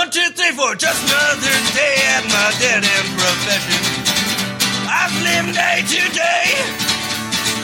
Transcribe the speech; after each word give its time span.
One, 0.00 0.08
two, 0.08 0.30
three, 0.32 0.56
four. 0.56 0.74
Just 0.76 1.04
another 1.04 1.56
day 1.76 1.94
at 2.16 2.24
my 2.32 2.48
dead 2.56 2.80
end 2.80 3.08
profession. 3.20 3.84
I've 4.88 5.12
lived 5.20 5.52
day 5.52 5.84
to 5.84 6.00
day. 6.16 6.56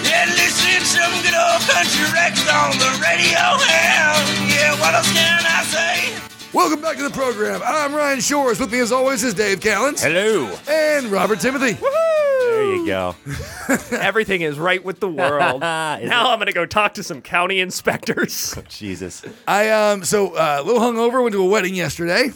Yeah, 0.05 0.29
listening 0.37 0.81
to 0.81 0.85
some 0.85 1.13
good 1.25 1.33
old 1.33 1.63
country 1.65 2.05
records 2.13 2.45
on 2.53 2.77
the 2.77 2.93
radio. 3.01 3.41
And 3.41 4.53
yeah, 4.53 4.79
what 4.79 4.93
else 4.95 5.11
can 5.15 5.45
I 5.49 5.65
say? 5.65 6.13
Welcome 6.53 6.83
back 6.83 6.99
to 6.99 7.05
the 7.05 7.11
program. 7.11 7.63
I'm 7.65 7.95
Ryan 7.95 8.21
Shores. 8.21 8.61
With 8.61 8.71
me, 8.71 8.81
as 8.81 8.93
always, 8.93 9.25
is 9.25 9.33
Dave 9.33 9.61
Callens 9.61 10.03
Hello. 10.03 10.45
and 10.69 11.07
Robert 11.07 11.41
Timothy. 11.41 11.79
There 12.57 12.75
you 12.77 12.87
go. 12.87 13.15
Everything 13.93 14.41
is 14.43 14.59
right 14.59 14.83
with 14.85 15.01
the 15.01 15.09
world. 15.09 15.61
Now 15.67 15.97
it? 15.99 16.11
I'm 16.13 16.39
going 16.39 16.47
to 16.47 16.53
go 16.53 16.67
talk 16.67 16.95
to 16.95 17.03
some 17.03 17.21
county 17.23 17.61
inspectors. 17.61 18.57
Jesus. 18.69 19.25
I 19.47 19.71
um 19.71 20.05
so 20.05 20.35
uh, 20.35 20.59
a 20.61 20.63
little 20.63 20.81
hungover. 20.81 21.23
Went 21.23 21.33
to 21.35 21.43
a 21.43 21.47
wedding 21.47 21.75
yesterday. 21.75 22.31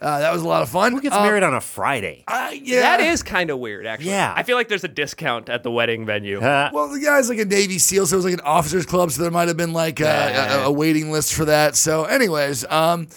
Uh, 0.00 0.20
that 0.20 0.32
was 0.32 0.42
a 0.42 0.46
lot 0.46 0.62
of 0.62 0.68
fun. 0.68 0.92
Who 0.92 1.00
gets 1.00 1.16
Um, 1.16 1.24
married 1.24 1.42
on 1.42 1.54
a 1.54 1.60
Friday? 1.60 2.22
I- 2.28 2.60
yeah. 2.62 2.82
That 2.82 3.00
is 3.00 3.24
kind 3.24 3.50
of 3.50 3.58
weird, 3.58 3.84
actually. 3.84 4.10
Yeah. 4.10 4.32
I 4.36 4.44
feel 4.44 4.56
like 4.56 4.68
there's 4.68 4.84
a 4.84 4.88
discount 4.88 5.48
at 5.48 5.64
the 5.64 5.72
wedding 5.72 6.06
venue. 6.06 6.38
Uh, 6.40 6.70
Well, 6.72 6.88
the 6.88 7.00
guy's 7.00 7.28
like 7.28 7.40
a 7.40 7.44
Navy 7.44 7.78
SEAL, 7.78 8.06
so 8.06 8.14
it 8.14 8.18
was 8.18 8.24
like 8.24 8.34
an 8.34 8.40
officers 8.42 8.86
club, 8.86 9.10
so 9.10 9.22
there 9.22 9.32
might 9.32 9.48
have 9.48 9.56
been 9.56 9.72
like 9.72 9.98
a, 9.98 10.04
a, 10.62 10.66
a 10.66 10.70
waiting 10.72 11.10
list 11.10 11.34
for 11.34 11.46
that. 11.46 11.74
So, 11.74 12.04
anyways, 12.04 12.64
um, 12.70 13.08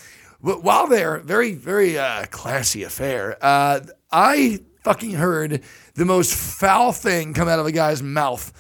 but 0.41 0.63
while 0.63 0.88
there, 0.88 1.20
very, 1.20 1.54
very 1.54 1.99
uh, 1.99 2.26
classy 2.32 2.82
affair. 2.82 3.38
Uh, 3.41 3.82
I 4.12 4.62
fucking 4.84 5.12
heard 5.12 5.62
the 5.95 6.05
most 6.05 6.34
foul 6.34 6.91
thing 6.91 7.34
come 7.34 7.48
out 7.48 7.59
of 7.59 7.66
a 7.66 7.71
guy's 7.71 8.02
mouth. 8.03 8.52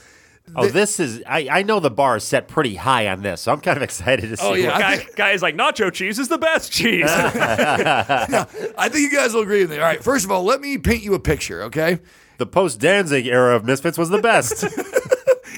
oh, 0.55 0.67
this 0.67 0.99
is. 0.99 1.21
I, 1.27 1.47
I 1.49 1.63
know 1.63 1.79
the 1.79 1.91
bar 1.91 2.17
is 2.17 2.23
set 2.23 2.47
pretty 2.47 2.75
high 2.75 3.07
on 3.07 3.21
this, 3.21 3.41
so 3.41 3.51
I'm 3.51 3.61
kind 3.61 3.77
of 3.77 3.83
excited 3.89 4.27
to 4.27 4.33
oh, 4.33 4.35
see. 4.35 4.45
Oh, 4.45 4.53
yeah. 4.53 4.71
what- 4.71 4.79
Guy, 4.79 5.05
guy 5.15 5.31
is 5.31 5.41
like, 5.41 5.55
nacho 5.55 5.91
cheese 5.91 6.19
is 6.19 6.27
the 6.27 6.37
best 6.37 6.71
cheese. 6.71 7.05
I 7.09 8.45
think 8.89 9.11
you 9.11 9.17
guys 9.17 9.33
will 9.33 9.41
agree 9.41 9.61
with 9.61 9.71
me. 9.71 9.77
All 9.77 9.83
right, 9.83 10.03
first 10.03 10.25
of 10.25 10.31
all, 10.31 10.43
let 10.43 10.59
me 10.61 10.77
paint 10.77 11.03
you 11.03 11.13
a 11.13 11.19
picture, 11.19 11.63
okay? 11.63 11.99
the 12.37 12.45
post 12.47 12.79
Danzig 12.79 13.27
era 13.27 13.55
of 13.55 13.63
Misfits 13.65 13.99
was 13.99 14.09
the 14.09 14.17
best. 14.19 14.65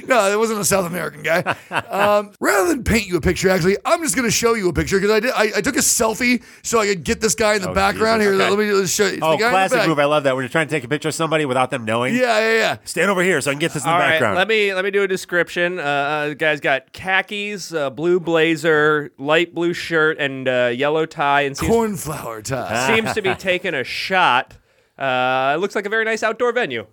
No, 0.07 0.31
it 0.31 0.37
wasn't 0.37 0.59
a 0.59 0.65
South 0.65 0.85
American 0.85 1.23
guy. 1.23 1.55
Um, 1.93 2.31
rather 2.39 2.69
than 2.69 2.83
paint 2.83 3.07
you 3.07 3.17
a 3.17 3.21
picture, 3.21 3.49
actually, 3.49 3.77
I'm 3.85 4.01
just 4.01 4.15
going 4.15 4.27
to 4.27 4.31
show 4.31 4.53
you 4.55 4.69
a 4.69 4.73
picture 4.73 4.97
because 4.99 5.11
I 5.11 5.19
did. 5.19 5.31
I, 5.31 5.57
I 5.57 5.61
took 5.61 5.75
a 5.75 5.79
selfie 5.79 6.43
so 6.63 6.79
I 6.79 6.87
could 6.87 7.03
get 7.03 7.21
this 7.21 7.35
guy 7.35 7.55
in 7.55 7.61
the 7.61 7.69
Oh, 7.69 7.73
background 7.73 8.21
Jesus. 8.21 8.33
here. 8.37 8.41
Okay. 8.41 8.55
Let 8.55 8.59
me 8.59 8.81
just 8.81 8.95
show 8.95 9.05
you. 9.07 9.13
It's 9.13 9.23
oh, 9.23 9.31
the 9.31 9.37
guy 9.37 9.45
in 9.47 9.51
the 9.51 9.57
classic 9.57 9.77
back. 9.79 9.87
move. 9.87 9.99
I 9.99 10.05
love 10.05 10.23
that 10.23 10.35
when 10.35 10.43
you're 10.43 10.49
trying 10.49 10.67
to 10.67 10.71
take 10.71 10.83
a 10.83 10.87
picture 10.87 11.09
of 11.09 11.15
somebody 11.15 11.45
without 11.45 11.69
them 11.71 11.85
knowing. 11.85 12.15
Yeah, 12.15 12.39
yeah, 12.39 12.53
yeah. 12.53 12.77
Stand 12.83 13.09
over 13.11 13.21
here 13.23 13.41
so 13.41 13.51
I 13.51 13.53
can 13.53 13.59
get 13.59 13.73
this 13.73 13.83
in 13.83 13.89
All 13.89 13.97
the 13.97 14.03
right, 14.03 14.11
background. 14.11 14.37
let 14.37 14.47
me 14.47 14.73
let 14.73 14.83
me 14.85 14.91
do 14.91 15.03
a 15.03 15.07
description. 15.07 15.79
Uh, 15.79 15.83
Uh, 15.83 16.27
the 16.29 16.35
guy's 16.35 16.59
got 16.59 16.91
khakis, 16.93 17.73
uh, 17.73 17.89
blue 17.89 18.19
blazer, 18.19 19.11
light 19.17 19.53
blue 19.53 19.73
shirt, 19.73 20.17
and 20.19 20.47
uh, 20.47 20.71
yellow 20.73 21.05
tie, 21.05 21.41
and 21.41 21.55
seems, 21.57 21.71
Cornflower 21.71 22.41
tie. 22.41 22.87
seems 22.95 23.13
to 23.13 23.21
be 23.21 23.33
taking 23.51 23.73
a 23.73 23.83
shot. 23.83 24.53
Uh, 24.97 25.53
it 25.55 25.59
looks 25.59 25.75
like 25.75 25.85
a 25.85 25.89
very 25.89 26.05
nice 26.05 26.23
outdoor 26.23 26.51
venue. 26.51 26.85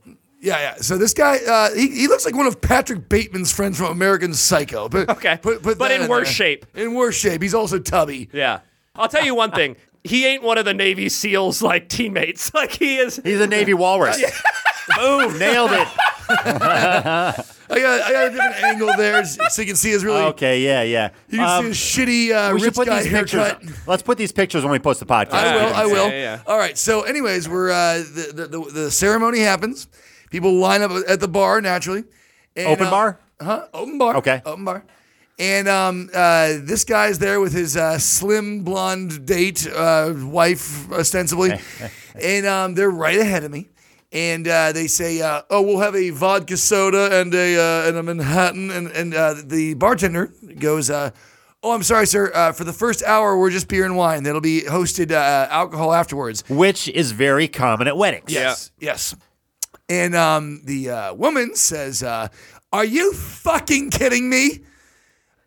Yeah, 0.43 0.59
yeah. 0.59 0.75
So 0.77 0.97
this 0.97 1.13
guy, 1.13 1.37
uh, 1.47 1.75
he, 1.75 1.89
he 1.89 2.09
looks 2.09 2.25
like 2.25 2.35
one 2.35 2.47
of 2.47 2.61
Patrick 2.63 3.09
Bateman's 3.11 3.53
friends 3.53 3.77
from 3.77 3.89
American 3.89 4.33
Psycho. 4.33 4.89
But 4.89 5.09
Okay. 5.17 5.39
put, 5.43 5.63
put 5.63 5.79
But 5.79 5.91
in 5.91 6.09
worse 6.09 6.29
there. 6.29 6.35
shape. 6.35 6.67
In 6.75 6.95
worse 6.95 7.17
shape. 7.17 7.43
He's 7.43 7.55
also 7.55 7.79
tubby. 7.79 8.31
Yeah, 8.33 8.61
I'll 8.95 9.09
tell 9.09 9.25
you 9.25 9.35
one 9.35 9.51
thing. 9.53 9.77
He 10.03 10.25
ain't 10.27 10.43
one 10.43 10.57
of 10.57 10.65
the 10.65 10.73
Navy 10.73 11.11
SEALs 11.11 11.61
like 11.61 11.89
teammates. 11.91 12.53
Like 12.55 12.73
he 12.73 12.97
is. 12.97 13.21
He's 13.23 13.41
a 13.41 13.47
Navy 13.47 13.75
walrus. 13.75 14.17
Boom, 14.97 15.39
nailed 15.39 15.73
it. 15.73 15.87
I 16.29 17.45
got, 17.69 18.01
I 18.03 18.13
got 18.13 18.27
a 18.27 18.31
different 18.31 18.65
angle 18.65 18.91
there 18.97 19.25
so 19.25 19.63
you 19.63 19.67
can 19.67 19.77
see 19.77 19.91
his 19.91 20.05
really. 20.05 20.23
Okay, 20.23 20.61
yeah, 20.63 20.83
yeah. 20.83 21.11
You 21.29 21.39
can 21.39 21.49
Um, 21.49 21.73
see 21.75 22.07
his 22.07 22.31
shitty 22.31 22.51
uh, 22.51 22.55
rich 22.55 22.75
guy 22.75 23.03
haircut. 23.05 23.61
pictures. 23.61 23.87
Let's 23.87 24.03
put 24.03 24.19
these 24.19 24.33
pictures 24.33 24.63
when 24.65 24.73
we 24.73 24.79
post 24.79 25.01
the 25.01 25.07
podcast. 25.07 25.35
I 25.35 25.55
will. 25.57 25.75
I 25.75 25.87
will. 25.87 26.07
Yeah, 26.07 26.13
yeah, 26.13 26.35
yeah. 26.37 26.43
All 26.47 26.59
right. 26.59 26.77
So, 26.79 27.03
anyways, 27.03 27.49
we're 27.49 27.71
uh, 27.71 27.99
the, 27.99 28.33
the 28.35 28.47
the 28.47 28.71
the 28.73 28.91
ceremony 28.91 29.41
happens. 29.41 29.87
People 30.31 30.55
line 30.55 30.83
up 30.83 30.93
at 31.09 31.21
the 31.21 31.29
bar 31.29 31.61
naturally. 31.61 32.05
And, 32.57 32.69
Open 32.69 32.87
uh, 32.87 32.91
bar? 32.91 33.21
Huh? 33.41 33.67
Open 33.75 33.99
bar. 33.99 34.17
Okay. 34.17 34.43
Open 34.45 34.65
bar. 34.65 34.85
And 35.41 35.69
um, 35.69 36.11
uh, 36.15 36.59
this 36.61 36.85
guy's 36.85 37.19
there 37.19 37.41
with 37.41 37.55
his 37.55 37.75
uh, 37.75 37.99
slim 37.99 38.63
blonde 38.63 39.25
date 39.25 39.67
uh, 39.67 40.13
wife, 40.15 40.93
ostensibly, 40.93 41.59
and 42.23 42.47
um, 42.47 42.75
they're 42.75 42.91
right 42.91 43.19
ahead 43.19 43.45
of 43.45 43.51
me. 43.51 43.71
And 44.13 44.47
uh, 44.47 44.73
they 44.73 44.87
say, 44.87 45.23
uh, 45.23 45.41
"Oh, 45.49 45.63
we'll 45.63 45.79
have 45.81 45.95
a 45.95 46.11
vodka 46.11 46.59
soda 46.59 47.21
and 47.21 47.33
a 47.33 47.57
uh, 47.57 47.89
and 47.89 47.97
a 47.97 48.03
Manhattan." 48.03 48.71
And 48.71 48.89
and 48.89 49.15
uh, 49.15 49.37
the 49.43 49.73
bartender 49.75 50.31
goes, 50.59 50.91
uh, 50.91 51.11
"Oh, 51.63 51.73
I'm 51.73 51.85
sorry, 51.85 52.07
sir. 52.07 52.31
Uh, 52.35 52.53
for 52.53 52.65
the 52.65 52.73
first 52.75 53.03
hour, 53.05 53.39
we're 53.39 53.51
just 53.51 53.69
beer 53.69 53.87
and 53.87 53.97
wine. 53.97 54.25
That'll 54.25 54.43
be 54.43 54.63
hosted 54.63 55.11
uh, 55.11 55.49
alcohol 55.51 55.95
afterwards." 55.95 56.45
Which 56.51 56.87
is 56.89 57.13
very 57.13 57.49
common 57.49 57.89
at 57.89 57.97
weddings. 57.97 58.31
Yes, 58.31 58.73
yes. 58.79 59.15
And 59.91 60.15
um, 60.15 60.63
the 60.65 60.89
uh, 60.91 61.15
woman 61.15 61.55
says, 61.57 62.03
uh, 62.03 62.29
"Are 62.73 62.85
you 62.85 63.13
fucking 63.13 63.91
kidding 63.91 64.31
me?" 64.31 64.61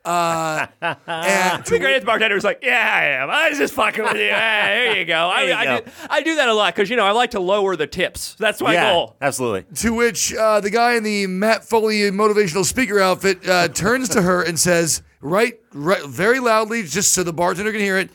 Uh, 0.05 0.67
and 1.07 1.61
It'd 1.61 1.71
be 1.71 1.79
great 1.79 2.01
the 2.01 2.05
bartender 2.05 2.35
was 2.35 2.43
like, 2.43 2.59
"Yeah, 2.61 2.91
I 2.93 3.05
am. 3.23 3.29
I 3.29 3.47
was 3.47 3.57
just 3.57 3.73
fucking 3.73 4.03
with 4.03 4.17
you. 4.17 4.29
Ah, 4.33 4.65
there 4.67 4.97
you 4.97 5.05
go. 5.05 5.15
I, 5.15 5.43
you 5.43 5.53
I, 5.53 5.65
go. 5.65 5.79
Do, 5.79 5.91
I 6.09 6.21
do 6.23 6.35
that 6.35 6.49
a 6.49 6.53
lot 6.53 6.75
because 6.75 6.89
you 6.89 6.97
know 6.97 7.05
I 7.05 7.11
like 7.11 7.31
to 7.31 7.39
lower 7.39 7.77
the 7.77 7.87
tips. 7.87 8.35
That's 8.37 8.59
my 8.59 8.73
Yeah, 8.73 8.91
goal." 8.91 9.15
absolutely. 9.21 9.63
to 9.75 9.93
which 9.93 10.33
uh, 10.35 10.59
the 10.59 10.69
guy 10.69 10.95
in 10.95 11.03
the 11.03 11.27
Matt 11.27 11.63
Foley 11.63 11.99
motivational 12.11 12.65
speaker 12.65 12.99
outfit 12.99 13.47
uh, 13.47 13.69
turns 13.69 14.09
to 14.09 14.21
her 14.21 14.41
and 14.43 14.59
says, 14.59 15.01
right, 15.21 15.57
right, 15.73 16.03
very 16.05 16.41
loudly, 16.41 16.83
just 16.83 17.13
so 17.13 17.23
the 17.23 17.31
bartender 17.31 17.71
can 17.71 17.79
hear 17.79 17.97
it. 17.97 18.09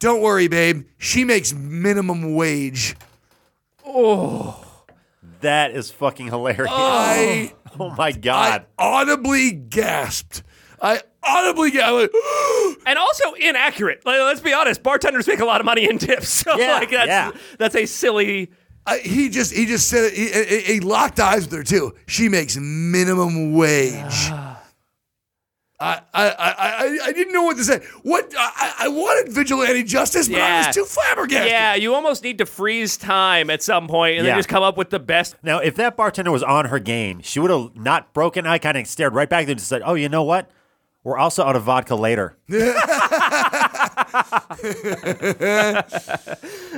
Don't 0.00 0.20
worry, 0.22 0.48
babe. 0.48 0.84
She 0.98 1.24
makes 1.24 1.52
minimum 1.54 2.34
wage. 2.34 2.96
That 5.40 5.72
is 5.72 5.90
fucking 5.90 6.26
hilarious. 6.26 6.70
I, 6.70 7.52
oh 7.80 7.90
my 7.90 8.12
god! 8.12 8.52
I 8.52 8.58
god. 8.58 8.66
audibly 8.78 9.52
gasped. 9.52 10.42
I 10.82 11.00
audibly 11.22 11.70
gasped. 11.70 12.14
And 12.86 12.98
also 12.98 13.32
inaccurate. 13.34 14.04
Like, 14.06 14.18
let's 14.20 14.40
be 14.40 14.52
honest. 14.52 14.82
Bartenders 14.82 15.26
make 15.26 15.40
a 15.40 15.44
lot 15.44 15.60
of 15.60 15.66
money 15.66 15.88
in 15.88 15.98
tips, 15.98 16.28
so 16.44 16.56
Yeah, 16.58 16.74
like 16.74 16.90
that's 16.90 17.08
yeah. 17.08 17.32
that's 17.58 17.74
a 17.76 17.86
silly. 17.86 18.50
I, 18.86 18.98
he 18.98 19.28
just 19.28 19.52
he 19.52 19.66
just 19.66 19.88
said 19.88 20.04
it. 20.04 20.14
He, 20.14 20.56
he, 20.56 20.74
he 20.74 20.80
locked 20.80 21.20
eyes 21.20 21.42
with 21.44 21.52
her 21.52 21.62
too. 21.62 21.94
She 22.06 22.28
makes 22.28 22.56
minimum 22.56 23.52
wage. 23.52 23.92
Ah. 24.02 24.49
I, 25.82 26.02
I, 26.12 26.28
I, 26.28 26.34
I, 26.58 26.98
I 27.06 27.12
didn't 27.12 27.32
know 27.32 27.44
what 27.44 27.56
to 27.56 27.64
say. 27.64 27.80
What 28.02 28.30
I, 28.38 28.74
I 28.80 28.88
wanted 28.88 29.32
vigilante 29.32 29.82
justice, 29.84 30.28
but 30.28 30.36
I 30.36 30.38
Yeah. 30.40 30.66
was 30.66 30.74
too 30.76 30.84
flabbergasted. 30.84 31.50
Yeah, 31.50 31.74
you 31.74 31.94
almost 31.94 32.22
need 32.22 32.36
to 32.38 32.46
freeze 32.46 32.98
time 32.98 33.48
at 33.48 33.62
some 33.62 33.88
point 33.88 34.18
and 34.18 34.26
Yeah. 34.26 34.32
then 34.32 34.38
just 34.38 34.48
come 34.50 34.62
up 34.62 34.76
with 34.76 34.90
the 34.90 34.98
best. 34.98 35.36
Now, 35.42 35.58
if 35.60 35.76
that 35.76 35.96
bartender 35.96 36.30
was 36.30 36.42
on 36.42 36.66
her 36.66 36.78
game, 36.78 37.20
she 37.22 37.40
would 37.40 37.50
have 37.50 37.74
not 37.76 38.12
broken 38.12 38.46
eye 38.46 38.58
kind 38.58 38.76
of 38.76 38.86
stared 38.86 39.14
right 39.14 39.28
back 39.30 39.42
at 39.42 39.46
them 39.46 39.52
and 39.52 39.58
just 39.58 39.68
said, 39.70 39.80
Oh, 39.84 39.94
you 39.94 40.08
know 40.10 40.22
what? 40.22 40.50
We're 41.02 41.16
also 41.16 41.44
out 41.44 41.56
of 41.56 41.62
vodka 41.62 41.94
later. 41.94 42.36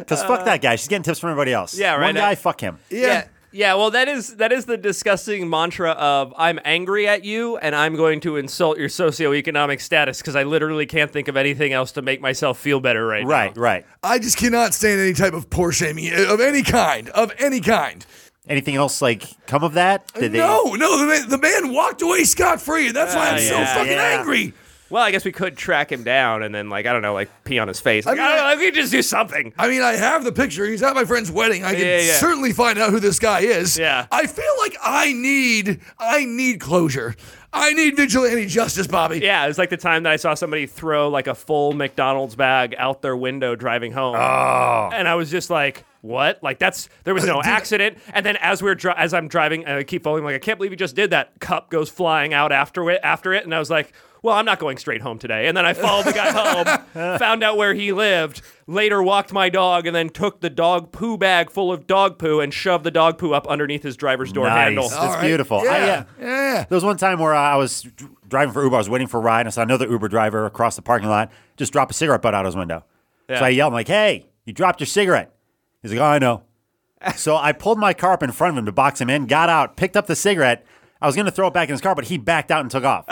Because 0.02 0.22
fuck 0.24 0.44
that 0.44 0.60
guy. 0.62 0.76
She's 0.76 0.88
getting 0.88 1.02
tips 1.02 1.18
from 1.18 1.30
everybody 1.30 1.52
else. 1.52 1.76
Yeah, 1.78 1.92
right. 1.94 2.06
One 2.06 2.14
guy, 2.14 2.34
fuck 2.34 2.60
him. 2.60 2.78
yeah. 2.91 2.98
Yeah, 3.00 3.24
well, 3.54 3.90
that 3.90 4.08
is 4.08 4.36
that 4.36 4.50
is 4.52 4.64
the 4.64 4.76
disgusting 4.76 5.48
mantra 5.48 5.90
of 5.92 6.32
I'm 6.36 6.58
angry 6.64 7.06
at 7.06 7.24
you 7.24 7.56
and 7.58 7.74
I'm 7.74 7.94
going 7.96 8.20
to 8.20 8.36
insult 8.36 8.78
your 8.78 8.88
socioeconomic 8.88 9.80
status 9.80 10.18
because 10.18 10.36
I 10.36 10.42
literally 10.44 10.86
can't 10.86 11.10
think 11.10 11.28
of 11.28 11.36
anything 11.36 11.72
else 11.72 11.92
to 11.92 12.02
make 12.02 12.20
myself 12.20 12.58
feel 12.58 12.80
better 12.80 13.06
right, 13.06 13.22
now. 13.24 13.28
Right, 13.30 13.56
right. 13.56 13.86
I 14.02 14.18
just 14.18 14.36
cannot 14.38 14.74
stand 14.74 15.00
any 15.00 15.12
type 15.12 15.34
of 15.34 15.50
poor 15.50 15.70
shaming 15.72 16.12
of 16.12 16.41
any 16.41 16.62
kind. 16.62 17.08
Of 17.10 17.32
any 17.38 17.60
kind. 17.60 18.04
Anything 18.48 18.74
else 18.74 19.00
like 19.00 19.24
come 19.46 19.62
of 19.62 19.74
that? 19.74 20.12
Did 20.14 20.32
they- 20.32 20.38
no, 20.38 20.74
no, 20.74 20.98
the 20.98 21.06
man, 21.06 21.28
the 21.28 21.38
man 21.38 21.72
walked 21.72 22.02
away 22.02 22.24
scot 22.24 22.60
free, 22.60 22.88
and 22.88 22.96
that's 22.96 23.14
why 23.14 23.28
I'm 23.28 23.36
Uh, 23.36 23.38
so 23.38 23.58
yeah, 23.58 23.74
fucking 23.74 23.92
yeah. 23.92 24.18
angry. 24.18 24.52
Well, 24.92 25.03
I 25.03 25.10
guess 25.10 25.25
we 25.25 25.32
could 25.32 25.56
track 25.56 25.91
him 25.91 26.03
down 26.04 26.42
and 26.42 26.54
then, 26.54 26.69
like, 26.69 26.84
I 26.86 26.92
don't 26.92 27.00
know, 27.03 27.14
like 27.14 27.30
pee 27.44 27.58
on 27.58 27.66
his 27.66 27.80
face. 27.80 28.04
Like, 28.04 28.19
I 28.19 28.22
I, 28.22 28.26
mean, 28.28 28.36
don't 28.36 28.50
know, 28.50 28.56
we 28.59 28.65
could 28.66 28.74
just 28.74 28.92
do 28.92 29.00
something. 29.03 29.54
I 29.59 29.68
mean, 29.68 29.80
I 29.83 29.92
have 29.92 30.22
the 30.22 30.33
picture. 30.33 30.66
He's 30.66 30.83
at 30.83 30.94
my 30.94 31.06
friend's 31.06 31.30
wedding. 31.33 31.65
I 31.65 31.72
can 31.72 31.80
Yeah, 31.80 32.00
yeah. 32.00 32.12
certainly 32.16 32.53
find 32.53 32.78
out 32.78 32.91
who 32.91 33.00
this 33.00 33.18
guy 33.18 33.41
is. 33.41 33.78
Yeah. 33.78 34.06
I 34.12 34.27
feel 34.27 34.44
like 34.60 34.77
I 34.83 35.12
need, 35.15 35.80
I 35.98 36.27
need 36.27 36.60
closure. 36.60 37.16
I 37.54 37.72
need 37.72 37.97
vigilante 37.97 38.47
justice, 38.47 38.86
Bobby. 38.86 39.18
Yeah, 39.21 39.44
it 39.44 39.48
was 39.48 39.59
like 39.59 39.71
the 39.71 39.77
time 39.77 40.04
that 40.04 40.12
I 40.12 40.16
saw 40.16 40.34
somebody 40.34 40.66
throw 40.66 41.09
like 41.09 41.27
a 41.27 41.34
full 41.34 41.72
McDonald's 41.72 42.34
bag 42.36 42.74
out 42.78 43.03
their 43.03 43.16
window 43.16 43.54
driving 43.56 43.92
home. 43.92 44.16
Oh. 44.16 44.91
And 44.94 45.06
I 45.09 45.15
was 45.16 45.30
just 45.30 45.50
like, 45.50 45.84
what? 46.00 46.42
Like 46.42 46.59
that's 46.59 46.89
there 47.04 47.12
was 47.15 47.27
no 47.27 47.42
accident. 47.44 47.98
And 48.15 48.24
then 48.24 48.36
as 48.39 48.62
we're 48.62 48.74
dri- 48.74 48.94
as 48.97 49.12
I'm 49.12 49.28
driving, 49.28 49.65
and 49.66 49.74
I 49.78 49.83
keep 49.84 50.03
following, 50.03 50.24
like 50.24 50.34
I 50.34 50.39
can't 50.39 50.59
believe 50.59 50.71
you 50.72 50.78
just 50.78 50.97
did 50.97 51.10
that. 51.10 51.39
Cup 51.41 51.68
goes 51.71 51.91
flying 51.91 52.33
out 52.33 52.53
after 52.53 52.91
it, 52.91 53.00
after 53.03 53.34
it, 53.34 53.44
and 53.44 53.54
I 53.54 53.59
was 53.59 53.68
like, 53.71 53.92
well, 54.22 54.36
I'm 54.36 54.45
not 54.45 54.59
going 54.59 54.77
straight 54.78 55.03
home 55.03 55.19
today. 55.19 55.48
And 55.48 55.57
then 55.57 55.66
I 55.66 55.72
followed 55.74 56.07
the 56.07 56.13
guy 56.13 56.30
home, 56.30 57.19
found 57.19 57.42
out 57.42 57.57
where 57.57 57.74
he 57.74 57.92
lived, 57.92 58.41
later 58.66 59.03
walked 59.03 59.33
my 59.33 59.48
dog, 59.48 59.86
and 59.86 59.95
then 59.97 60.09
took 60.09 60.41
the 60.41 60.48
dog 60.51 60.92
poo 60.92 61.19
bag 61.19 61.51
full 61.51 61.72
of 61.72 61.86
dog 61.86 62.19
poo 62.19 62.39
and 62.41 62.54
shoved 62.54 62.84
the 62.84 62.91
dog 62.91 63.19
poo 63.19 63.33
up 63.33 63.47
underneath 63.48 63.83
his 63.83 63.97
driver's 63.97 64.33
door 64.33 64.47
Nice. 64.47 64.57
handle. 64.57 64.89
That's 64.89 65.01
All 65.03 65.09
right. 65.15 65.27
beautiful. 65.27 65.65
Yeah. 65.65 65.71
I, 65.72 65.80
uh, 65.80 66.04
yeah. 66.21 66.65
There 66.69 66.77
was 66.77 66.84
one 66.84 66.97
time 66.97 67.19
where 67.19 67.34
uh, 67.34 67.41
I 67.41 67.57
was 67.57 67.86
driving 68.28 68.53
for 68.53 68.63
Uber. 68.63 68.77
I 68.77 68.78
was 68.78 68.89
waiting 68.89 69.09
for 69.09 69.19
a 69.19 69.22
ride. 69.22 69.41
And 69.41 69.48
I 69.48 69.51
saw 69.51 69.63
another 69.63 69.89
Uber 69.89 70.09
driver 70.09 70.47
across 70.47 70.77
the 70.77 70.83
parking 70.83 71.09
lot 71.09 71.30
just 71.57 71.72
drop 71.72 71.91
a 71.91 71.95
cigarette 71.95 72.22
butt 72.22 72.34
out 72.34 72.47
of 72.47 72.51
his 72.51 72.57
window. 72.57 72.84
Yeah. 73.28 73.41
So 73.41 73.45
I 73.45 73.48
yelled, 73.51 73.72
I'm 73.72 73.75
like, 73.75 73.89
hey, 73.89 74.27
you 74.45 74.53
dropped 74.53 74.80
your 74.80 74.86
cigarette. 74.86 75.34
He's 75.83 75.91
like, 75.92 76.01
oh, 76.01 76.04
I 76.04 76.18
know. 76.18 76.42
so 77.16 77.36
I 77.36 77.53
pulled 77.53 77.78
my 77.78 77.92
car 77.92 78.13
up 78.13 78.22
in 78.22 78.30
front 78.33 78.53
of 78.54 78.59
him 78.59 78.66
to 78.66 78.72
box 78.72 79.01
him 79.01 79.10
in, 79.10 79.27
got 79.27 79.48
out, 79.48 79.77
picked 79.77 79.97
up 79.97 80.07
the 80.07 80.16
cigarette. 80.16 80.65
I 81.03 81.07
was 81.07 81.15
going 81.16 81.27
to 81.27 81.33
throw 81.33 81.49
it 81.49 81.54
back 81.54 81.69
in 81.69 81.72
his 81.72 81.81
car, 81.81 81.95
but 81.95 82.04
he 82.04 82.16
backed 82.16 82.51
out 82.51 82.60
and 82.60 82.71
took 82.71 82.84
off. 82.84 83.04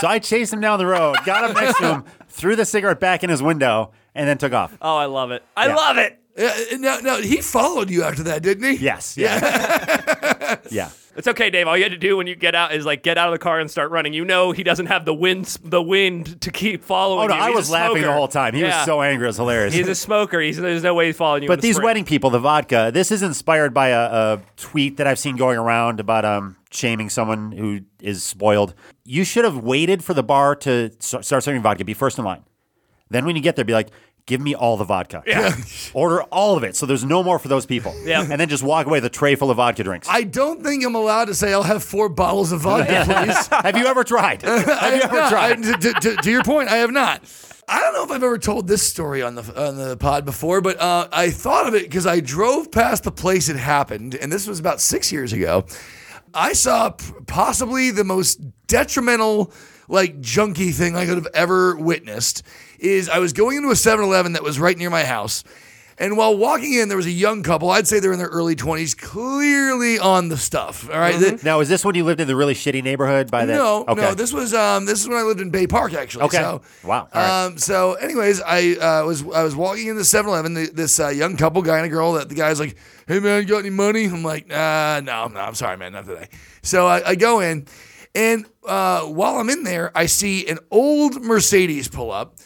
so 0.00 0.08
I 0.08 0.18
chased 0.20 0.52
him 0.52 0.60
down 0.60 0.78
the 0.78 0.86
road, 0.86 1.16
got 1.24 1.44
up 1.44 1.54
next 1.54 1.78
to 1.78 1.94
him, 1.94 2.04
threw 2.28 2.56
the 2.56 2.64
cigarette 2.64 2.98
back 3.00 3.22
in 3.22 3.30
his 3.30 3.42
window, 3.42 3.92
and 4.14 4.28
then 4.28 4.38
took 4.38 4.52
off. 4.52 4.76
Oh, 4.80 4.96
I 4.96 5.04
love 5.06 5.30
it. 5.30 5.42
I 5.56 5.68
Yeah. 5.68 5.74
love 5.76 5.98
it. 5.98 6.19
Yeah, 6.40 6.76
no, 6.78 6.98
no, 7.00 7.16
he 7.20 7.40
followed 7.42 7.90
you 7.90 8.02
after 8.02 8.22
that, 8.24 8.42
didn't 8.42 8.64
he? 8.64 8.82
Yes. 8.82 9.16
Yeah. 9.16 10.58
yeah. 10.70 10.90
It's 11.16 11.26
okay, 11.28 11.50
Dave. 11.50 11.66
All 11.66 11.76
you 11.76 11.82
had 11.82 11.92
to 11.92 11.98
do 11.98 12.16
when 12.16 12.26
you 12.26 12.34
get 12.36 12.54
out 12.54 12.72
is 12.72 12.86
like 12.86 13.02
get 13.02 13.18
out 13.18 13.28
of 13.28 13.32
the 13.32 13.38
car 13.38 13.58
and 13.58 13.70
start 13.70 13.90
running. 13.90 14.14
You 14.14 14.24
know 14.24 14.52
he 14.52 14.62
doesn't 14.62 14.86
have 14.86 15.04
the 15.04 15.12
wind, 15.12 15.44
the 15.64 15.82
wind 15.82 16.40
to 16.40 16.50
keep 16.50 16.82
following 16.84 17.24
Oh, 17.24 17.26
no, 17.26 17.34
you. 17.34 17.40
I 17.42 17.50
was 17.50 17.68
laughing 17.68 18.02
the 18.02 18.12
whole 18.12 18.28
time. 18.28 18.54
He 18.54 18.60
Yeah. 18.60 18.78
was 18.78 18.86
so 18.86 19.02
angry. 19.02 19.26
It 19.26 19.28
was 19.28 19.36
hilarious. 19.36 19.74
He's 19.74 19.88
a 19.88 19.94
smoker. 19.94 20.40
He's 20.40 20.56
there's 20.56 20.82
no 20.84 20.94
way 20.94 21.06
he's 21.06 21.16
following 21.16 21.42
you. 21.42 21.48
But 21.48 21.58
with 21.58 21.64
a 21.64 21.66
these 21.66 21.74
sprint. 21.76 21.84
wedding 21.84 22.04
people, 22.04 22.30
the 22.30 22.38
vodka, 22.38 22.90
this 22.94 23.10
is 23.10 23.22
inspired 23.22 23.74
by 23.74 23.88
a, 23.88 24.00
a 24.00 24.42
tweet 24.56 24.96
that 24.98 25.06
I've 25.06 25.18
seen 25.18 25.36
going 25.36 25.58
around 25.58 25.98
about 26.00 26.24
um, 26.24 26.56
shaming 26.70 27.10
someone 27.10 27.52
who 27.52 27.80
is 28.00 28.22
spoiled. 28.22 28.72
You 29.04 29.24
should 29.24 29.44
have 29.44 29.58
waited 29.58 30.02
for 30.04 30.14
the 30.14 30.22
bar 30.22 30.54
to 30.56 30.90
start 31.00 31.24
serving 31.26 31.60
vodka, 31.60 31.84
be 31.84 31.92
first 31.92 32.18
in 32.18 32.24
line. 32.24 32.44
Then 33.10 33.26
when 33.26 33.34
you 33.34 33.42
get 33.42 33.56
there, 33.56 33.64
be 33.64 33.72
like, 33.72 33.88
give 34.30 34.40
me 34.40 34.54
all 34.54 34.78
the 34.78 34.84
vodka. 34.84 35.22
Yeah. 35.26 35.54
Order 35.92 36.22
all 36.32 36.56
of 36.56 36.64
it 36.64 36.74
so 36.76 36.86
there's 36.86 37.04
no 37.04 37.22
more 37.22 37.38
for 37.38 37.48
those 37.48 37.66
people. 37.66 37.94
Yeah. 38.04 38.22
And 38.22 38.40
then 38.40 38.48
just 38.48 38.62
walk 38.62 38.86
away 38.86 38.96
with 38.98 39.04
a 39.04 39.10
tray 39.10 39.34
full 39.34 39.50
of 39.50 39.58
vodka 39.58 39.82
drinks. 39.84 40.08
I 40.08 40.22
don't 40.22 40.62
think 40.62 40.84
I'm 40.84 40.94
allowed 40.94 41.26
to 41.26 41.34
say 41.34 41.52
I'll 41.52 41.62
have 41.64 41.84
four 41.84 42.08
bottles 42.08 42.52
of 42.52 42.60
vodka, 42.62 43.02
please. 43.04 43.46
have 43.52 43.76
you 43.76 43.86
ever 43.86 44.04
tried? 44.04 44.40
have 44.42 44.60
you 44.66 44.72
have 44.72 45.04
ever 45.04 45.14
not. 45.16 45.30
tried? 45.30 45.58
I- 45.66 45.72
to, 45.72 45.92
to- 46.00 46.16
to 46.16 46.30
your 46.30 46.42
point, 46.44 46.68
I 46.70 46.76
have 46.76 46.90
not. 46.92 47.22
I 47.68 47.80
don't 47.80 47.92
know 47.94 48.02
if 48.04 48.10
I've 48.10 48.22
ever 48.24 48.38
told 48.38 48.66
this 48.66 48.82
story 48.86 49.22
on 49.22 49.34
the 49.36 49.42
on 49.68 49.76
the 49.76 49.96
pod 49.96 50.24
before, 50.24 50.60
but 50.60 50.80
uh, 50.80 51.06
I 51.12 51.30
thought 51.30 51.68
of 51.68 51.74
it 51.74 51.82
because 51.84 52.04
I 52.06 52.18
drove 52.18 52.72
past 52.72 53.04
the 53.04 53.12
place 53.12 53.48
it 53.48 53.56
happened, 53.56 54.14
and 54.16 54.32
this 54.32 54.48
was 54.48 54.58
about 54.58 54.80
six 54.80 55.12
years 55.12 55.32
ago. 55.32 55.66
I 56.34 56.52
saw 56.52 56.90
p- 56.90 57.04
possibly 57.28 57.90
the 57.92 58.02
most 58.04 58.40
detrimental, 58.66 59.52
like 59.90 60.20
junky 60.20 60.72
thing 60.72 60.96
I 60.96 61.04
could 61.04 61.16
have 61.16 61.28
ever 61.34 61.76
witnessed. 61.76 62.42
Is 62.78 63.08
I 63.08 63.18
was 63.18 63.32
going 63.34 63.58
into 63.58 63.68
a 63.68 63.74
7-Eleven 63.74 64.32
that 64.32 64.42
was 64.42 64.58
right 64.58 64.76
near 64.76 64.88
my 64.88 65.04
house. 65.04 65.44
And 65.98 66.16
while 66.16 66.34
walking 66.34 66.72
in, 66.72 66.88
there 66.88 66.96
was 66.96 67.04
a 67.04 67.10
young 67.10 67.42
couple. 67.42 67.68
I'd 67.68 67.86
say 67.86 68.00
they're 68.00 68.14
in 68.14 68.18
their 68.18 68.28
early 68.28 68.56
20s, 68.56 68.96
clearly 68.96 69.98
on 69.98 70.30
the 70.30 70.38
stuff. 70.38 70.88
All 70.88 70.98
right? 70.98 71.20
They- 71.20 71.36
now, 71.42 71.60
is 71.60 71.68
this 71.68 71.84
when 71.84 71.94
you 71.94 72.04
lived 72.04 72.20
in 72.20 72.26
the 72.26 72.34
really 72.34 72.54
shitty 72.54 72.82
neighborhood 72.82 73.30
by 73.30 73.44
that? 73.44 73.54
no, 73.54 73.84
okay. 73.86 74.00
no. 74.00 74.14
This 74.14 74.32
was 74.32 74.54
um, 74.54 74.86
this 74.86 75.02
is 75.02 75.08
when 75.10 75.18
I 75.18 75.22
lived 75.22 75.42
in 75.42 75.50
Bay 75.50 75.66
Park, 75.66 75.92
actually. 75.92 76.24
Okay. 76.24 76.38
So, 76.38 76.62
Wow. 76.84 77.00
All 77.12 77.20
right. 77.20 77.44
Um, 77.44 77.58
so, 77.58 77.94
anyways, 77.94 78.40
I 78.40 78.76
uh, 78.76 79.04
was 79.04 79.22
I 79.30 79.42
was 79.42 79.54
walking 79.54 79.88
in 79.88 79.96
the 79.96 80.02
7-Eleven. 80.02 80.54
This 80.72 80.98
uh, 80.98 81.08
young 81.08 81.36
couple, 81.36 81.60
guy 81.60 81.76
and 81.76 81.84
a 81.84 81.90
girl. 81.90 82.14
That 82.14 82.30
the 82.30 82.34
guy's 82.34 82.58
like, 82.58 82.76
"Hey 83.06 83.20
man, 83.20 83.42
you 83.42 83.48
got 83.48 83.58
any 83.58 83.68
money?" 83.68 84.06
I'm 84.06 84.22
like, 84.22 84.50
uh, 84.50 85.02
"No, 85.04 85.28
no, 85.28 85.38
I'm 85.40 85.54
sorry, 85.54 85.76
man, 85.76 85.92
not 85.92 86.06
today." 86.06 86.28
So 86.62 86.86
I, 86.86 87.10
I 87.10 87.14
go 87.14 87.40
in, 87.40 87.66
and 88.14 88.46
uh, 88.66 89.02
while 89.02 89.36
I'm 89.36 89.48
in 89.50 89.62
there, 89.64 89.90
I 89.94 90.06
see 90.06 90.46
an 90.48 90.58
old 90.70 91.22
Mercedes 91.22 91.88
pull 91.88 92.10
up. 92.10 92.36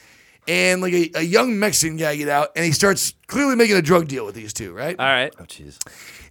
And 0.46 0.82
like 0.82 0.92
a, 0.92 1.10
a 1.14 1.22
young 1.22 1.58
Mexican 1.58 1.96
guy 1.96 2.16
get 2.16 2.28
out, 2.28 2.50
and 2.54 2.66
he 2.66 2.72
starts 2.72 3.14
clearly 3.28 3.56
making 3.56 3.76
a 3.76 3.80
drug 3.80 4.08
deal 4.08 4.26
with 4.26 4.34
these 4.34 4.52
two, 4.52 4.74
right? 4.74 4.94
All 4.98 5.06
right. 5.06 5.32
oh, 5.40 5.44
jeez. 5.44 5.78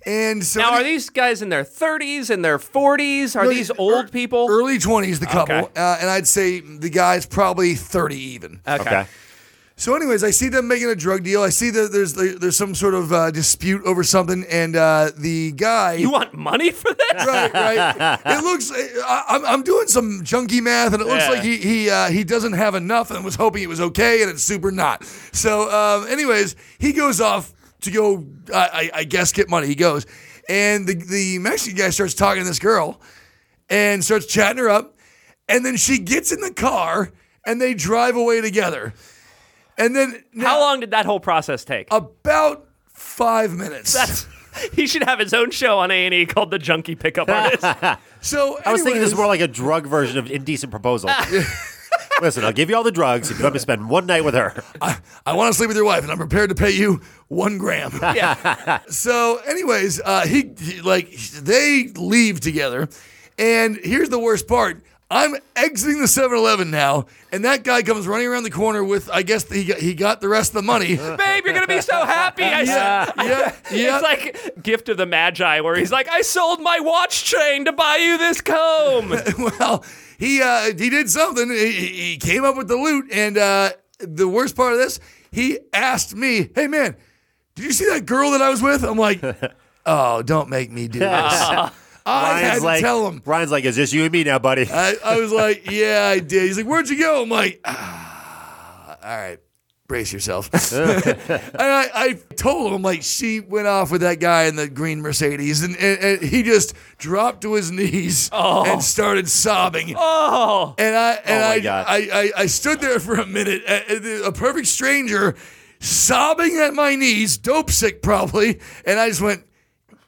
And 0.06 0.44
so 0.44 0.60
Now, 0.60 0.74
are 0.74 0.84
these 0.84 1.10
guys 1.10 1.42
in 1.42 1.50
their 1.50 1.64
30s 1.64 2.30
and 2.30 2.46
their 2.46 2.60
40s? 2.60 3.36
Are 3.36 3.46
No, 3.46 3.50
these 3.50 3.72
er- 3.72 3.76
old 3.80 4.12
people? 4.12 4.46
early 4.52 4.78
twenties, 4.78 5.20
the 5.20 5.26
couple, 5.26 5.56
Okay. 5.56 5.82
uh, 5.82 5.98
and 6.00 6.12
I'd 6.12 6.28
say 6.28 6.60
the 6.60 6.92
guy's 6.92 7.26
probably 7.26 7.74
thirty 7.74 8.20
even. 8.20 8.62
Okay. 8.68 9.08
So, 9.76 9.96
anyways, 9.96 10.24
I 10.24 10.30
see 10.30 10.50
them 10.50 10.68
making 10.68 10.88
a 10.90 10.96
drug 10.96 11.24
deal. 11.24 11.42
I 11.42 11.50
see 11.50 11.72
that 11.72 11.92
there's 11.92 12.14
there's 12.14 12.56
some 12.56 12.76
sort 12.76 12.94
of 12.94 13.12
uh, 13.12 13.32
dispute 13.32 13.82
over 13.86 14.04
something, 14.04 14.46
and 14.50 14.76
uh, 14.76 15.10
the 15.18 15.52
guy. 15.54 15.94
You 15.94 16.12
want 16.12 16.34
money 16.36 16.70
for 16.72 16.94
this? 16.94 17.26
right, 17.26 17.52
right. 17.54 18.20
It 18.24 18.44
looks. 18.44 18.72
I, 18.72 19.24
I'm, 19.30 19.46
I'm 19.46 19.64
doing 19.64 19.88
some 19.88 20.22
junky 20.24 20.62
math, 20.62 20.94
and 20.94 21.02
it 21.02 21.08
looks 21.08 21.24
Yeah. 21.24 21.30
like 21.32 21.42
he 21.44 21.58
he 21.58 21.90
uh, 21.90 22.10
he 22.10 22.24
doesn't 22.24 22.54
have 22.54 22.76
enough, 22.76 23.10
and 23.10 23.26
was 23.26 23.36
hoping 23.36 23.64
it 23.64 23.68
was 23.70 23.82
okay, 23.82 24.22
and 24.22 24.30
it's 24.30 24.44
super 24.44 24.72
not. 24.72 25.04
So, 25.32 25.70
um, 25.72 26.08
anyways, 26.08 26.56
he 26.78 26.94
goes 26.94 27.20
off 27.20 27.52
to 27.82 27.92
go. 27.92 28.26
I, 28.54 28.92
I, 28.94 29.00
I 29.00 29.04
guess 29.06 29.32
get 29.32 29.50
money. 29.50 29.66
He 29.66 29.76
goes, 29.76 30.06
and 30.48 30.86
the 30.88 30.94
the 30.94 31.40
Mexican 31.40 31.78
guy 31.80 31.90
starts 31.90 32.14
talking 32.14 32.44
to 32.44 32.48
this 32.48 32.60
girl, 32.60 33.02
and 33.72 34.04
starts 34.04 34.28
chatting 34.28 34.60
her 34.60 34.70
up, 34.70 34.96
and 35.50 35.66
then 35.66 35.78
she 35.78 35.98
gets 35.98 36.32
in 36.32 36.42
the 36.42 36.54
car, 36.54 37.12
and 37.44 37.60
they 37.60 37.74
drive 37.74 38.16
away 38.16 38.40
together. 38.40 38.94
And 39.78 39.96
then 39.96 40.24
How 40.40 40.60
long 40.60 40.80
did 40.80 40.92
that 40.92 41.06
whole 41.06 41.20
process 41.20 41.66
take? 41.66 41.88
about 41.92 42.68
five 42.88 43.54
minutes. 43.54 43.94
That's 43.94 44.28
he 44.74 44.88
should 44.88 45.04
have 45.04 45.20
his 45.20 45.34
own 45.34 45.52
show 45.52 45.80
on 45.80 45.92
A 45.92 46.06
and 46.06 46.14
E 46.14 46.26
called 46.26 46.52
The 46.52 46.60
Junkie 46.60 46.96
Pickup 46.96 47.30
Artist. 47.30 47.64
so 48.22 48.60
I 48.66 48.72
was 48.72 48.84
thinking 48.84 49.02
this 49.02 49.12
is 49.12 49.18
more 49.18 49.28
like 49.28 49.42
a 49.42 49.48
drug 49.48 49.88
version 49.88 50.18
of 50.18 50.30
Indecent 50.30 50.72
Proposal. 50.72 51.10
Listen, 52.22 52.46
I'll 52.46 52.54
give 52.54 52.70
you 52.70 52.76
all 52.76 52.84
the 52.84 52.92
drugs 52.92 53.32
if 53.32 53.40
you 53.40 53.44
let 53.44 53.54
me 53.54 53.60
spend 53.60 53.90
one 53.90 54.06
night 54.06 54.24
with 54.24 54.36
her. 54.36 54.64
I 55.26 55.34
want 55.34 55.52
to 55.52 55.58
sleep 55.58 55.68
with 55.68 55.78
your 55.78 55.86
wife, 55.86 56.04
and 56.04 56.12
I'm 56.12 56.18
prepared 56.18 56.50
to 56.50 56.56
pay 56.56 56.72
you 56.72 57.02
one 57.28 57.58
gram. 57.58 57.92
yeah. 58.02 58.82
so, 58.88 59.38
anyways, 59.48 60.00
uh, 60.00 60.26
he, 60.26 60.52
he 60.60 60.82
like 60.82 61.12
they 61.12 61.88
leave 61.96 62.40
together, 62.40 62.88
and 63.38 63.78
here's 63.78 64.10
the 64.10 64.20
worst 64.20 64.48
part. 64.48 64.84
I'm 65.14 65.36
exiting 65.56 66.00
the 66.00 66.08
7-Eleven 66.08 66.72
now, 66.72 67.06
and 67.32 67.46
that 67.46 67.64
guy 67.64 67.84
comes 67.84 68.08
running 68.08 68.26
around 68.26 68.44
the 68.44 68.50
corner 68.50 68.84
with, 68.84 69.12
I 69.12 69.22
guess 69.22 69.48
he 69.48 69.64
got, 69.64 69.78
he 69.78 69.94
got 69.94 70.22
the 70.22 70.28
rest 70.28 70.50
of 70.52 70.56
the 70.56 70.62
money. 70.64 70.96
Babe, 71.18 71.46
you're 71.46 71.54
gonna 71.54 71.68
be 71.68 71.82
so 71.82 72.04
happy. 72.04 72.44
I 72.44 72.62
yeah, 72.64 73.06
said. 73.06 73.14
yeah, 73.18 73.56
yeah. 73.72 73.96
It's 73.96 74.04
like 74.04 74.64
gift 74.64 74.90
of 74.90 74.98
the 74.98 75.06
Magi, 75.06 75.60
where 75.62 75.76
he's 75.76 75.92
like, 75.92 76.10
"I 76.10 76.22
sold 76.22 76.62
my 76.62 76.80
watch 76.80 77.26
chain 77.26 77.66
to 77.66 77.72
buy 77.72 77.98
you 77.98 78.18
this 78.18 78.42
comb." 78.42 79.10
well, 79.60 79.86
he 80.18 80.42
uh, 80.42 80.74
he 80.76 80.90
did 80.90 81.12
something. 81.12 81.48
He, 81.48 81.72
he 81.72 82.18
came 82.18 82.44
up 82.44 82.58
with 82.58 82.68
the 82.68 82.76
loot, 82.76 83.12
and 83.12 83.38
uh, 83.38 83.74
the 84.00 84.28
worst 84.28 84.56
part 84.56 84.74
of 84.74 84.80
this, 84.80 85.00
he 85.32 85.60
asked 85.74 86.16
me, 86.16 86.50
"Hey 86.56 86.66
man, 86.66 86.96
did 87.54 87.66
you 87.66 87.72
see 87.72 87.86
that 87.86 88.08
girl 88.08 88.32
that 88.32 88.42
I 88.42 88.50
was 88.50 88.64
with?" 88.64 88.84
I'm 88.84 88.98
like, 88.98 89.22
"Oh, 89.86 90.24
don't 90.24 90.50
make 90.50 90.72
me 90.72 90.88
do 90.88 91.00
this." 91.00 91.72
I 92.06 92.40
had 92.40 92.60
to 92.60 92.64
like, 92.66 92.82
tell 92.82 93.08
him. 93.08 93.22
Ryan's 93.26 93.52
like, 93.52 93.66
is 93.66 93.76
this 93.76 93.94
you 93.94 94.04
and 94.04 94.12
me 94.12 94.24
now, 94.24 94.40
buddy? 94.40 94.68
I, 94.70 94.96
I 95.04 95.20
was 95.20 95.32
like, 95.32 95.64
"Yeah, 95.72 96.08
I 96.12 96.20
did." 96.20 96.44
He's 96.44 96.58
like, 96.58 96.66
"Where'd 96.66 96.90
you 96.90 97.00
go?" 97.00 97.24
I'm 97.24 97.30
like, 97.30 97.62
ah, 97.66 98.98
"All 99.04 99.18
right." 99.18 99.40
Brace 99.86 100.14
yourself. 100.14 100.50
and 100.74 101.42
I, 101.62 101.90
I 101.94 102.14
told 102.38 102.72
him, 102.74 102.82
like, 102.82 103.04
she 103.04 103.42
went 103.42 103.68
off 103.68 103.92
with 103.92 104.00
that 104.02 104.22
guy 104.22 104.44
in 104.44 104.56
the 104.56 104.70
green 104.70 105.02
Mercedes, 105.02 105.62
and, 105.62 105.76
and, 105.76 106.00
and 106.00 106.22
he 106.22 106.42
just 106.42 106.74
dropped 106.98 107.42
to 107.42 107.54
his 107.54 107.70
knees 107.70 108.30
and 108.32 108.82
started 108.82 109.28
sobbing. 109.28 109.94
Oh, 109.98 110.74
And 110.78 110.96
I 110.96 111.12
and 111.26 111.42
my 111.42 111.48
I, 111.48 111.60
God. 111.60 111.86
I, 111.88 111.98
I 111.98 112.32
I 112.44 112.46
stood 112.46 112.80
there 112.80 112.98
for 113.00 113.16
a 113.16 113.26
minute, 113.26 113.62
a, 113.68 114.28
a 114.28 114.32
perfect 114.32 114.68
stranger, 114.68 115.36
sobbing 115.82 116.58
at 116.60 116.74
my 116.74 116.96
knees, 116.96 117.38
dope 117.38 117.70
sick 117.70 118.02
probably, 118.02 118.62
and 118.86 118.98
I 118.98 119.10
just 119.10 119.22
went, 119.22 119.44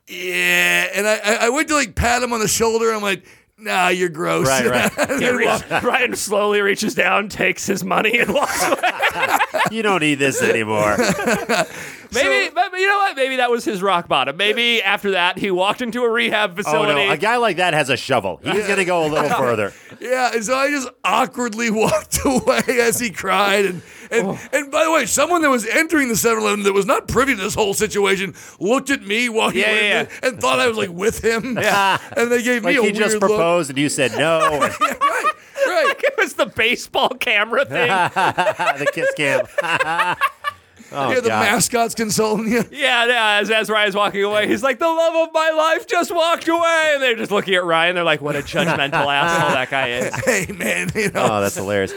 yeah. 0.08 0.88
And 0.94 1.08
I 1.08 1.16
I 1.18 1.34
I 1.46 1.50
went 1.50 1.68
to 1.70 1.76
like 1.76 1.96
pat 1.96 2.22
him 2.24 2.34
on 2.34 2.40
the 2.40 2.48
shoulder. 2.48 2.92
I'm 2.94 3.02
like, 3.02 3.26
nah, 3.58 3.88
you're 3.90 4.10
gross. 4.10 4.48
Right, 4.48 4.66
right. 4.66 4.92
And 5.10 5.22
He 5.22 5.30
reach- 5.30 5.70
Ryan 5.84 6.16
slowly 6.16 6.62
reaches 6.62 6.96
down, 6.96 7.30
takes 7.30 7.66
his 7.66 7.84
money, 7.84 8.20
and 8.20 8.34
walks 8.34 8.64
away. 8.64 9.38
you 9.72 9.82
don't 9.82 10.02
need 10.02 10.16
this 10.16 10.42
anymore. 10.42 10.98
Maybe, 12.14 12.50
but 12.54 12.72
you 12.74 12.88
know 12.88 12.98
what? 12.98 13.16
Maybe 13.18 13.38
that 13.38 13.50
was 13.52 13.66
his 13.66 13.82
rock 13.82 14.08
bottom. 14.08 14.38
Maybe 14.38 14.82
after 14.82 15.12
that, 15.12 15.38
he 15.38 15.52
walked 15.52 15.82
into 15.82 16.04
a 16.04 16.10
rehab 16.10 16.52
oh 16.52 16.56
facility. 16.64 17.06
no, 17.08 17.12
a 17.12 17.18
guy 17.18 17.38
like 17.38 17.58
that 17.58 17.74
has 17.74 17.90
a 17.90 17.98
shovel. 17.98 18.40
He's 18.44 18.68
gonna 18.68 18.86
go 18.86 19.06
a 19.06 19.10
little 19.10 19.30
further. 19.32 19.74
yeah, 20.00 20.32
and 20.34 20.44
so 20.46 20.56
I 20.56 20.70
just 20.70 20.88
awkwardly 21.04 21.70
walked 21.72 22.20
away 22.24 22.62
as 22.68 23.00
he 23.00 23.10
cried. 23.10 23.66
And 23.66 23.82
and, 24.12 24.28
Oh. 24.28 24.40
and 24.54 24.72
by 24.72 24.84
the 24.86 24.92
way, 24.92 25.06
someone 25.06 25.42
that 25.42 25.50
was 25.50 25.66
entering 25.66 26.08
the 26.08 26.14
7-Eleven 26.16 26.64
that 26.64 26.74
was 26.74 26.86
not 26.86 27.08
privy 27.08 27.36
to 27.36 27.42
this 27.42 27.56
whole 27.56 27.74
situation 27.74 28.34
looked 28.60 28.90
at 28.90 29.02
me 29.02 29.30
walking 29.30 29.62
Yeah, 29.62 29.70
away 29.72 29.90
yeah, 29.90 30.02
with 30.04 30.12
it 30.24 30.28
and 30.28 30.42
thought 30.42 30.60
I 30.60 30.68
was 30.68 30.78
like 30.78 30.90
with 30.90 31.24
him. 31.24 31.58
Yeah. 31.62 31.98
and 32.16 32.32
they 32.32 32.42
gave 32.44 32.64
Like 32.64 32.74
me 32.76 32.80
a 32.80 32.82
he 32.84 32.88
weird 32.92 32.96
just 32.96 33.14
look. 33.14 33.22
proposed 33.22 33.70
and 33.70 33.80
you 33.80 33.90
said 33.90 34.12
no. 34.18 34.40
right, 34.60 34.80
right. 34.82 35.96
it 36.04 36.14
was 36.18 36.34
the 36.34 36.46
baseball 36.46 37.10
camera 37.10 37.66
thing. 37.66 37.88
the 37.88 38.88
kiss 38.94 39.12
cam. 39.16 39.46
oh, 40.92 41.10
yeah, 41.12 41.20
the 41.20 41.30
God. 41.30 41.44
mascot's 41.46 41.96
consoling 41.96 42.52
you. 42.52 42.64
Yeah, 42.72 43.06
yeah, 43.06 43.40
as, 43.42 43.50
as 43.50 43.70
Ryan's 43.70 43.96
walking 43.96 44.24
away, 44.24 44.48
he's 44.48 44.64
like, 44.64 44.80
the 44.80 44.88
love 44.88 45.28
of 45.28 45.34
my 45.34 45.50
life 45.52 45.88
just 45.88 46.14
walked 46.14 46.48
away. 46.48 46.92
And 46.94 47.02
they're 47.04 47.16
just 47.16 47.32
looking 47.32 47.56
at 47.56 47.64
Ryan. 47.64 47.96
They're 47.96 48.04
like, 48.04 48.22
what 48.22 48.36
a 48.36 48.40
judgmental 48.42 48.94
asshole 49.08 49.50
that 49.52 49.70
guy 49.70 49.90
is. 49.90 50.16
Hey, 50.26 50.52
man, 50.54 50.90
you 50.96 51.12
know. 51.12 51.28
Oh, 51.32 51.42
that's 51.42 51.56
hilarious. 51.56 51.94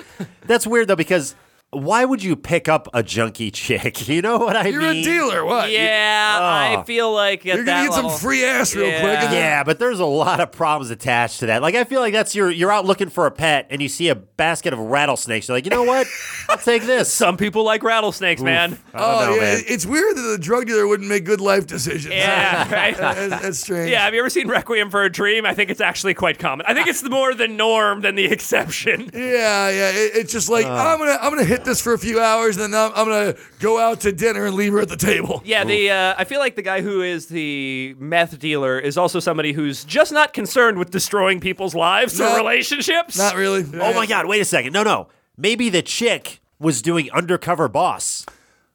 That's 0.46 0.66
weird 0.66 0.88
though 0.88 0.96
because 0.96 1.34
why 1.70 2.02
would 2.02 2.22
you 2.22 2.34
pick 2.34 2.66
up 2.66 2.88
a 2.94 3.02
junkie 3.02 3.50
chick? 3.52 4.08
You 4.08 4.22
know 4.22 4.38
what 4.38 4.56
I 4.56 4.64
mean? 4.64 4.72
You're 4.72 4.82
a 4.90 5.02
dealer. 5.02 5.44
What? 5.44 5.70
Yeah, 5.70 6.38
I 6.40 6.76
ah. 6.76 6.82
feel 6.82 7.12
like 7.12 7.40
at 7.40 7.56
You're 7.56 7.64
gonna 7.64 7.84
get 7.88 7.90
level- 7.94 8.10
some 8.10 8.18
free 8.20 8.42
ass 8.44 8.74
real 8.74 8.86
Yeah. 8.86 9.00
quick. 9.00 9.30
Yeah, 9.32 9.64
but 9.64 9.78
there's 9.78 10.00
a 10.00 10.06
lot 10.06 10.40
of 10.40 10.50
problems 10.50 10.90
attached 10.90 11.40
to 11.40 11.46
that. 11.46 11.60
Like 11.62 11.74
I 11.74 11.84
feel 11.84 12.00
like 12.00 12.14
that's 12.14 12.34
your 12.34 12.50
you're 12.50 12.72
out 12.72 12.86
looking 12.86 13.10
for 13.10 13.26
a 13.26 13.30
pet 13.30 13.66
and 13.70 13.82
you 13.82 13.88
see 13.88 14.08
a 14.08 14.14
basket 14.14 14.72
of 14.72 14.78
rattlesnakes. 14.78 15.46
You're 15.46 15.56
like, 15.58 15.64
you 15.66 15.70
know 15.70 15.82
what? 15.82 16.06
I'll 16.48 16.56
take 16.56 16.84
this. 16.84 17.12
Some 17.12 17.36
people 17.36 17.64
like 17.64 17.82
rattlesnakes, 17.82 18.40
man. 18.40 18.78
I 18.94 18.98
Oh 18.98 19.26
know, 19.26 19.34
yeah, 19.34 19.40
man. 19.40 19.62
it's 19.66 19.84
weird 19.84 20.16
that 20.16 20.22
the 20.22 20.38
drug 20.38 20.66
dealer 20.66 20.86
wouldn't 20.86 21.08
make 21.08 21.24
good 21.24 21.40
life 21.40 21.66
decisions. 21.66 22.06
Yeah, 22.14 22.72
right. 22.72 22.96
that's, 22.96 23.42
that's 23.42 23.58
strange. 23.58 23.90
Yeah, 23.90 24.04
have 24.04 24.14
you 24.14 24.20
ever 24.20 24.30
seen 24.30 24.48
Requiem 24.48 24.90
for 24.90 25.02
a 25.04 25.10
Dream? 25.10 25.44
I 25.44 25.52
think 25.52 25.70
it's 25.70 25.82
actually 25.82 26.14
quite 26.14 26.38
common. 26.38 26.64
I 26.66 26.72
think 26.72 26.88
it's 26.88 27.02
more 27.02 27.34
the 27.34 27.48
norm 27.48 28.00
than 28.00 28.14
the 28.14 28.24
exception. 28.24 29.10
Yeah, 29.12 29.68
yeah. 29.68 29.90
It, 29.90 30.12
it's 30.16 30.32
just 30.32 30.48
like 30.48 30.64
uh. 30.64 30.70
oh, 30.70 30.72
I'm 30.94 30.98
gonna 30.98 31.18
I'm 31.20 31.30
gonna 31.30 31.44
hit 31.44 31.57
this 31.64 31.80
for 31.80 31.92
a 31.92 31.98
few 31.98 32.20
hours, 32.20 32.56
and 32.56 32.72
then 32.72 32.80
I'm, 32.80 32.92
I'm 32.94 33.06
gonna 33.08 33.34
go 33.60 33.78
out 33.78 34.00
to 34.02 34.12
dinner 34.12 34.46
and 34.46 34.54
leave 34.54 34.72
her 34.72 34.80
at 34.80 34.88
the 34.88 34.96
table. 34.96 35.42
Yeah, 35.44 35.64
the 35.64 35.90
uh, 35.90 36.14
I 36.18 36.24
feel 36.24 36.38
like 36.40 36.56
the 36.56 36.62
guy 36.62 36.80
who 36.82 37.02
is 37.02 37.26
the 37.26 37.94
meth 37.98 38.38
dealer 38.38 38.78
is 38.78 38.96
also 38.98 39.20
somebody 39.20 39.52
who's 39.52 39.84
just 39.84 40.12
not 40.12 40.32
concerned 40.32 40.78
with 40.78 40.90
destroying 40.90 41.40
people's 41.40 41.74
lives 41.74 42.18
No. 42.18 42.32
or 42.32 42.36
relationships. 42.36 43.16
Not 43.18 43.34
really. 43.36 43.64
Oh 43.80 43.94
my 43.94 44.06
god, 44.06 44.26
wait 44.26 44.40
a 44.40 44.44
second. 44.44 44.72
No, 44.72 44.82
no. 44.82 45.08
Maybe 45.36 45.68
the 45.70 45.82
chick 45.82 46.40
was 46.58 46.82
doing 46.82 47.10
undercover 47.12 47.68
boss. 47.68 48.26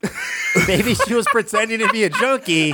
Maybe 0.67 0.95
she 0.95 1.13
was 1.13 1.25
pretending 1.27 1.79
to 1.79 1.87
be 1.89 2.03
a 2.03 2.09
junkie 2.09 2.73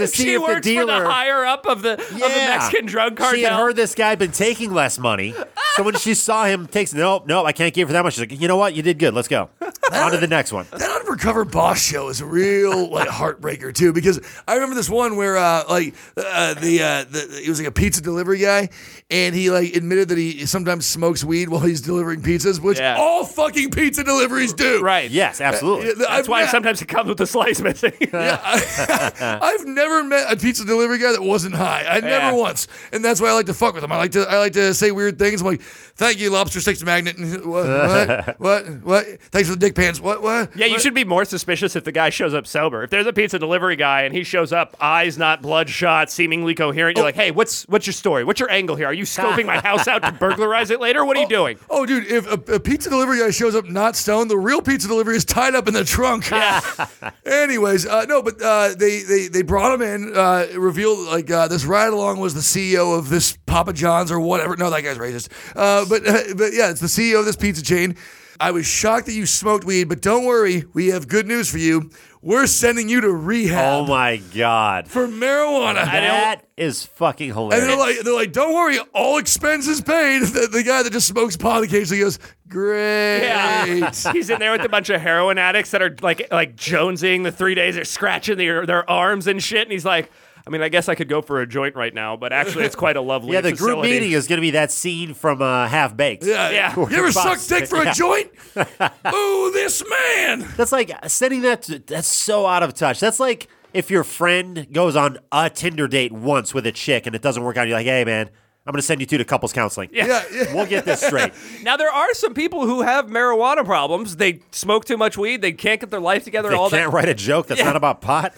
to 0.00 0.06
see 0.08 0.22
she 0.24 0.30
if 0.34 0.40
the 0.40 0.42
works 0.42 0.66
dealer 0.66 0.96
for 0.98 1.02
the 1.04 1.10
higher 1.10 1.44
up 1.44 1.66
of 1.66 1.82
the 1.82 1.92
of 1.94 2.08
the 2.08 2.18
Mexican 2.18 2.86
drug 2.86 3.16
cartel. 3.16 3.34
She 3.34 3.42
had 3.42 3.52
heard 3.52 3.76
this 3.76 3.94
guy 3.94 4.10
had 4.10 4.18
been 4.18 4.32
taking 4.32 4.72
less 4.72 4.98
money. 4.98 5.34
So 5.76 5.82
when 5.84 5.94
she 5.96 6.14
saw 6.14 6.44
him 6.46 6.66
takes 6.66 6.92
nope, 6.92 7.26
nope, 7.26 7.46
I 7.46 7.52
can't 7.52 7.72
give 7.72 7.88
her 7.88 7.92
that 7.92 8.02
much. 8.04 8.14
She's 8.14 8.20
like, 8.28 8.40
you 8.40 8.48
know 8.48 8.56
what? 8.56 8.74
You 8.74 8.82
did 8.82 8.98
good. 8.98 9.14
Let's 9.14 9.28
go. 9.28 9.50
On 9.92 10.10
to 10.12 10.18
the 10.18 10.26
next 10.26 10.52
one. 10.52 10.66
That 10.72 11.00
undercover 11.00 11.44
boss 11.44 11.80
show 11.82 12.08
is 12.08 12.20
a 12.20 12.26
real 12.26 12.90
like 12.90 13.08
heartbreaker 13.08 13.74
too 13.74 13.92
because 13.92 14.20
I 14.46 14.54
remember 14.54 14.74
this 14.76 14.88
one 14.90 15.16
where 15.16 15.36
uh, 15.36 15.64
like 15.68 15.94
uh, 16.16 16.54
the, 16.54 16.82
uh, 16.82 17.04
the 17.10 17.40
he 17.42 17.48
was 17.48 17.58
like 17.58 17.68
a 17.68 17.72
pizza 17.72 18.00
delivery 18.00 18.38
guy 18.38 18.68
and 19.10 19.34
he 19.34 19.50
like 19.50 19.74
admitted 19.74 20.08
that 20.10 20.18
he 20.18 20.46
sometimes 20.46 20.86
smokes 20.86 21.24
weed 21.24 21.48
while 21.48 21.60
he's 21.60 21.80
delivering 21.80 22.22
pizzas, 22.22 22.60
which 22.60 22.78
Yeah. 22.78 22.96
all 22.98 23.24
fucking 23.24 23.70
pizza 23.70 24.04
deliveries 24.04 24.52
do. 24.52 24.80
right. 24.82 25.10
Yes, 25.10 25.40
absolutely. 25.40 25.88
Yeah, 25.88 25.92
That's 25.98 26.10
I've 26.10 26.28
why 26.28 26.42
ne- 26.42 26.48
sometimes 26.48 26.80
it 26.82 26.86
comes 26.86 27.08
with 27.08 27.20
a 27.20 27.26
slice 27.26 27.60
missing. 27.60 27.92
Yeah, 28.12 28.40
I've 29.42 29.66
never 29.66 29.89
met 30.04 30.32
a 30.32 30.36
pizza 30.36 30.64
delivery 30.64 30.98
guy 30.98 31.12
that 31.12 31.22
wasn't 31.22 31.54
high. 31.54 31.84
I 31.88 32.00
never 32.00 32.08
Yeah. 32.08 32.32
once, 32.32 32.68
and 32.92 33.04
that's 33.04 33.20
why 33.20 33.28
I 33.28 33.32
like 33.32 33.46
to 33.46 33.54
fuck 33.54 33.74
with 33.74 33.84
him. 33.84 33.92
I 33.92 33.96
like 33.96 34.12
to 34.12 34.20
I 34.28 34.38
like 34.38 34.52
to 34.54 34.72
say 34.74 34.90
weird 34.90 35.18
things. 35.18 35.40
I'm 35.40 35.46
like, 35.46 35.62
"Thank 35.62 36.18
you, 36.18 36.30
lobster 36.30 36.60
sticks 36.60 36.82
magnet." 36.82 37.16
And 37.18 37.44
what? 37.46 37.66
What? 38.40 38.40
what? 38.40 38.66
What? 38.84 39.06
Thanks 39.32 39.48
for 39.48 39.54
the 39.54 39.60
dick 39.60 39.74
pants. 39.74 40.00
What? 40.00 40.22
What? 40.22 40.56
Yeah, 40.56 40.66
you 40.66 40.78
should 40.78 40.94
be 40.94 41.04
more 41.04 41.24
suspicious 41.24 41.76
if 41.76 41.84
the 41.84 41.92
guy 41.92 42.10
shows 42.10 42.34
up 42.34 42.46
sober. 42.46 42.82
If 42.82 42.90
there's 42.90 43.06
a 43.06 43.12
pizza 43.12 43.38
delivery 43.38 43.76
guy 43.76 44.02
and 44.02 44.14
he 44.14 44.22
shows 44.24 44.52
up, 44.52 44.76
eyes 44.80 45.18
not 45.18 45.42
bloodshot, 45.42 46.10
seemingly 46.10 46.54
coherent, 46.54 46.96
Oh. 46.96 47.00
you're 47.00 47.08
like, 47.08 47.14
hey, 47.16 47.30
what's 47.30 47.64
what's 47.68 47.86
your 47.86 47.94
story? 47.94 48.24
What's 48.24 48.40
your 48.40 48.50
angle 48.50 48.76
here? 48.76 48.86
Are 48.86 48.92
you 48.94 49.04
scoping 49.04 49.46
my 49.46 49.58
house 49.60 49.86
out 49.88 50.02
to 50.02 50.12
burglarize 50.12 50.70
it 50.70 50.80
later? 50.80 51.04
What 51.04 51.16
are 51.16 51.20
you 51.20 51.28
doing? 51.40 51.58
Oh, 51.68 51.86
dude, 51.86 52.06
if 52.06 52.26
a, 52.30 52.54
a 52.54 52.60
pizza 52.60 52.88
delivery 52.90 53.18
guy 53.18 53.30
shows 53.30 53.54
up 53.54 53.66
not 53.66 53.96
stoned, 53.96 54.30
the 54.30 54.38
real 54.38 54.62
pizza 54.62 54.88
delivery 54.88 55.16
is 55.16 55.24
tied 55.24 55.54
up 55.54 55.68
in 55.68 55.74
the 55.74 55.84
trunk. 55.84 56.30
Anyways, 57.24 57.86
uh, 57.86 58.04
no, 58.06 58.22
but 58.22 58.40
uh, 58.42 58.74
they, 58.76 59.02
they 59.02 59.28
they 59.28 59.42
brought 59.42 59.72
him 59.74 59.79
in, 59.82 60.16
uh, 60.16 60.46
revealed 60.56 61.06
like 61.08 61.30
uh, 61.30 61.48
this 61.48 61.64
ride 61.64 61.92
along 61.92 62.20
was 62.20 62.34
the 62.34 62.40
CEO 62.40 62.98
of 62.98 63.08
this 63.08 63.36
Papa 63.46 63.72
John's 63.72 64.10
or 64.10 64.20
whatever. 64.20 64.56
No, 64.56 64.70
that 64.70 64.82
guy's 64.82 64.98
racist. 64.98 65.28
Uh, 65.56 65.84
but 65.88 66.06
uh, 66.06 66.34
but 66.36 66.52
yeah, 66.52 66.70
it's 66.70 66.80
the 66.80 66.86
CEO 66.86 67.20
of 67.20 67.26
this 67.26 67.36
pizza 67.36 67.62
chain. 67.62 67.96
I 68.40 68.52
was 68.52 68.64
shocked 68.64 69.06
that 69.06 69.12
you 69.12 69.26
smoked 69.26 69.64
weed, 69.64 69.84
but 69.84 70.00
don't 70.00 70.24
worry, 70.24 70.64
we 70.72 70.88
have 70.88 71.08
good 71.08 71.26
news 71.26 71.50
for 71.50 71.58
you. 71.58 71.90
We're 72.22 72.46
sending 72.46 72.90
you 72.90 73.00
to 73.00 73.10
rehab 73.10 73.84
Oh 73.84 73.86
my 73.86 74.18
god. 74.34 74.88
for 74.88 75.06
marijuana. 75.08 75.76
That 75.86 76.42
is 76.56 76.84
fucking 76.84 77.32
hilarious. 77.32 77.62
And 77.62 77.70
they're 77.70 77.78
like, 77.78 78.00
they're 78.00 78.12
like, 78.14 78.32
don't 78.32 78.52
worry, 78.52 78.78
all 78.94 79.16
expenses 79.16 79.80
paid. 79.80 80.20
The, 80.30 80.48
the 80.52 80.62
guy 80.62 80.82
that 80.82 80.92
just 80.92 81.08
smokes 81.08 81.36
pot 81.38 81.62
occasionally 81.62 82.02
goes, 82.02 82.18
great. 82.46 83.22
Yeah. 83.22 83.90
He's 84.12 84.28
in 84.28 84.38
there 84.38 84.52
with 84.52 84.60
a 84.62 84.68
bunch 84.68 84.90
of 84.90 85.00
heroin 85.00 85.38
addicts 85.38 85.70
that 85.70 85.80
are 85.80 85.96
like 86.02 86.28
like 86.30 86.56
jonesing 86.56 87.22
the 87.24 87.32
three 87.32 87.54
days. 87.54 87.74
They're 87.76 87.84
scratching 87.84 88.36
their 88.36 88.66
their 88.66 88.88
arms 88.88 89.26
and 89.26 89.42
shit. 89.42 89.62
And 89.62 89.72
he's 89.72 89.84
like, 89.86 90.10
I 90.50 90.52
mean, 90.52 90.62
I 90.62 90.68
guess 90.68 90.88
I 90.88 90.96
could 90.96 91.08
go 91.08 91.22
for 91.22 91.40
a 91.40 91.46
joint 91.46 91.76
right 91.76 91.94
now, 91.94 92.16
but 92.16 92.32
actually, 92.32 92.64
it's 92.64 92.74
quite 92.74 92.96
a 92.96 93.00
lovely. 93.12 93.34
yeah, 93.34 93.40
the 93.40 93.52
group 93.52 93.82
meeting 93.82 94.10
is 94.10 94.26
going 94.26 94.38
to 94.38 94.42
be 94.42 94.50
that 94.50 94.72
scene 94.72 95.14
from 95.14 95.40
uh, 95.40 95.68
Half 95.68 95.96
Baked. 95.96 96.24
Yeah. 96.24 96.50
Yeah. 96.50 96.74
You 96.90 96.96
ever 96.96 97.12
suck 97.12 97.38
dick 97.46 97.68
for 97.68 97.84
Yeah. 97.84 97.92
a 97.92 97.94
joint? 97.94 98.32
Ooh, 99.14 99.50
this 99.52 99.84
man. 99.88 100.44
That's 100.56 100.72
like 100.72 100.90
sending 101.08 101.42
that. 101.42 101.62
To, 101.62 101.78
that's 101.78 102.08
so 102.08 102.46
out 102.46 102.64
of 102.64 102.74
touch. 102.74 102.98
That's 102.98 103.20
like 103.20 103.46
if 103.72 103.92
your 103.92 104.02
friend 104.02 104.66
goes 104.72 104.96
on 104.96 105.18
a 105.30 105.48
Tinder 105.50 105.86
date 105.86 106.10
once 106.10 106.52
with 106.52 106.66
a 106.66 106.72
chick 106.72 107.06
and 107.06 107.14
it 107.14 107.22
doesn't 107.22 107.44
work 107.44 107.56
out. 107.56 107.68
You're 107.68 107.76
like, 107.76 107.86
hey 107.86 108.04
man, 108.04 108.28
I'm 108.66 108.72
going 108.72 108.80
to 108.80 108.82
send 108.82 109.00
you 109.00 109.06
two 109.06 109.18
to 109.18 109.24
couples 109.24 109.52
counseling. 109.52 109.90
Yeah, 109.92 110.24
yeah. 110.32 110.52
We'll 110.52 110.66
get 110.66 110.84
this 110.84 111.00
straight. 111.00 111.32
Now 111.62 111.76
there 111.76 111.90
are 111.92 112.12
some 112.14 112.34
people 112.34 112.66
who 112.66 112.82
have 112.82 113.06
marijuana 113.06 113.64
problems. 113.64 114.16
They 114.16 114.40
smoke 114.50 114.84
too 114.84 114.96
much 114.96 115.16
weed. 115.16 115.42
They 115.42 115.52
can't 115.52 115.80
get 115.80 115.90
their 115.90 116.00
life 116.00 116.24
together. 116.24 116.48
All 116.48 116.52
they 116.52 116.58
all 116.58 116.70
can't 116.70 116.90
that, 116.90 116.96
write 116.96 117.08
a 117.08 117.14
joke 117.14 117.46
that's 117.46 117.62
not 117.62 117.76
about 117.76 118.00
pot. 118.00 118.34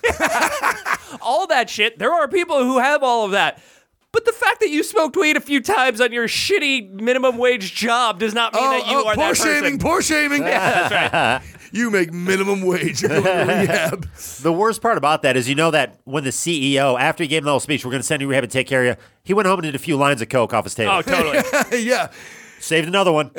All 1.20 1.46
that 1.48 1.68
shit. 1.68 1.98
There 1.98 2.12
are 2.12 2.28
people 2.28 2.64
who 2.64 2.78
have 2.78 3.02
all 3.02 3.24
of 3.24 3.32
that. 3.32 3.60
But 4.12 4.26
the 4.26 4.32
fact 4.32 4.60
that 4.60 4.68
you 4.68 4.82
smoked 4.82 5.16
weed 5.16 5.38
a 5.38 5.40
few 5.40 5.62
times 5.62 5.98
on 5.98 6.12
your 6.12 6.28
shitty 6.28 6.90
minimum 7.00 7.38
wage 7.38 7.74
job 7.74 8.18
does 8.18 8.34
not 8.34 8.52
mean 8.52 8.62
oh, 8.62 8.70
that 8.70 8.86
you 8.86 8.96
oh, 8.98 9.08
are 9.08 9.14
poor 9.14 9.24
that 9.24 9.28
person. 9.30 9.46
shaming, 9.46 9.78
poor 9.78 10.02
shaming. 10.02 10.42
Yeah, 10.46 10.88
that's 10.88 11.12
right. 11.12 11.42
You 11.74 11.90
make 11.90 12.12
minimum 12.12 12.60
wage. 12.60 13.00
You're 13.00 13.08
to 13.22 13.44
rehab. 13.46 14.06
The 14.42 14.52
worst 14.52 14.82
part 14.82 14.98
about 14.98 15.22
that 15.22 15.38
is 15.38 15.48
you 15.48 15.54
know 15.54 15.70
that 15.70 15.98
when 16.04 16.22
the 16.22 16.28
CEO, 16.28 17.00
after 17.00 17.24
he 17.24 17.28
gave 17.28 17.44
the 17.44 17.50
whole 17.50 17.60
speech, 17.60 17.82
we're 17.82 17.92
going 17.92 18.02
to 18.02 18.06
send 18.06 18.20
you 18.20 18.26
to 18.26 18.30
rehab 18.30 18.44
and 18.44 18.52
take 18.52 18.66
care 18.66 18.82
of 18.82 18.98
you, 18.98 19.02
he 19.24 19.32
went 19.32 19.46
home 19.46 19.58
and 19.58 19.62
did 19.62 19.74
a 19.74 19.78
few 19.78 19.96
lines 19.96 20.20
of 20.20 20.28
coke 20.28 20.52
off 20.52 20.64
his 20.64 20.74
table. 20.74 20.92
Oh, 20.92 21.00
totally. 21.00 21.82
yeah. 21.82 22.12
Saved 22.60 22.86
another 22.86 23.10
one. 23.10 23.30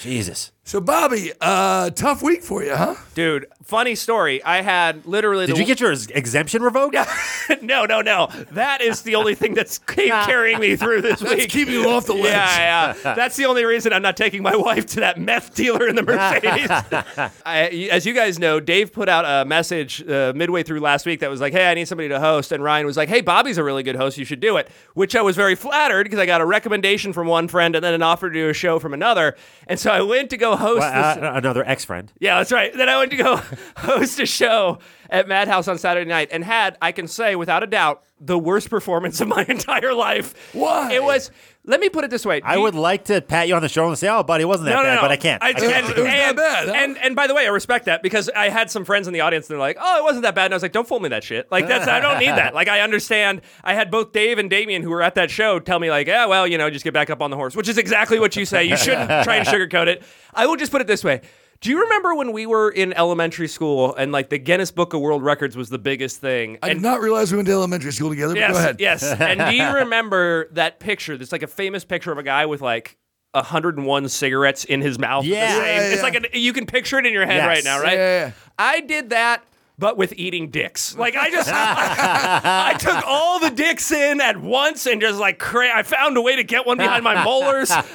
Jesus. 0.00 0.52
So, 0.66 0.80
Bobby, 0.80 1.30
uh, 1.42 1.90
tough 1.90 2.22
week 2.22 2.42
for 2.42 2.64
you, 2.64 2.74
huh? 2.74 2.94
Dude, 3.14 3.46
funny 3.64 3.94
story. 3.94 4.42
I 4.42 4.62
had 4.62 5.04
literally. 5.04 5.44
Did 5.44 5.56
the, 5.56 5.60
you 5.60 5.66
get 5.66 5.78
your 5.78 5.92
ex- 5.92 6.06
exemption 6.06 6.62
revoked? 6.62 6.96
no, 7.62 7.84
no, 7.84 8.00
no. 8.00 8.28
That 8.52 8.80
is 8.80 9.02
the 9.02 9.14
only 9.16 9.34
thing 9.34 9.52
that's 9.52 9.76
keep 9.86 10.08
carrying 10.08 10.58
me 10.58 10.74
through 10.74 11.02
this 11.02 11.20
That's 11.20 11.34
week. 11.34 11.50
keeping 11.50 11.74
you 11.74 11.90
off 11.90 12.06
the 12.06 12.14
ledge. 12.14 12.32
Yeah, 12.32 12.94
yeah. 13.04 13.14
That's 13.14 13.36
the 13.36 13.44
only 13.44 13.66
reason 13.66 13.92
I'm 13.92 14.00
not 14.00 14.16
taking 14.16 14.42
my 14.42 14.56
wife 14.56 14.86
to 14.86 15.00
that 15.00 15.20
meth 15.20 15.54
dealer 15.54 15.86
in 15.86 15.96
the 15.96 16.02
Mercedes. 16.02 16.70
I, 17.44 17.88
as 17.92 18.06
you 18.06 18.14
guys 18.14 18.38
know, 18.38 18.58
Dave 18.58 18.90
put 18.90 19.10
out 19.10 19.26
a 19.26 19.46
message 19.46 20.02
uh, 20.08 20.32
midway 20.34 20.62
through 20.62 20.80
last 20.80 21.04
week 21.04 21.20
that 21.20 21.28
was 21.28 21.42
like, 21.42 21.52
"Hey, 21.52 21.70
I 21.70 21.74
need 21.74 21.88
somebody 21.88 22.08
to 22.08 22.20
host," 22.20 22.52
and 22.52 22.64
Ryan 22.64 22.86
was 22.86 22.96
like, 22.96 23.10
"Hey, 23.10 23.20
Bobby's 23.20 23.58
a 23.58 23.64
really 23.64 23.82
good 23.82 23.96
host. 23.96 24.16
You 24.16 24.24
should 24.24 24.40
do 24.40 24.56
it." 24.56 24.68
Which 24.94 25.14
I 25.14 25.20
was 25.20 25.36
very 25.36 25.56
flattered 25.56 26.04
because 26.04 26.18
I 26.18 26.24
got 26.24 26.40
a 26.40 26.46
recommendation 26.46 27.12
from 27.12 27.26
one 27.26 27.48
friend 27.48 27.76
and 27.76 27.84
then 27.84 27.92
an 27.92 28.02
offer 28.02 28.30
to 28.30 28.34
do 28.34 28.48
a 28.48 28.54
show 28.54 28.78
from 28.78 28.94
another, 28.94 29.36
and 29.66 29.78
so 29.78 29.90
I 29.90 30.00
went 30.00 30.30
to 30.30 30.38
go 30.38 30.53
host 30.56 30.80
Well, 30.80 31.24
uh, 31.24 31.32
another 31.36 31.64
ex 31.66 31.84
friend. 31.84 32.12
Yeah, 32.18 32.38
that's 32.38 32.52
right. 32.52 32.74
Then 32.74 32.88
I 32.88 32.98
went 32.98 33.10
to 33.12 33.16
go 33.16 33.36
host 33.76 34.20
a 34.20 34.26
show 34.26 34.78
at 35.14 35.28
Madhouse 35.28 35.68
on 35.68 35.78
Saturday 35.78 36.08
night 36.08 36.28
and 36.32 36.44
had, 36.44 36.76
I 36.82 36.92
can 36.92 37.06
say 37.08 37.36
without 37.36 37.62
a 37.62 37.66
doubt, 37.66 38.02
the 38.20 38.38
worst 38.38 38.70
performance 38.70 39.20
of 39.20 39.28
my 39.28 39.44
entire 39.48 39.92
life. 39.92 40.34
Why? 40.54 40.92
It 40.92 41.02
was, 41.02 41.30
let 41.64 41.80
me 41.80 41.88
put 41.88 42.04
it 42.04 42.10
this 42.10 42.24
way. 42.24 42.40
I 42.42 42.52
Do 42.54 42.58
you- 42.58 42.64
would 42.64 42.74
like 42.74 43.04
to 43.06 43.20
pat 43.20 43.48
you 43.48 43.54
on 43.54 43.60
the 43.62 43.68
shoulder 43.68 43.90
and 43.90 43.98
say, 43.98 44.08
"Oh, 44.08 44.22
buddy, 44.22 44.42
it 44.42 44.46
wasn't 44.46 44.66
that 44.66 44.76
no, 44.76 44.82
no, 44.82 44.88
bad," 44.88 44.94
no. 44.96 45.00
but 45.02 45.10
I 45.10 45.16
can't. 45.16 45.42
I, 45.42 45.48
and, 45.50 45.58
can't. 45.58 45.84
It 45.90 45.96
was 45.96 46.04
that 46.04 46.28
and- 46.28 46.36
bad, 46.36 46.68
huh? 46.68 46.74
And, 46.76 46.98
and 46.98 47.16
by 47.16 47.26
the 47.26 47.34
way, 47.34 47.44
I 47.46 47.50
respect 47.50 47.86
that 47.86 48.02
because 48.02 48.30
I 48.34 48.48
had 48.50 48.70
some 48.70 48.84
friends 48.84 49.06
in 49.08 49.12
the 49.14 49.20
audience 49.20 49.46
and 49.48 49.54
they're 49.54 49.60
like, 49.60 49.76
"Oh, 49.80 49.98
it 49.98 50.04
wasn't 50.04 50.22
that 50.22 50.34
bad." 50.34 50.46
And 50.46 50.54
I 50.54 50.56
was 50.56 50.62
like, 50.62 50.72
"Don't 50.72 50.86
fool 50.86 51.00
me 51.00 51.08
that 51.10 51.24
shit. 51.24 51.50
Like 51.50 51.66
that's 51.66 51.88
I 51.88 52.00
don't 52.00 52.18
need 52.18 52.28
that. 52.28 52.54
Like 52.54 52.68
I 52.68 52.80
understand. 52.80 53.40
I 53.64 53.74
had 53.74 53.90
both 53.90 54.12
Dave 54.12 54.38
and 54.38 54.48
Damien 54.48 54.82
who 54.82 54.90
were 54.90 55.02
at 55.02 55.14
that 55.16 55.30
show 55.30 55.58
tell 55.58 55.78
me 55.80 55.90
like, 55.90 56.06
"Yeah, 56.06 56.26
well, 56.26 56.46
you 56.46 56.56
know, 56.58 56.70
just 56.70 56.84
get 56.84 56.94
back 56.94 57.10
up 57.10 57.20
on 57.20 57.30
the 57.30 57.36
horse," 57.36 57.56
which 57.56 57.68
is 57.68 57.78
exactly 57.78 58.20
what 58.20 58.36
you 58.36 58.44
say. 58.44 58.64
You 58.64 58.76
shouldn't 58.76 59.08
try 59.24 59.36
and 59.36 59.46
sugarcoat 59.46 59.88
it. 59.88 60.02
I 60.32 60.46
will 60.46 60.56
just 60.56 60.70
put 60.72 60.80
it 60.80 60.86
this 60.86 61.02
way. 61.04 61.20
Do 61.60 61.70
you 61.70 61.80
remember 61.82 62.14
when 62.14 62.32
we 62.32 62.46
were 62.46 62.68
in 62.70 62.92
elementary 62.92 63.48
school 63.48 63.94
and 63.94 64.12
like 64.12 64.28
the 64.28 64.38
Guinness 64.38 64.70
Book 64.70 64.92
of 64.92 65.00
World 65.00 65.22
Records 65.22 65.56
was 65.56 65.70
the 65.70 65.78
biggest 65.78 66.20
thing? 66.20 66.58
I 66.62 66.70
and 66.70 66.80
did 66.80 66.82
not 66.82 67.00
realize 67.00 67.32
we 67.32 67.36
went 67.36 67.46
to 67.46 67.52
elementary 67.52 67.92
school 67.92 68.10
together. 68.10 68.34
but 68.34 68.40
Yes, 68.40 68.52
Go 68.52 68.58
ahead. 68.58 68.76
yes. 68.80 69.02
And 69.04 69.40
do 69.50 69.56
you 69.56 69.66
remember 69.76 70.48
that 70.52 70.78
picture? 70.80 71.16
There's 71.16 71.32
like 71.32 71.42
a 71.42 71.46
famous 71.46 71.84
picture 71.84 72.12
of 72.12 72.18
a 72.18 72.22
guy 72.22 72.44
with 72.46 72.60
like 72.60 72.96
101 73.32 74.08
cigarettes 74.10 74.64
in 74.64 74.80
his 74.80 74.98
mouth. 74.98 75.24
at 75.24 75.28
Yeah. 75.30 75.56
Yeah, 75.56 75.80
It's 75.88 75.96
yeah. 75.96 76.02
like 76.02 76.32
a, 76.34 76.38
you 76.38 76.52
can 76.52 76.66
picture 76.66 76.98
it 76.98 77.06
in 77.06 77.12
your 77.12 77.24
head 77.26 77.36
Yes. 77.36 77.46
right 77.46 77.64
now, 77.64 77.80
right? 77.80 77.96
Yeah, 77.98 78.20
yeah, 78.20 78.26
yeah. 78.26 78.32
I 78.58 78.80
did 78.80 79.10
that. 79.10 79.44
But 79.76 79.96
with 79.96 80.12
eating 80.16 80.50
dicks, 80.50 80.96
like 80.96 81.16
I 81.16 81.30
just, 81.30 81.50
I 81.52 82.76
took 82.78 83.04
all 83.06 83.40
the 83.40 83.50
dicks 83.50 83.90
in 83.90 84.20
at 84.20 84.40
once 84.40 84.86
and 84.86 85.00
just 85.00 85.18
like 85.18 85.40
cra- 85.40 85.76
I 85.76 85.82
found 85.82 86.16
a 86.16 86.22
way 86.22 86.36
to 86.36 86.44
get 86.44 86.64
one 86.64 86.78
behind 86.78 87.02
my 87.02 87.24
molars. 87.24 87.70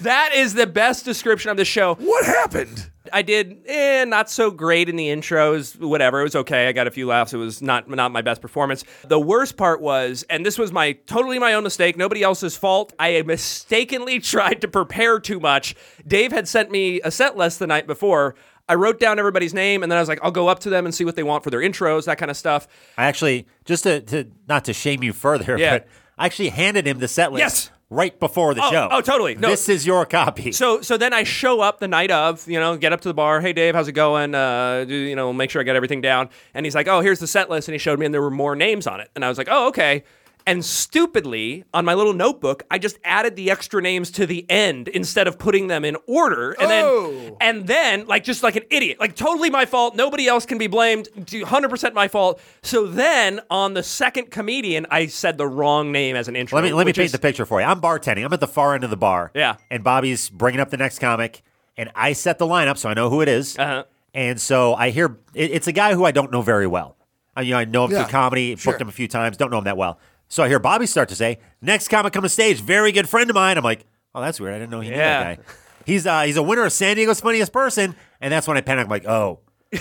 That 0.00 0.30
is 0.34 0.54
the 0.54 0.66
best 0.66 1.04
description 1.04 1.50
of 1.50 1.56
the 1.56 1.64
show. 1.64 1.94
What 1.94 2.24
happened? 2.26 2.90
I 3.12 3.22
did 3.22 3.58
eh, 3.66 4.04
not 4.04 4.30
so 4.30 4.50
great 4.50 4.88
in 4.88 4.96
the 4.96 5.08
intros, 5.08 5.78
whatever. 5.78 6.20
It 6.20 6.24
was 6.24 6.36
okay. 6.36 6.68
I 6.68 6.72
got 6.72 6.86
a 6.86 6.90
few 6.90 7.06
laughs. 7.06 7.32
It 7.32 7.38
was 7.38 7.60
not 7.62 7.88
not 7.88 8.12
my 8.12 8.22
best 8.22 8.40
performance. 8.40 8.84
The 9.06 9.20
worst 9.20 9.56
part 9.56 9.80
was, 9.80 10.24
and 10.30 10.44
this 10.44 10.58
was 10.58 10.72
my 10.72 10.92
totally 11.06 11.38
my 11.38 11.54
own 11.54 11.64
mistake, 11.64 11.96
nobody 11.96 12.22
else's 12.22 12.56
fault. 12.56 12.92
I 12.98 13.22
mistakenly 13.22 14.20
tried 14.34 14.60
to 14.62 14.68
prepare 14.68 15.18
too 15.20 15.40
much. 15.40 15.74
Dave 16.06 16.32
had 16.32 16.48
sent 16.48 16.70
me 16.70 17.00
a 17.02 17.10
set 17.10 17.36
list 17.36 17.58
the 17.58 17.66
night 17.66 17.86
before. 17.86 18.34
I 18.68 18.74
wrote 18.74 18.98
down 18.98 19.18
everybody's 19.20 19.54
name 19.54 19.84
and 19.84 19.92
then 19.92 19.96
I 19.96 20.00
was 20.02 20.08
like, 20.08 20.18
I'll 20.22 20.32
go 20.32 20.48
up 20.48 20.58
to 20.60 20.70
them 20.70 20.86
and 20.86 20.94
see 20.94 21.04
what 21.04 21.14
they 21.14 21.22
want 21.22 21.44
for 21.44 21.50
their 21.50 21.60
intros, 21.60 22.06
that 22.06 22.18
kind 22.18 22.30
of 22.32 22.36
stuff. 22.36 22.66
I 22.98 23.04
actually 23.06 23.46
just 23.64 23.84
to, 23.84 24.00
to 24.00 24.26
not 24.48 24.64
to 24.64 24.72
shame 24.72 25.04
you 25.04 25.12
further, 25.12 25.56
Yeah. 25.56 25.78
but 25.78 25.88
I 26.18 26.26
actually 26.26 26.48
handed 26.48 26.84
him 26.86 26.98
the 26.98 27.06
set 27.06 27.30
list 27.32 27.40
Yes. 27.40 27.70
Right 27.90 28.18
before 28.18 28.52
the 28.54 28.62
Oh, 28.64 28.70
show. 28.70 28.88
oh, 28.90 29.00
totally. 29.00 29.34
No. 29.36 29.48
This 29.48 29.68
is 29.68 29.86
your 29.86 30.04
copy. 30.06 30.50
So 30.52 30.80
so 30.80 30.96
then 30.96 31.12
I 31.12 31.22
show 31.22 31.60
up 31.60 31.78
the 31.78 31.88
night 31.88 32.10
of, 32.10 32.46
you 32.48 32.58
know, 32.58 32.76
get 32.76 32.92
up 32.92 33.00
to 33.02 33.08
the 33.08 33.14
bar. 33.14 33.40
Hey 33.40 33.52
Dave, 33.52 33.74
how's 33.74 33.86
it 33.88 33.92
going? 33.92 34.34
Uh, 34.34 34.84
do, 34.84 34.94
you 34.94 35.14
know, 35.14 35.32
make 35.32 35.50
sure 35.50 35.60
I 35.60 35.64
get 35.64 35.76
everything 35.76 36.00
down. 36.00 36.28
And 36.54 36.66
he's 36.66 36.74
like, 36.74 36.88
oh, 36.88 37.00
here's 37.00 37.20
the 37.20 37.26
set 37.28 37.48
list, 37.48 37.68
and 37.68 37.74
he 37.74 37.78
showed 37.78 37.98
me, 37.98 38.06
and 38.06 38.12
there 38.14 38.22
were 38.22 38.30
more 38.30 38.56
names 38.56 38.86
on 38.86 39.00
it. 39.00 39.10
And 39.14 39.24
I 39.24 39.28
was 39.28 39.38
like, 39.38 39.48
oh, 39.50 39.68
okay. 39.68 40.02
And 40.48 40.64
stupidly, 40.64 41.64
on 41.74 41.84
my 41.84 41.94
little 41.94 42.12
notebook, 42.14 42.62
I 42.70 42.78
just 42.78 42.98
added 43.04 43.34
the 43.34 43.50
extra 43.50 43.82
names 43.82 44.10
to 44.12 44.26
the 44.26 44.48
end 44.48 44.86
instead 44.88 45.26
of 45.26 45.38
putting 45.38 45.66
them 45.66 45.84
in 45.84 45.96
order. 46.06 46.52
And 46.52 46.70
Oh. 46.70 47.12
then, 47.12 47.36
and 47.40 47.66
then, 47.66 48.06
like, 48.06 48.22
just 48.22 48.42
like 48.44 48.54
an 48.54 48.62
idiot, 48.70 48.98
like 49.00 49.16
totally 49.16 49.50
my 49.50 49.66
fault. 49.66 49.96
Nobody 49.96 50.28
else 50.28 50.46
can 50.46 50.56
be 50.58 50.68
blamed. 50.68 51.08
100% 51.16 51.94
my 51.94 52.06
fault. 52.08 52.40
So 52.62 52.86
then, 52.86 53.40
on 53.50 53.74
the 53.74 53.82
second 53.82 54.30
comedian, 54.30 54.86
I 54.90 55.06
said 55.06 55.36
the 55.36 55.48
wrong 55.48 55.90
name 55.90 56.14
as 56.16 56.28
an 56.28 56.36
intro. 56.36 56.56
let 56.56 56.62
me 56.64 56.72
let 56.72 56.84
me 56.86 56.90
which 56.90 56.96
paint 56.96 57.06
is- 57.06 57.12
the 57.12 57.18
picture 57.18 57.44
for 57.44 57.60
you. 57.60 57.66
I'm 57.66 57.80
bartending. 57.80 58.24
I'm 58.24 58.32
at 58.32 58.40
the 58.40 58.46
far 58.46 58.74
end 58.74 58.84
of 58.84 58.90
the 58.90 58.96
bar. 58.96 59.32
Yeah. 59.34 59.56
And 59.70 59.82
Bobby's 59.82 60.30
bringing 60.30 60.60
up 60.60 60.70
the 60.70 60.76
next 60.76 61.00
comic, 61.00 61.42
and 61.76 61.90
I 61.94 62.12
set 62.12 62.38
the 62.38 62.46
lineup 62.46 62.78
so 62.78 62.88
I 62.88 62.94
know 62.94 63.10
who 63.10 63.20
it 63.20 63.28
is. 63.28 63.58
Uh-huh. 63.58 63.82
And 64.14 64.40
so 64.40 64.74
I 64.74 64.90
hear 64.90 65.18
it, 65.34 65.50
it's 65.50 65.66
a 65.66 65.72
guy 65.72 65.94
who 65.94 66.04
I 66.04 66.12
don't 66.12 66.30
know 66.32 66.40
very 66.42 66.66
well. 66.68 66.96
I, 67.36 67.42
you 67.42 67.50
know, 67.52 67.58
I 67.58 67.64
know 67.66 67.84
him 67.84 67.90
Yeah, 67.90 68.04
through 68.04 68.12
comedy, 68.12 68.56
sure. 68.56 68.72
booked 68.72 68.80
him 68.80 68.88
a 68.88 68.92
few 68.92 69.08
times, 69.08 69.36
don't 69.36 69.50
know 69.50 69.58
him 69.58 69.64
that 69.64 69.76
well. 69.76 69.98
So 70.28 70.42
I 70.42 70.48
hear 70.48 70.58
Bobby 70.58 70.86
start 70.86 71.08
to 71.10 71.14
say, 71.14 71.38
"Next 71.62 71.88
comic 71.88 72.12
come 72.12 72.22
to 72.22 72.28
stage, 72.28 72.60
very 72.60 72.92
good 72.92 73.08
friend 73.08 73.30
of 73.30 73.34
mine." 73.34 73.56
I'm 73.58 73.64
like, 73.64 73.84
"Oh, 74.14 74.20
that's 74.20 74.40
weird. 74.40 74.54
I 74.54 74.58
didn't 74.58 74.70
know 74.70 74.80
he 74.80 74.90
knew 74.90 74.96
Yeah. 74.96 75.22
that 75.24 75.36
guy." 75.38 75.42
He's 75.84 76.06
uh, 76.06 76.22
he's 76.22 76.36
a 76.36 76.42
winner 76.42 76.64
of 76.64 76.72
San 76.72 76.96
Diego's 76.96 77.20
Funniest 77.20 77.52
Person, 77.52 77.94
and 78.20 78.32
that's 78.32 78.48
when 78.48 78.56
I 78.56 78.60
panic. 78.60 78.84
I'm 78.86 78.90
like, 78.90 79.06
"Oh, 79.06 79.38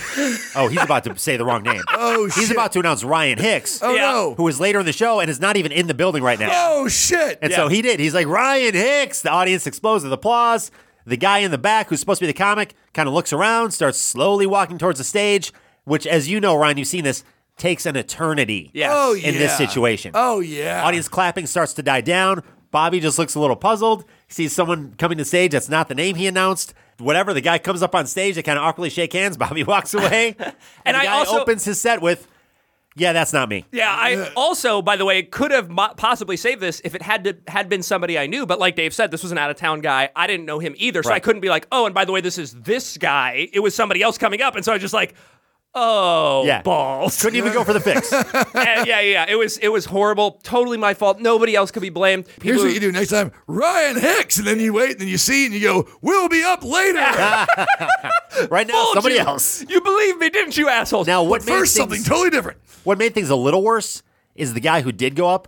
oh, 0.55 0.67
he's 0.69 0.81
about 0.81 1.03
to 1.05 1.17
say 1.17 1.37
the 1.37 1.45
wrong 1.45 1.63
name. 1.63 1.81
Oh, 1.91 2.25
he's 2.25 2.35
shit. 2.47 2.51
about 2.51 2.71
to 2.73 2.79
announce 2.79 3.03
Ryan 3.03 3.37
Hicks, 3.39 3.81
Oh 3.81 3.93
Yeah. 3.93 4.01
no. 4.01 4.33
who 4.35 4.47
is 4.47 4.59
later 4.59 4.79
in 4.79 4.85
the 4.85 4.93
show 4.93 5.19
and 5.19 5.29
is 5.29 5.39
not 5.39 5.57
even 5.57 5.71
in 5.71 5.87
the 5.87 5.93
building 5.93 6.21
right 6.23 6.39
now." 6.39 6.49
Oh 6.51 6.87
shit. 6.87 7.39
And 7.41 7.49
Yeah. 7.51 7.57
so 7.57 7.67
he 7.67 7.81
did. 7.81 7.99
He's 7.99 8.13
like, 8.13 8.27
Ryan 8.27 8.73
Hicks. 8.73 9.21
The 9.21 9.29
audience 9.31 9.65
explodes 9.67 10.03
with 10.03 10.13
applause. 10.13 10.69
The 11.07 11.17
guy 11.17 11.39
in 11.39 11.51
the 11.51 11.57
back, 11.59 11.89
who's 11.89 11.99
supposed 11.99 12.19
to 12.19 12.23
be 12.25 12.31
the 12.31 12.37
comic, 12.37 12.73
kind 12.93 13.07
of 13.07 13.13
looks 13.13 13.31
around, 13.31 13.71
starts 13.71 13.99
slowly 13.99 14.47
walking 14.47 14.77
towards 14.79 14.97
the 14.97 15.03
stage, 15.03 15.53
which, 15.83 16.07
as 16.07 16.27
you 16.27 16.39
know, 16.39 16.55
Ryan, 16.55 16.77
you've 16.77 16.87
seen 16.87 17.03
this, 17.03 17.23
takes 17.57 17.85
an 17.85 17.95
eternity 17.95 18.71
Yes. 18.74 18.91
Oh 18.93 19.13
yeah. 19.13 19.29
in 19.29 19.35
this 19.35 19.57
situation. 19.57 20.12
Oh 20.13 20.39
yeah. 20.39 20.83
Audience 20.85 21.07
clapping 21.07 21.45
starts 21.47 21.74
to 21.75 21.83
die 21.83 22.01
down. 22.01 22.43
Bobby 22.71 23.00
just 23.00 23.17
looks 23.17 23.35
a 23.35 23.39
little 23.39 23.55
puzzled. 23.55 24.03
He 24.27 24.33
sees 24.33 24.53
someone 24.53 24.95
coming 24.97 25.17
to 25.17 25.25
stage 25.25 25.51
that's 25.51 25.69
not 25.69 25.88
the 25.88 25.95
name 25.95 26.15
he 26.15 26.27
announced. 26.27 26.74
Whatever, 26.97 27.33
the 27.33 27.41
guy 27.41 27.57
comes 27.57 27.81
up 27.81 27.95
on 27.95 28.05
stage. 28.07 28.35
They 28.35 28.43
kind 28.43 28.57
of 28.57 28.65
awkwardly 28.65 28.89
shake 28.89 29.13
hands. 29.13 29.38
Bobby 29.43 29.63
walks 29.63 29.93
away. 29.95 30.35
and 30.38 30.53
And 30.85 30.95
the 30.95 31.00
I 31.00 31.05
guy 31.05 31.12
also- 31.17 31.39
opens 31.41 31.63
his 31.63 31.79
set 31.79 32.01
with, 32.01 32.27
Yeah, 32.97 33.13
that's 33.13 33.31
not 33.33 33.47
me. 33.50 33.65
Yeah, 33.71 33.89
I 33.93 34.31
also, 34.35 34.81
by 34.81 34.95
the 34.97 35.05
way, 35.05 35.24
could 35.24 35.51
have 35.51 35.69
mo- 35.69 35.93
possibly 35.97 36.35
saved 36.38 36.62
this 36.62 36.81
if 36.85 36.95
it 36.95 37.01
had 37.01 37.24
to 37.25 37.38
had 37.47 37.67
been 37.69 37.83
somebody 37.83 38.17
I 38.19 38.27
knew. 38.27 38.45
But 38.45 38.59
like 38.59 38.75
Dave 38.75 38.93
said, 38.93 39.12
this 39.12 39.24
was 39.24 39.31
an 39.33 39.38
out 39.38 39.50
of 39.50 39.55
town 39.57 39.79
guy. 39.81 40.09
I 40.15 40.27
didn't 40.27 40.45
know 40.45 40.59
him 40.59 40.75
either, 40.77 41.03
so 41.03 41.12
I 41.12 41.19
couldn't 41.19 41.41
be 41.41 41.50
like, 41.50 41.67
oh, 41.71 41.85
and 41.85 41.93
by 41.95 42.03
the 42.05 42.12
way, 42.13 42.19
this 42.21 42.38
is 42.38 42.53
this 42.53 42.97
guy. 42.97 43.47
It 43.53 43.59
was 43.62 43.74
somebody 43.75 44.01
else 44.01 44.17
coming 44.17 44.41
up, 44.41 44.55
and 44.55 44.63
so 44.65 44.71
I 44.71 44.75
was 44.75 44.81
just 44.81 44.93
like, 44.93 45.13
oh, 45.75 46.44
Yeah. 46.46 46.62
balls. 46.62 47.22
Couldn't 47.22 47.38
even 47.38 47.53
go 47.53 47.63
for 47.63 47.74
the 47.74 47.79
fix. 47.79 48.12
And 48.55 48.88
yeah, 48.88 49.01
yeah, 49.01 49.25
it 49.27 49.36
was 49.36 49.58
it 49.58 49.67
was 49.67 49.86
horrible. 49.86 50.39
Totally 50.44 50.77
my 50.77 50.94
fault. 50.94 51.20
Nobody 51.20 51.55
else 51.55 51.70
could 51.72 51.82
be 51.82 51.89
blamed. 51.89 52.25
Here's 52.41 52.62
what 52.63 52.74
you 52.74 52.79
do 52.79 52.91
next 52.91 53.10
time, 53.10 53.32
Ryan 53.48 54.00
Hicks, 54.00 54.38
and 54.38 54.48
then 54.48 54.60
you 54.60 54.74
wait, 54.74 54.91
and 54.94 55.01
then 55.01 55.08
you 55.08 55.17
see, 55.17 55.46
and 55.46 55.53
you 55.53 55.62
go, 55.62 55.88
"We'll 56.01 56.29
be 56.29 56.41
up 56.44 56.63
later." 56.63 57.00
right 58.50 58.67
now, 58.67 58.74
Told 58.84 58.94
somebody 58.96 59.15
you. 59.15 59.22
else. 59.22 59.63
You 59.67 59.82
believe 59.82 60.17
me, 60.17 60.29
didn't 60.29 60.58
you, 60.58 60.70
assholes? 60.70 61.08
Now, 61.08 61.24
what 61.24 61.41
but 61.41 61.48
made 61.51 61.60
first, 61.60 61.75
things- 61.75 61.82
something 61.89 62.03
totally 62.03 62.29
different. 62.29 62.60
What 62.84 62.98
made 62.98 63.13
things 63.13 63.29
a 63.29 63.36
little 63.36 63.63
worse 63.63 64.03
is 64.36 64.53
the 64.53 64.60
guy 64.60 64.82
who 64.82 64.91
did 64.91 65.15
go 65.15 65.29
up, 65.29 65.48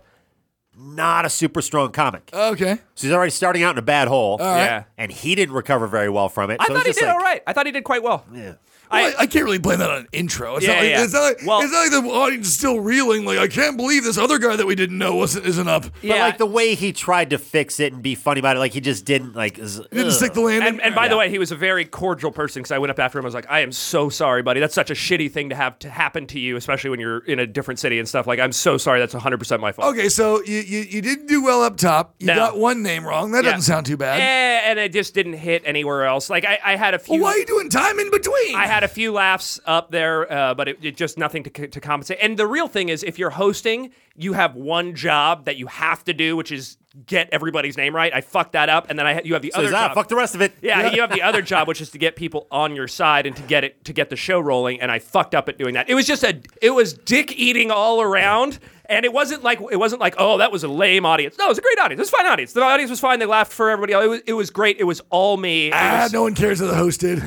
not 0.76 1.24
a 1.24 1.30
super 1.30 1.62
strong 1.62 1.92
comic. 1.92 2.30
Okay. 2.32 2.74
so 2.94 3.06
he's 3.06 3.12
already 3.12 3.30
starting 3.30 3.62
out 3.62 3.72
in 3.74 3.78
a 3.78 3.82
bad 3.82 4.08
hole. 4.08 4.38
right. 4.38 4.64
Yeah. 4.64 4.84
And 4.96 5.10
he 5.12 5.34
didn't 5.34 5.54
recover 5.54 5.86
very 5.86 6.08
well 6.08 6.28
from 6.28 6.50
it. 6.50 6.58
I 6.60 6.66
so 6.66 6.74
thought 6.74 6.86
it's 6.86 6.98
he 6.98 7.04
did 7.04 7.06
like, 7.08 7.14
all 7.16 7.22
right. 7.22 7.42
I 7.46 7.52
thought 7.52 7.66
he 7.66 7.72
did 7.72 7.84
quite 7.84 8.02
well. 8.02 8.24
Yeah. 8.32 8.54
Well, 8.90 9.06
I- 9.06 9.08
I, 9.18 9.22
I 9.22 9.26
can't 9.26 9.44
really 9.44 9.58
blame 9.58 9.78
that 9.80 9.90
on 9.90 9.98
an 10.00 10.08
intro. 10.12 10.56
It's, 10.56 10.66
Yeah, 10.66 10.74
not 10.74 10.80
like, 10.82 10.90
yeah. 10.90 11.04
it's, 11.04 11.12
not 11.12 11.20
like, 11.22 11.38
Well- 11.46 11.60
it's 11.60 11.72
not 11.72 11.80
like 11.80 11.90
the 12.04 12.10
audience 12.10 12.46
is 12.48 12.54
still 12.56 12.80
reeling. 12.80 13.24
Like, 13.24 13.38
I 13.38 13.48
can't 13.48 13.76
believe 13.76 14.04
this 14.04 14.18
other 14.18 14.38
guy 14.38 14.56
that 14.56 14.66
we 14.66 14.74
didn't 14.74 14.98
know 14.98 15.14
wasn't 15.16 15.46
isn't 15.46 15.68
up. 15.68 15.86
Yeah. 16.02 16.14
But 16.14 16.20
like 16.20 16.38
the 16.38 16.46
way 16.46 16.74
he 16.74 16.92
tried 16.92 17.30
to 17.30 17.38
fix 17.38 17.80
it 17.80 17.92
and 17.92 18.02
be 18.02 18.14
funny 18.14 18.38
about 18.40 18.56
it, 18.56 18.60
like 18.60 18.72
he 18.72 18.80
just 18.80 19.04
didn't 19.04 19.34
like. 19.34 19.58
is- 19.58 19.76
He 19.90 19.96
didn't 19.96 20.12
stick 20.12 20.32
the 20.34 20.40
landing. 20.40 20.68
And, 20.68 20.80
and 20.82 20.94
by 20.94 21.08
the 21.08 21.16
way, 21.16 21.30
he 21.30 21.38
was 21.38 21.50
a 21.52 21.56
very 21.56 21.84
cordial 21.84 22.30
person 22.32 22.62
because 22.62 22.72
I 22.72 22.78
went 22.78 22.90
up 22.90 22.98
after 22.98 23.18
him. 23.18 23.24
I 23.24 23.28
was 23.28 23.34
like, 23.34 23.50
I 23.50 23.60
am 23.60 23.72
so 23.72 24.08
sorry, 24.08 24.42
buddy. 24.42 24.60
That's 24.60 24.74
such 24.74 24.90
a 24.90 24.94
shitty 24.94 25.30
thing 25.30 25.48
to 25.50 25.54
have 25.54 25.78
to 25.80 25.90
happen 25.90 26.26
to 26.28 26.38
you, 26.40 26.56
especially 26.56 26.90
when 26.90 27.00
you're 27.00 27.18
in 27.24 27.38
a 27.38 27.46
different 27.46 27.80
city 27.80 27.98
and 27.98 28.08
stuff. 28.08 28.26
Like, 28.26 28.38
I'm 28.40 28.52
so 28.52 28.78
sorry. 28.78 29.00
That's 29.00 29.14
100% 29.14 29.60
my 29.60 29.72
fault. 29.72 29.94
okay, 29.94 30.08
so 30.08 30.42
you, 30.44 30.58
you 30.58 30.80
you 30.80 31.02
didn't 31.02 31.26
do 31.26 31.42
well 31.42 31.62
up 31.62 31.76
top. 31.76 32.14
You 32.18 32.26
No. 32.28 32.34
got 32.36 32.58
one 32.58 32.82
name 32.82 33.06
wrong. 33.06 33.32
That 33.32 33.44
Yeah. 33.44 33.50
doesn't 33.52 33.62
sound 33.62 33.86
too 33.86 33.96
bad. 33.96 34.18
Yeah, 34.18 34.70
and 34.70 34.78
it 34.78 34.92
just 34.92 35.14
didn't 35.14 35.34
hit 35.34 35.62
anywhere 35.64 36.04
else. 36.06 36.28
Like, 36.30 36.44
I, 36.44 36.58
I 36.64 36.76
had 36.76 36.94
a 36.94 36.98
few. 36.98 37.14
well, 37.14 37.22
why 37.24 37.30
are 37.32 37.38
you 37.38 37.46
doing 37.46 37.68
time 37.70 37.98
in 37.98 38.10
between? 38.10 38.54
I 38.56 38.66
had 38.66 38.77
a 38.82 38.88
few 38.88 39.12
laughs 39.12 39.60
up 39.66 39.90
there, 39.90 40.30
uh, 40.32 40.54
but 40.54 40.68
it, 40.68 40.78
it 40.82 40.96
just 40.96 41.18
nothing 41.18 41.42
to, 41.44 41.68
to 41.68 41.80
compensate. 41.80 42.18
And 42.20 42.36
the 42.38 42.46
real 42.46 42.68
thing 42.68 42.88
is, 42.88 43.02
if 43.02 43.18
you're 43.18 43.30
hosting, 43.30 43.90
you 44.16 44.32
have 44.32 44.54
one 44.54 44.94
job 44.94 45.44
that 45.46 45.56
you 45.56 45.66
have 45.66 46.04
to 46.04 46.12
do, 46.12 46.36
which 46.36 46.50
is 46.52 46.76
get 47.06 47.28
everybody's 47.30 47.76
name 47.76 47.94
right. 47.94 48.12
I 48.12 48.20
fucked 48.20 48.52
that 48.52 48.68
up, 48.68 48.90
and 48.90 48.98
then 48.98 49.06
I 49.06 49.20
you 49.22 49.34
have 49.34 49.42
the 49.42 49.52
So 49.54 49.60
other 49.60 49.70
job. 49.70 49.94
fuck 49.94 50.08
the 50.08 50.16
rest 50.16 50.34
of 50.34 50.40
it. 50.40 50.52
Yeah, 50.62 50.90
you 50.90 51.00
have 51.00 51.12
the 51.12 51.22
other 51.22 51.42
job, 51.42 51.68
which 51.68 51.80
is 51.80 51.90
to 51.90 51.98
get 51.98 52.16
people 52.16 52.46
on 52.50 52.74
your 52.74 52.88
side 52.88 53.26
and 53.26 53.36
to 53.36 53.42
get 53.42 53.64
it 53.64 53.84
to 53.84 53.92
get 53.92 54.10
the 54.10 54.16
show 54.16 54.40
rolling. 54.40 54.80
And 54.80 54.90
I 54.90 54.98
fucked 54.98 55.34
up 55.34 55.48
at 55.48 55.58
doing 55.58 55.74
that. 55.74 55.88
It 55.88 55.94
was 55.94 56.06
just 56.06 56.24
a, 56.24 56.40
it 56.60 56.70
was 56.70 56.94
dick 56.94 57.32
eating 57.38 57.70
all 57.70 58.00
around. 58.00 58.58
And 58.90 59.04
it 59.04 59.12
wasn't 59.12 59.42
like 59.44 59.60
it 59.70 59.76
wasn't 59.76 60.00
like 60.00 60.14
oh 60.16 60.38
that 60.38 60.50
was 60.50 60.64
a 60.64 60.68
lame 60.68 61.04
audience. 61.04 61.36
No, 61.38 61.44
it 61.44 61.48
was 61.48 61.58
a 61.58 61.60
great 61.60 61.78
audience. 61.78 61.98
It 61.98 62.02
was 62.04 62.08
a 62.08 62.16
fine 62.16 62.26
audience. 62.26 62.54
The 62.54 62.62
audience 62.62 62.88
was 62.88 62.98
fine. 63.00 63.18
They 63.18 63.26
laughed 63.26 63.52
for 63.52 63.68
everybody 63.68 63.92
else. 63.92 64.04
It 64.04 64.08
was, 64.08 64.20
it 64.28 64.32
was 64.32 64.50
great. 64.50 64.78
It 64.80 64.84
was 64.84 65.02
all 65.10 65.36
me. 65.36 65.66
It 65.68 65.74
ah, 65.76 66.00
was- 66.04 66.12
no 66.14 66.22
one 66.22 66.34
cares 66.34 66.60
what 66.62 66.68
the 66.68 66.74
host 66.74 67.00
did. 67.00 67.22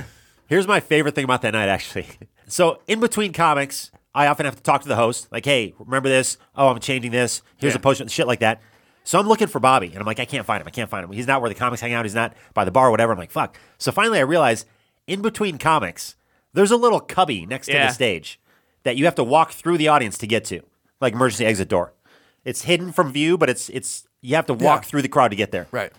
Here's 0.52 0.68
my 0.68 0.82
favorite 0.82 1.16
thing 1.16 1.24
about 1.24 1.42
that 1.44 1.54
night, 1.54 1.70
actually. 1.70 2.08
So 2.48 2.82
in 2.86 3.00
between 3.00 3.32
comics, 3.32 3.92
I 4.14 4.28
often 4.28 4.46
have 4.46 4.58
to 4.58 4.62
talk 4.62 4.82
to 4.82 4.90
the 4.90 4.98
host, 4.98 5.30
like, 5.32 5.46
"Hey, 5.46 5.74
remember 5.80 6.10
this? 6.10 6.38
Oh, 6.54 6.68
I'm 6.68 6.82
changing 6.82 7.12
this. 7.12 7.42
Here's 7.56 7.72
Yeah. 7.72 7.78
a 7.78 7.82
post, 7.82 8.10
shit 8.10 8.28
like 8.28 8.42
that." 8.42 8.62
So 9.06 9.18
I'm 9.18 9.26
looking 9.26 9.48
for 9.48 9.62
Bobby, 9.62 9.88
and 9.88 10.00
I'm 10.00 10.06
like, 10.06 10.20
I 10.20 10.26
can't 10.26 10.46
find 10.46 10.60
him. 10.60 10.68
I 10.68 10.72
can't 10.72 10.90
find 10.90 11.06
him. 11.06 11.12
He's 11.14 11.28
not 11.28 11.40
where 11.40 11.48
the 11.48 11.56
comics 11.56 11.80
hang 11.80 11.94
out. 11.94 12.04
He's 12.04 12.14
not 12.14 12.34
by 12.54 12.66
the 12.66 12.72
bar, 12.72 12.90
or 12.90 12.92
whatever. 12.92 13.14
I'm 13.14 13.18
like, 13.18 13.32
fuck. 13.32 13.58
So 13.78 13.90
finally, 13.94 14.20
I 14.20 14.24
realize 14.24 14.66
in 15.08 15.22
between 15.22 15.58
comics, 15.58 16.18
there's 16.52 16.72
a 16.72 16.76
little 16.76 17.00
cubby 17.00 17.46
next 17.46 17.68
to 17.68 17.74
the 17.74 17.90
stage 17.92 18.38
that 18.84 18.98
you 18.98 19.06
have 19.06 19.16
to 19.16 19.24
walk 19.24 19.54
through 19.54 19.78
the 19.78 19.88
audience 19.88 20.18
to 20.18 20.28
get 20.28 20.44
to, 20.46 20.60
like 21.00 21.14
emergency 21.14 21.46
exit 21.46 21.70
door. 21.70 21.94
It's 22.44 22.64
hidden 22.64 22.92
from 22.92 23.14
view, 23.14 23.38
but 23.38 23.50
it's 23.50 23.70
it's 23.70 24.10
you 24.20 24.36
have 24.36 24.48
to 24.48 24.54
walk 24.54 24.82
Yeah. 24.84 24.88
through 24.90 25.04
the 25.04 25.08
crowd 25.08 25.30
to 25.30 25.38
get 25.38 25.52
there. 25.52 25.68
Right. 25.72 25.94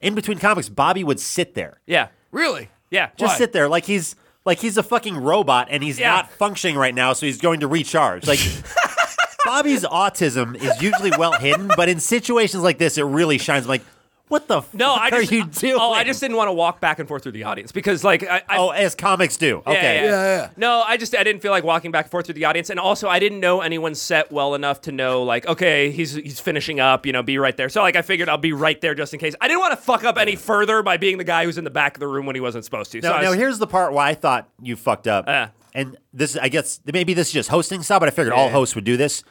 In 0.00 0.14
between 0.14 0.38
comics, 0.38 0.68
Bobby 0.68 1.02
would 1.02 1.18
sit 1.18 1.56
there 1.56 1.80
yeah, 1.84 2.08
Really? 2.30 2.68
Yeah. 2.90 3.10
just 3.16 3.34
Why? 3.34 3.38
sit 3.38 3.52
there 3.52 3.68
like 3.68 3.84
he's 3.84 4.16
like 4.44 4.58
he's 4.58 4.76
a 4.76 4.82
fucking 4.82 5.16
robot 5.16 5.68
and 5.70 5.82
he's 5.82 5.98
Yeah. 5.98 6.10
not 6.10 6.30
functioning 6.32 6.76
right 6.76 6.94
now, 6.94 7.12
so 7.12 7.26
he's 7.26 7.40
going 7.40 7.60
to 7.60 7.66
recharge. 7.66 8.26
Like 8.26 8.38
Bobby's 9.44 9.84
autism 9.84 10.56
is 10.56 10.82
usually 10.82 11.10
well 11.18 11.32
hidden, 11.32 11.70
but 11.76 11.88
in 11.88 12.00
situations 12.00 12.62
like 12.62 12.78
this, 12.78 12.98
it 12.98 13.02
really 13.04 13.38
shines. 13.38 13.64
I'm 13.66 13.68
like, 13.70 13.82
what 14.28 14.48
the 14.48 14.62
No, 14.72 14.94
fuck 14.94 15.02
I 15.02 15.10
just 15.10 15.30
are 15.30 15.34
you 15.34 15.44
doing? 15.44 15.76
oh 15.80 15.92
I 15.92 16.02
just 16.04 16.20
didn't 16.20 16.36
want 16.36 16.48
to 16.48 16.52
walk 16.52 16.80
back 16.80 16.98
and 16.98 17.06
forth 17.06 17.22
through 17.22 17.32
the 17.32 17.44
audience 17.44 17.70
because 17.72 18.02
like 18.02 18.22
I, 18.24 18.42
I 18.48 18.56
oh, 18.58 18.70
as 18.70 18.94
comics 18.94 19.36
do. 19.36 19.62
Yeah, 19.66 19.72
Okay, 19.72 19.94
yeah, 19.96 20.10
Yeah, 20.10 20.36
yeah. 20.36 20.50
No, 20.56 20.82
I 20.82 20.96
just 20.96 21.14
I 21.16 21.22
didn't 21.24 21.42
feel 21.42 21.52
like 21.52 21.62
walking 21.64 21.90
back 21.92 22.06
and 22.06 22.10
forth 22.10 22.26
through 22.26 22.34
the 22.34 22.44
audience, 22.44 22.68
and 22.70 22.80
also 22.80 23.08
I 23.08 23.18
didn't 23.18 23.40
know 23.40 23.60
anyone's 23.60 24.00
set 24.02 24.32
well 24.32 24.54
enough 24.54 24.80
to 24.82 24.92
know 24.92 25.22
like, 25.22 25.46
okay, 25.46 25.90
he's 25.90 26.14
he's 26.14 26.40
finishing 26.40 26.80
up, 26.80 27.06
you 27.06 27.12
know, 27.12 27.22
be 27.22 27.38
right 27.38 27.56
there. 27.56 27.68
So 27.68 27.82
like 27.82 27.96
I 27.96 28.02
figured 28.02 28.28
I'll 28.28 28.36
be 28.38 28.52
right 28.52 28.80
there 28.80 28.94
just 28.94 29.14
in 29.14 29.20
case. 29.20 29.34
I 29.40 29.48
didn't 29.48 29.60
want 29.60 29.72
to 29.72 29.76
fuck 29.84 30.02
up 30.04 30.18
any 30.18 30.34
further 30.36 30.82
by 30.82 30.96
being 30.96 31.18
the 31.18 31.24
guy 31.24 31.44
who's 31.44 31.58
in 31.58 31.64
the 31.64 31.70
back 31.70 31.96
of 31.96 32.00
the 32.00 32.08
room 32.08 32.26
when 32.26 32.34
he 32.34 32.40
wasn't 32.40 32.64
supposed 32.64 32.92
to. 32.92 33.02
So 33.02 33.08
Now, 33.08 33.30
was- 33.30 33.38
here's 33.38 33.58
the 33.58 33.66
part 33.66 33.92
why 33.92 34.08
I 34.10 34.14
thought 34.14 34.48
you 34.62 34.76
fucked 34.76 35.06
up. 35.06 35.28
Uh. 35.28 35.48
and 35.74 35.96
this, 36.12 36.36
I 36.36 36.48
guess, 36.48 36.80
maybe 36.90 37.12
this 37.14 37.28
is 37.28 37.32
just 37.34 37.48
hosting 37.50 37.82
style, 37.82 38.00
but 38.00 38.08
I 38.08 38.10
figured 38.10 38.32
all 38.32 38.48
hosts 38.48 38.74
would 38.74 38.84
do 38.84 38.96
this. 38.96 39.22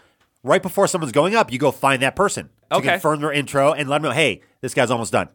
Right 0.46 0.62
before 0.62 0.88
someone's 0.88 1.12
going 1.12 1.36
up, 1.36 1.52
you 1.52 1.58
go 1.58 1.72
find 1.72 2.02
that 2.04 2.16
person 2.16 2.50
to 2.70 2.78
Okay. 2.78 2.90
confirm 2.92 3.20
their 3.22 3.32
intro 3.32 3.74
and 3.74 3.90
let 3.90 3.98
them 4.02 4.10
know, 4.10 4.16
hey, 4.16 4.42
this 4.62 4.74
guy's 4.76 4.92
almost 4.92 5.12
done. 5.12 5.30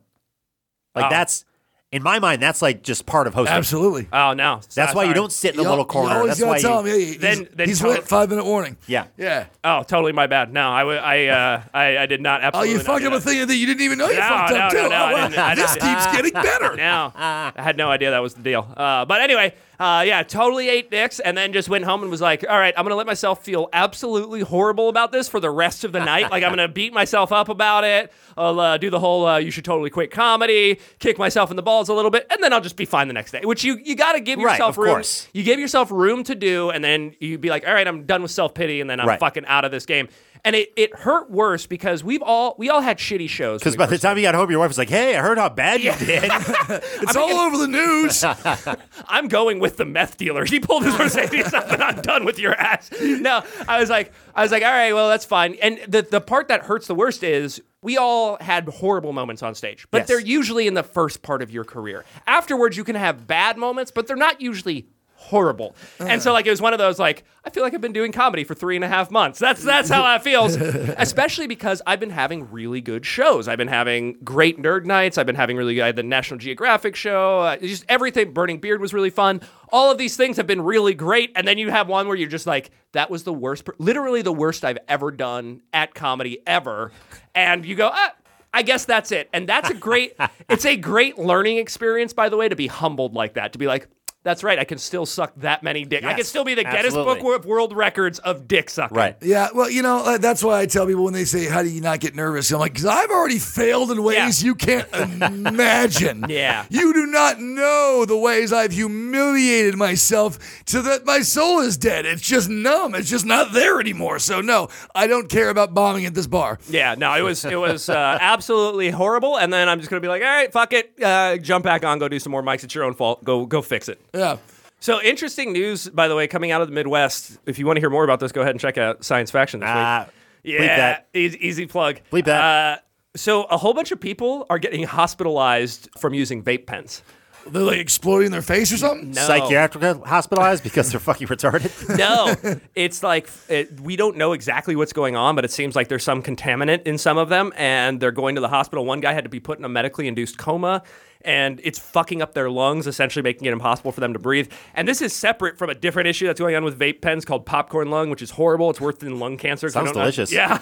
Like 0.94 1.06
Oh. 1.06 1.10
that's 1.10 1.44
In 1.92 2.04
my 2.04 2.20
mind, 2.20 2.40
that's 2.40 2.62
like 2.62 2.84
just 2.84 3.04
part 3.04 3.26
of 3.26 3.34
hosting. 3.34 3.56
Absolutely. 3.56 4.06
Oh 4.12 4.32
no, 4.32 4.60
That's 4.76 4.94
why 4.94 5.02
you 5.02 5.12
don't 5.12 5.32
sit 5.32 5.50
in 5.50 5.56
the 5.56 5.64
You 5.64 5.68
little 5.70 5.84
corner. 5.84 6.10
You 6.14 6.16
always 6.20 6.38
That's 6.38 6.48
why 6.48 6.60
tell 6.60 6.86
you, 6.86 6.94
him. 6.94 7.00
Yeah, 7.00 7.04
he's, 7.06 7.18
Then- 7.18 7.48
then 7.52 7.68
he's 7.68 7.80
tell 7.80 7.90
lit. 7.90 8.06
Five 8.06 8.28
minute 8.30 8.44
warning. 8.44 8.76
Yeah. 8.86 9.06
Yeah. 9.18 9.46
Oh, 9.64 9.82
totally 9.82 10.12
my 10.12 10.28
bad. 10.28 10.52
No, 10.52 10.70
I 10.70 11.26
uh, 11.26 11.62
I, 11.74 11.98
I 11.98 12.06
did 12.06 12.20
not. 12.20 12.42
Absolutely. 12.42 12.68
Oh, 12.68 12.70
you 12.70 12.76
not 12.78 12.86
fucked 12.86 13.04
up 13.06 13.12
a 13.14 13.20
thing 13.20 13.44
that 13.44 13.56
you 13.56 13.66
didn't 13.66 13.80
even 13.82 13.98
know 13.98 14.08
you 14.08 14.14
No, 14.20 14.20
fucked 14.20 14.52
up 14.52 14.72
no, 14.72 14.78
too. 14.82 14.82
no, 14.84 14.88
no, 14.88 14.94
Oh, 14.94 15.04
I 15.06 15.12
wow. 15.14 15.28
didn't- 15.28 15.38
I 15.40 15.54
this 15.56 15.74
didn't. 15.74 15.88
keeps 15.88 16.06
getting 16.16 16.32
better. 16.32 16.76
No, 16.76 17.12
I 17.16 17.52
had 17.56 17.76
no 17.76 17.90
idea 17.90 18.12
that 18.12 18.22
was 18.22 18.34
the 18.34 18.42
deal. 18.42 18.72
Uh, 18.76 19.04
but 19.04 19.20
anyway, 19.20 19.52
uh, 19.80 20.02
yeah, 20.06 20.22
totally 20.22 20.68
ate 20.68 20.90
dicks, 20.90 21.18
and 21.20 21.36
then 21.36 21.52
just 21.54 21.70
went 21.70 21.84
home 21.86 22.02
and 22.02 22.10
was 22.10 22.20
like, 22.20 22.44
"All 22.48 22.58
right, 22.58 22.74
I'm 22.76 22.84
gonna 22.84 22.94
let 22.96 23.06
myself 23.06 23.42
feel 23.42 23.68
absolutely 23.72 24.42
horrible 24.42 24.90
about 24.90 25.10
this 25.10 25.26
for 25.28 25.40
the 25.40 25.50
rest 25.50 25.84
of 25.84 25.92
the 25.92 25.98
night. 26.04 26.30
Like 26.30 26.44
I'm 26.44 26.50
gonna 26.50 26.68
beat 26.80 26.92
myself 26.92 27.32
up 27.32 27.48
about 27.48 27.84
it. 27.84 28.12
I'll 28.36 28.60
uh, 28.60 28.76
do 28.76 28.90
the 28.90 29.00
whole 29.00 29.26
uh, 29.26 29.38
you 29.38 29.50
should 29.50 29.64
totally 29.64 29.88
quit 29.90 30.10
comedy, 30.10 30.78
kick 30.98 31.18
myself 31.18 31.50
in 31.50 31.56
the 31.56 31.62
balls 31.62 31.88
a 31.88 31.94
little 31.94 32.10
bit, 32.10 32.26
and 32.30 32.42
then 32.44 32.52
I'll 32.52 32.60
just 32.60 32.76
be 32.76 32.84
fine 32.84 33.08
the 33.08 33.14
next 33.14 33.32
day. 33.32 33.40
Which 33.42 33.64
you 33.64 33.78
you 33.82 33.96
got 33.96 34.12
to 34.12 34.20
give 34.20 34.38
Right, 34.38 34.52
yourself 34.52 34.74
of 34.76 34.84
room. 34.84 34.94
course. 34.96 35.28
You 35.32 35.42
give 35.42 35.58
yourself 35.58 35.90
room 35.90 36.24
to 36.24 36.34
do, 36.34 36.68
and 36.70 36.84
then 36.84 37.14
you'd 37.18 37.40
be 37.40 37.48
like, 37.48 37.66
"All 37.66 37.72
right, 37.72 37.88
I'm 37.88 38.04
done 38.04 38.20
with 38.22 38.30
self 38.30 38.52
pity, 38.54 38.82
and 38.82 38.88
then 38.90 39.00
I'm 39.00 39.08
Right. 39.08 39.18
fucking 39.18 39.46
out 39.46 39.64
of 39.64 39.70
this 39.70 39.86
game." 39.86 40.08
And 40.44 40.56
it, 40.56 40.72
it 40.76 40.94
hurt 40.94 41.30
worse 41.30 41.66
because 41.66 42.02
we've 42.02 42.22
all 42.22 42.54
we 42.58 42.70
all 42.70 42.80
had 42.80 42.98
shitty 42.98 43.28
shows. 43.28 43.60
Because 43.60 43.76
by 43.76 43.86
the 43.86 43.98
time 43.98 44.16
you 44.16 44.22
got 44.22 44.34
home, 44.34 44.50
your 44.50 44.58
wife 44.60 44.68
was 44.68 44.78
like, 44.78 44.88
"Hey, 44.88 45.16
I 45.16 45.20
heard 45.20 45.38
how 45.38 45.48
bad 45.48 45.80
you 45.82 45.92
did." 45.98 46.24
It's 47.02 47.16
all 47.16 47.30
over 47.30 47.58
the 47.58 47.66
news. 47.68 48.24
I'm 49.08 49.28
going 49.28 49.58
with 49.58 49.76
the 49.76 49.84
meth 49.84 50.16
dealer. 50.16 50.44
He 50.44 50.60
pulled 50.60 50.84
his 50.84 50.96
Mercedes 50.98 51.52
up 51.52 51.70
and 51.72 51.82
I'm 51.82 52.00
done 52.02 52.24
with 52.24 52.38
your 52.38 52.54
ass. 52.54 52.90
No, 53.00 53.42
I 53.66 53.80
was 53.80 53.90
like, 53.90 54.12
I 54.34 54.42
was 54.42 54.52
like, 54.52 54.62
all 54.62 54.70
right, 54.70 54.92
well, 54.92 55.08
that's 55.08 55.24
fine. 55.24 55.56
And 55.62 55.78
the, 55.88 56.02
the 56.02 56.20
part 56.20 56.48
that 56.48 56.62
hurts 56.62 56.86
the 56.86 56.94
worst 56.94 57.22
is 57.22 57.60
we 57.82 57.96
all 57.96 58.36
had 58.40 58.68
horrible 58.68 59.12
moments 59.12 59.42
on 59.42 59.54
stage, 59.54 59.86
but 59.90 59.98
Yes. 60.02 60.08
they're 60.08 60.20
usually 60.20 60.66
in 60.66 60.74
the 60.74 60.82
first 60.82 61.22
part 61.22 61.42
of 61.42 61.50
your 61.50 61.64
career. 61.64 62.04
Afterwards, 62.26 62.76
you 62.76 62.84
can 62.84 62.96
have 62.96 63.26
bad 63.26 63.56
moments, 63.56 63.90
but 63.90 64.06
they're 64.06 64.16
not 64.16 64.40
usually 64.40 64.86
horrible. 65.20 65.76
And 65.98 66.22
so 66.22 66.32
like 66.32 66.46
it 66.46 66.50
was 66.50 66.62
one 66.62 66.72
of 66.72 66.78
those 66.78 66.98
like 66.98 67.24
I 67.44 67.50
feel 67.50 67.62
like 67.62 67.74
I've 67.74 67.80
been 67.80 67.92
doing 67.92 68.10
comedy 68.10 68.42
for 68.42 68.54
three 68.54 68.74
and 68.74 68.84
a 68.84 68.88
half 68.88 69.10
months. 69.10 69.38
That's 69.38 69.62
that's 69.62 69.88
how 69.88 70.02
that 70.02 70.24
feels. 70.24 70.56
Especially 70.96 71.46
because 71.46 71.82
I've 71.86 72.00
been 72.00 72.10
having 72.10 72.50
really 72.50 72.80
good 72.80 73.04
shows. 73.04 73.46
I've 73.46 73.58
been 73.58 73.68
having 73.68 74.16
great 74.24 74.58
nerd 74.58 74.86
nights. 74.86 75.18
I've 75.18 75.26
been 75.26 75.36
having 75.36 75.56
really 75.56 75.74
good 75.74 75.82
I 75.82 75.86
had 75.86 75.96
the 75.96 76.02
National 76.02 76.38
Geographic 76.38 76.96
show. 76.96 77.40
Uh, 77.40 77.56
just 77.58 77.84
everything. 77.88 78.32
Burning 78.32 78.58
Beard 78.58 78.80
was 78.80 78.94
really 78.94 79.10
fun. 79.10 79.42
All 79.68 79.90
of 79.90 79.98
these 79.98 80.16
things 80.16 80.38
have 80.38 80.46
been 80.46 80.62
really 80.62 80.94
great. 80.94 81.32
And 81.36 81.46
then 81.46 81.58
you 81.58 81.70
have 81.70 81.88
one 81.88 82.08
where 82.08 82.16
you're 82.16 82.28
just 82.28 82.46
like, 82.46 82.70
that 82.92 83.10
was 83.10 83.22
the 83.24 83.32
worst, 83.32 83.66
per- 83.66 83.74
literally 83.78 84.22
the 84.22 84.32
worst 84.32 84.64
I've 84.64 84.78
ever 84.88 85.10
done 85.10 85.60
at 85.72 85.94
comedy 85.94 86.40
ever. 86.46 86.92
And 87.34 87.64
you 87.64 87.76
go, 87.76 87.90
ah. 87.92 88.14
I 88.52 88.62
guess 88.62 88.84
that's 88.84 89.12
it. 89.12 89.28
And 89.32 89.48
that's 89.48 89.70
a 89.70 89.74
great 89.74 90.14
it's 90.48 90.64
a 90.64 90.76
great 90.76 91.16
learning 91.16 91.58
experience 91.58 92.12
by 92.12 92.28
the 92.28 92.36
way 92.36 92.48
to 92.48 92.56
be 92.56 92.66
humbled 92.66 93.14
like 93.14 93.34
that. 93.34 93.52
To 93.52 93.58
be 93.58 93.68
like 93.68 93.88
that's 94.22 94.44
right. 94.44 94.58
I 94.58 94.64
can 94.64 94.78
still 94.78 95.06
suck 95.06 95.32
that 95.36 95.62
many 95.62 95.84
dick. 95.84 96.04
I 96.04 96.14
can 96.14 96.24
still 96.24 96.44
be 96.44 96.54
the 96.54 96.62
Guinness 96.64 96.86
absolutely. 96.86 97.22
Book 97.22 97.40
of 97.40 97.46
World 97.46 97.74
Records 97.74 98.18
of 98.18 98.46
dick 98.46 98.68
sucking. 98.68 98.96
right. 98.96 99.16
Yeah, 99.22 99.48
well, 99.54 99.70
you 99.70 99.80
know, 99.82 100.04
uh, 100.04 100.18
that's 100.18 100.42
why 100.44 100.60
I 100.60 100.66
tell 100.66 100.86
people 100.86 101.04
when 101.04 101.14
they 101.14 101.24
say, 101.24 101.46
How 101.46 101.62
do 101.62 101.68
you 101.70 101.80
not 101.80 102.00
get 102.00 102.14
nervous? 102.14 102.50
I'm 102.50 102.58
like, 102.58 102.72
Because 102.72 102.84
I've 102.86 103.10
already 103.10 103.38
failed 103.38 103.90
in 103.90 104.02
ways 104.02 104.42
Yeah. 104.42 104.46
you 104.46 104.54
can't 104.54 104.88
imagine. 104.94 106.26
Yeah. 106.28 106.66
You 106.68 106.92
do 106.92 107.06
not 107.06 107.40
know 107.40 108.04
the 108.06 108.16
ways 108.16 108.52
I've 108.52 108.72
humiliated 108.72 109.76
myself 109.76 110.38
to 110.66 110.82
that 110.82 111.04
my 111.06 111.20
soul 111.20 111.60
is 111.60 111.76
dead. 111.76 112.06
It's 112.06 112.22
just 112.22 112.48
numb. 112.48 112.94
It's 112.94 113.08
just 113.08 113.24
not 113.24 113.52
there 113.52 113.80
anymore. 113.80 114.18
So, 114.18 114.40
no, 114.40 114.68
I 114.94 115.06
don't 115.06 115.28
care 115.28 115.48
about 115.48 115.74
bombing 115.74 116.04
at 116.06 116.14
this 116.14 116.26
bar. 116.26 116.58
Yeah, 116.68 116.94
no, 116.96 117.14
it 117.14 117.22
was 117.22 117.44
it 117.44 117.56
was 117.58 117.88
uh, 117.88 118.18
absolutely 118.20 118.90
horrible. 118.90 119.36
And 119.38 119.52
then 119.52 119.68
I'm 119.68 119.78
just 119.78 119.90
gonna 119.90 120.00
be 120.00 120.08
like, 120.08 120.22
all 120.22 120.28
right, 120.28 120.52
fuck 120.52 120.72
it, 120.72 120.92
uh, 121.02 121.38
jump 121.38 121.64
back 121.64 121.84
on, 121.84 121.98
go 121.98 122.08
do 122.08 122.18
some 122.18 122.30
more 122.32 122.42
mics. 122.42 122.64
It's 122.64 122.74
your 122.74 122.84
own 122.84 122.94
fault. 122.94 123.24
Go 123.24 123.46
go 123.46 123.62
fix 123.62 123.88
it. 123.88 124.00
Yeah. 124.14 124.36
So 124.80 125.00
interesting 125.02 125.52
news, 125.52 125.88
by 125.88 126.08
the 126.08 126.16
way, 126.16 126.26
coming 126.26 126.50
out 126.52 126.62
of 126.62 126.68
the 126.68 126.74
Midwest. 126.74 127.38
If 127.46 127.58
you 127.58 127.66
want 127.66 127.76
to 127.76 127.80
hear 127.80 127.90
more 127.90 128.04
about 128.04 128.18
this, 128.20 128.32
go 128.32 128.40
ahead 128.40 128.52
and 128.52 128.60
check 128.60 128.78
out 128.78 129.04
Science 129.04 129.30
Faction 129.30 129.60
this 129.60 129.68
Ah, 129.70 130.06
week. 130.42 130.54
bleep 130.54 130.58
Yeah, 130.66 130.76
that. 130.76 131.08
Easy, 131.12 131.46
easy 131.46 131.66
plug. 131.66 132.00
Bleep 132.10 132.24
that. 132.24 132.78
Uh, 132.78 132.80
so 133.14 133.44
a 133.44 133.56
whole 133.58 133.74
bunch 133.74 133.92
of 133.92 134.00
people 134.00 134.46
are 134.48 134.58
getting 134.58 134.84
hospitalized 134.84 135.88
from 135.98 136.14
using 136.14 136.42
vape 136.42 136.66
pens. 136.66 137.02
They're 137.46 137.62
like 137.62 137.78
exploding 137.78 138.30
their 138.32 138.42
face 138.42 138.70
or 138.72 138.76
something? 138.76 139.12
No. 139.12 139.20
Psychiatric 139.22 140.04
hospitalized 140.06 140.62
because 140.62 140.90
they're 140.90 141.00
fucking 141.00 141.26
retarded. 141.26 141.96
no, 141.98 142.34
it's 142.74 143.02
like 143.02 143.28
it, 143.48 143.80
we 143.80 143.96
don't 143.96 144.16
know 144.18 144.32
exactly 144.34 144.76
what's 144.76 144.92
going 144.92 145.16
on, 145.16 145.34
but 145.34 145.44
it 145.46 145.50
seems 145.50 145.74
like 145.74 145.88
there's 145.88 146.04
some 146.04 146.22
contaminant 146.22 146.82
in 146.82 146.98
some 146.98 147.16
of 147.16 147.30
them, 147.30 147.50
and 147.56 147.98
they're 147.98 148.12
going 148.12 148.34
to 148.34 148.42
the 148.42 148.48
hospital. 148.48 148.84
One 148.84 149.00
guy 149.00 149.14
had 149.14 149.24
to 149.24 149.30
be 149.30 149.40
put 149.40 149.58
in 149.58 149.64
a 149.64 149.70
medically 149.70 150.06
induced 150.06 150.36
coma, 150.36 150.82
and 151.22 151.60
it's 151.62 151.78
fucking 151.78 152.22
up 152.22 152.34
their 152.34 152.50
lungs, 152.50 152.86
essentially 152.86 153.22
making 153.22 153.46
it 153.46 153.52
impossible 153.52 153.92
for 153.92 154.00
them 154.00 154.12
to 154.12 154.18
breathe. 154.18 154.50
And 154.74 154.88
this 154.88 155.02
is 155.02 155.14
separate 155.14 155.58
from 155.58 155.70
a 155.70 155.74
different 155.74 156.08
issue 156.08 156.26
that's 156.26 156.40
going 156.40 156.56
on 156.56 156.64
with 156.64 156.78
vape 156.78 157.00
pens 157.00 157.24
called 157.24 157.46
popcorn 157.46 157.90
lung, 157.90 158.10
which 158.10 158.22
is 158.22 158.30
horrible. 158.30 158.70
It's 158.70 158.80
worse 158.80 158.96
than 158.96 159.18
lung 159.18 159.36
cancer. 159.36 159.68
Sounds 159.68 159.86
don't 159.86 159.94
know- 159.96 160.02
delicious. 160.02 160.32
yeah, 160.40 160.60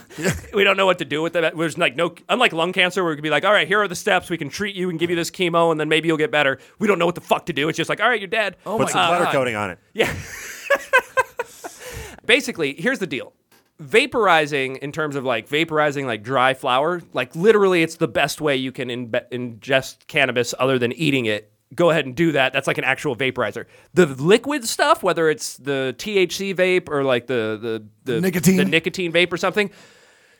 we 0.54 0.64
don't 0.64 0.76
know 0.76 0.86
what 0.86 0.98
to 0.98 1.04
do 1.04 1.22
with 1.22 1.36
it. 1.36 1.56
There's 1.56 1.78
like 1.78 1.96
no, 1.96 2.14
unlike 2.28 2.52
lung 2.52 2.72
cancer, 2.72 3.02
where 3.02 3.12
we 3.12 3.16
could 3.16 3.22
be 3.22 3.30
like, 3.30 3.44
all 3.44 3.52
right, 3.52 3.68
here 3.68 3.80
are 3.80 3.88
the 3.88 3.96
steps. 3.96 4.30
We 4.30 4.38
can 4.38 4.48
treat 4.48 4.76
you 4.76 4.90
and 4.90 4.98
give 4.98 5.10
you 5.10 5.16
this 5.16 5.30
chemo, 5.30 5.70
and 5.70 5.80
then 5.80 5.88
maybe 5.88 6.08
you'll 6.08 6.16
get 6.16 6.30
better. 6.30 6.58
We 6.78 6.88
don't 6.88 6.98
know 6.98 7.06
what 7.06 7.14
the 7.14 7.20
fuck 7.20 7.46
to 7.46 7.52
do. 7.52 7.68
It's 7.68 7.76
just 7.76 7.88
like, 7.88 8.00
all 8.00 8.08
right, 8.08 8.20
you're 8.20 8.28
dead. 8.28 8.56
Oh 8.66 8.76
Put 8.78 8.86
my 8.86 8.92
some 8.92 9.14
uh, 9.14 9.18
God. 9.24 9.32
coating 9.32 9.56
on 9.56 9.70
it. 9.70 9.78
Yeah. 9.92 10.12
Basically, 12.26 12.74
here's 12.74 12.98
the 12.98 13.06
deal. 13.06 13.32
Vaporizing, 13.80 14.76
in 14.78 14.90
terms 14.90 15.14
of 15.14 15.24
like 15.24 15.48
vaporizing 15.48 16.04
like 16.04 16.22
dry 16.22 16.52
flower, 16.54 17.00
like 17.12 17.34
literally, 17.36 17.82
it's 17.82 17.96
the 17.96 18.08
best 18.08 18.40
way 18.40 18.56
you 18.56 18.72
can 18.72 18.90
in- 18.90 19.10
ingest 19.32 20.06
cannabis 20.08 20.52
other 20.58 20.78
than 20.78 20.92
eating 20.92 21.26
it. 21.26 21.52
Go 21.74 21.90
ahead 21.90 22.06
and 22.06 22.16
do 22.16 22.32
that. 22.32 22.52
That's 22.52 22.66
like 22.66 22.78
an 22.78 22.84
actual 22.84 23.14
vaporizer. 23.14 23.66
The 23.94 24.06
liquid 24.06 24.66
stuff, 24.66 25.02
whether 25.02 25.28
it's 25.30 25.58
the 25.58 25.94
THC 25.98 26.56
vape 26.56 26.88
or 26.88 27.04
like 27.04 27.26
the 27.28 27.58
the 28.04 28.14
the 28.14 28.20
Nicotine. 28.20 28.56
the 28.56 28.64
nicotine 28.64 29.12
vape 29.12 29.32
or 29.32 29.36
something, 29.36 29.70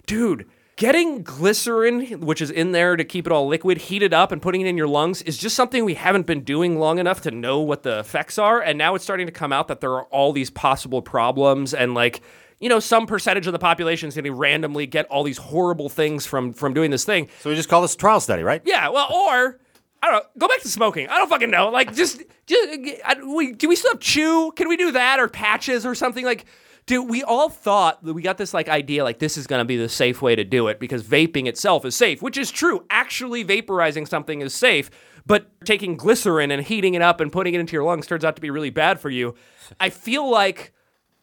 dude. 0.06 0.48
Getting 0.76 1.24
glycerin, 1.24 2.20
which 2.20 2.40
is 2.40 2.52
in 2.52 2.70
there 2.70 2.94
to 2.94 3.02
keep 3.04 3.26
it 3.26 3.32
all 3.32 3.48
liquid, 3.48 3.78
heated 3.78 4.14
up 4.14 4.30
and 4.30 4.40
putting 4.40 4.60
it 4.60 4.68
in 4.68 4.76
your 4.76 4.86
lungs 4.86 5.22
is 5.22 5.36
just 5.36 5.56
something 5.56 5.84
we 5.84 5.94
haven't 5.94 6.24
been 6.24 6.42
doing 6.44 6.78
long 6.78 7.00
enough 7.00 7.20
to 7.22 7.32
know 7.32 7.58
what 7.58 7.82
the 7.82 7.98
effects 7.98 8.38
are. 8.38 8.60
And 8.60 8.78
now 8.78 8.94
it's 8.94 9.02
starting 9.02 9.26
to 9.26 9.32
come 9.32 9.52
out 9.52 9.66
that 9.68 9.80
there 9.80 9.90
are 9.90 10.04
all 10.04 10.32
these 10.32 10.50
possible 10.50 11.02
problems 11.02 11.74
and 11.74 11.94
like, 11.94 12.22
you 12.60 12.68
know, 12.68 12.80
some 12.80 13.06
percentage 13.06 13.46
of 13.46 13.52
the 13.52 13.58
population 13.58 14.08
is 14.08 14.14
going 14.14 14.24
to 14.24 14.32
randomly 14.32 14.86
get 14.86 15.06
all 15.06 15.22
these 15.22 15.38
horrible 15.38 15.88
things 15.88 16.26
from 16.26 16.52
from 16.52 16.74
doing 16.74 16.90
this 16.90 17.04
thing. 17.04 17.28
So 17.40 17.50
we 17.50 17.56
just 17.56 17.68
call 17.68 17.82
this 17.82 17.94
a 17.94 17.98
trial 17.98 18.20
study, 18.20 18.42
right? 18.42 18.62
Yeah, 18.64 18.88
well, 18.88 19.12
or 19.12 19.60
I 20.02 20.06
don't 20.06 20.12
know. 20.12 20.22
Go 20.38 20.48
back 20.48 20.60
to 20.62 20.68
smoking. 20.68 21.08
I 21.08 21.18
don't 21.18 21.28
fucking 21.28 21.50
know. 21.50 21.70
Like, 21.70 21.94
just, 21.94 22.22
just 22.46 22.78
I, 23.04 23.16
we, 23.24 23.52
do 23.52 23.68
we 23.68 23.76
still 23.76 23.92
have 23.92 24.00
chew? 24.00 24.52
Can 24.54 24.68
we 24.68 24.76
do 24.76 24.92
that 24.92 25.18
or 25.18 25.28
patches 25.28 25.84
or 25.84 25.94
something? 25.94 26.24
Like, 26.24 26.46
dude, 26.86 27.08
we 27.08 27.22
all 27.22 27.48
thought 27.48 28.02
that 28.04 28.14
we 28.14 28.22
got 28.22 28.38
this 28.38 28.54
like 28.54 28.68
idea, 28.68 29.04
like 29.04 29.18
this 29.18 29.36
is 29.36 29.46
gonna 29.46 29.64
be 29.64 29.76
the 29.76 29.88
safe 29.88 30.22
way 30.22 30.34
to 30.36 30.44
do 30.44 30.68
it 30.68 30.80
because 30.80 31.02
vaping 31.02 31.46
itself 31.46 31.84
is 31.84 31.94
safe, 31.94 32.22
which 32.22 32.38
is 32.38 32.50
true. 32.50 32.84
Actually, 32.90 33.44
vaporizing 33.44 34.06
something 34.08 34.40
is 34.40 34.54
safe, 34.54 34.90
but 35.26 35.48
taking 35.64 35.96
glycerin 35.96 36.50
and 36.50 36.62
heating 36.62 36.94
it 36.94 37.02
up 37.02 37.20
and 37.20 37.32
putting 37.32 37.54
it 37.54 37.60
into 37.60 37.72
your 37.74 37.84
lungs 37.84 38.06
turns 38.06 38.24
out 38.24 38.36
to 38.36 38.42
be 38.42 38.50
really 38.50 38.70
bad 38.70 39.00
for 39.00 39.10
you. 39.10 39.34
I 39.78 39.90
feel 39.90 40.28
like 40.28 40.72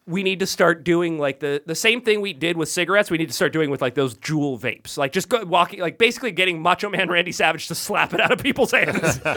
we 0.08 0.22
need 0.22 0.38
to 0.38 0.46
start 0.46 0.84
doing 0.84 1.18
like 1.18 1.40
the 1.40 1.62
the 1.66 1.74
same 1.74 2.00
thing 2.00 2.20
we 2.20 2.32
did 2.32 2.56
with 2.56 2.68
cigarettes. 2.68 3.10
We 3.10 3.18
need 3.18 3.26
to 3.26 3.32
start 3.34 3.52
doing 3.52 3.70
with 3.70 3.80
like 3.82 3.94
those 3.94 4.14
Juul 4.14 4.60
vapes, 4.60 4.96
like 4.96 5.12
just 5.12 5.28
go 5.28 5.44
walking, 5.44 5.80
like 5.80 5.98
basically 5.98 6.30
getting 6.30 6.62
Macho 6.62 6.88
Man 6.88 7.08
Randy 7.08 7.32
Savage 7.32 7.66
to 7.68 7.74
slap 7.74 8.14
it 8.14 8.20
out 8.20 8.30
of 8.32 8.38
people's 8.42 8.70
hands. 8.70 9.20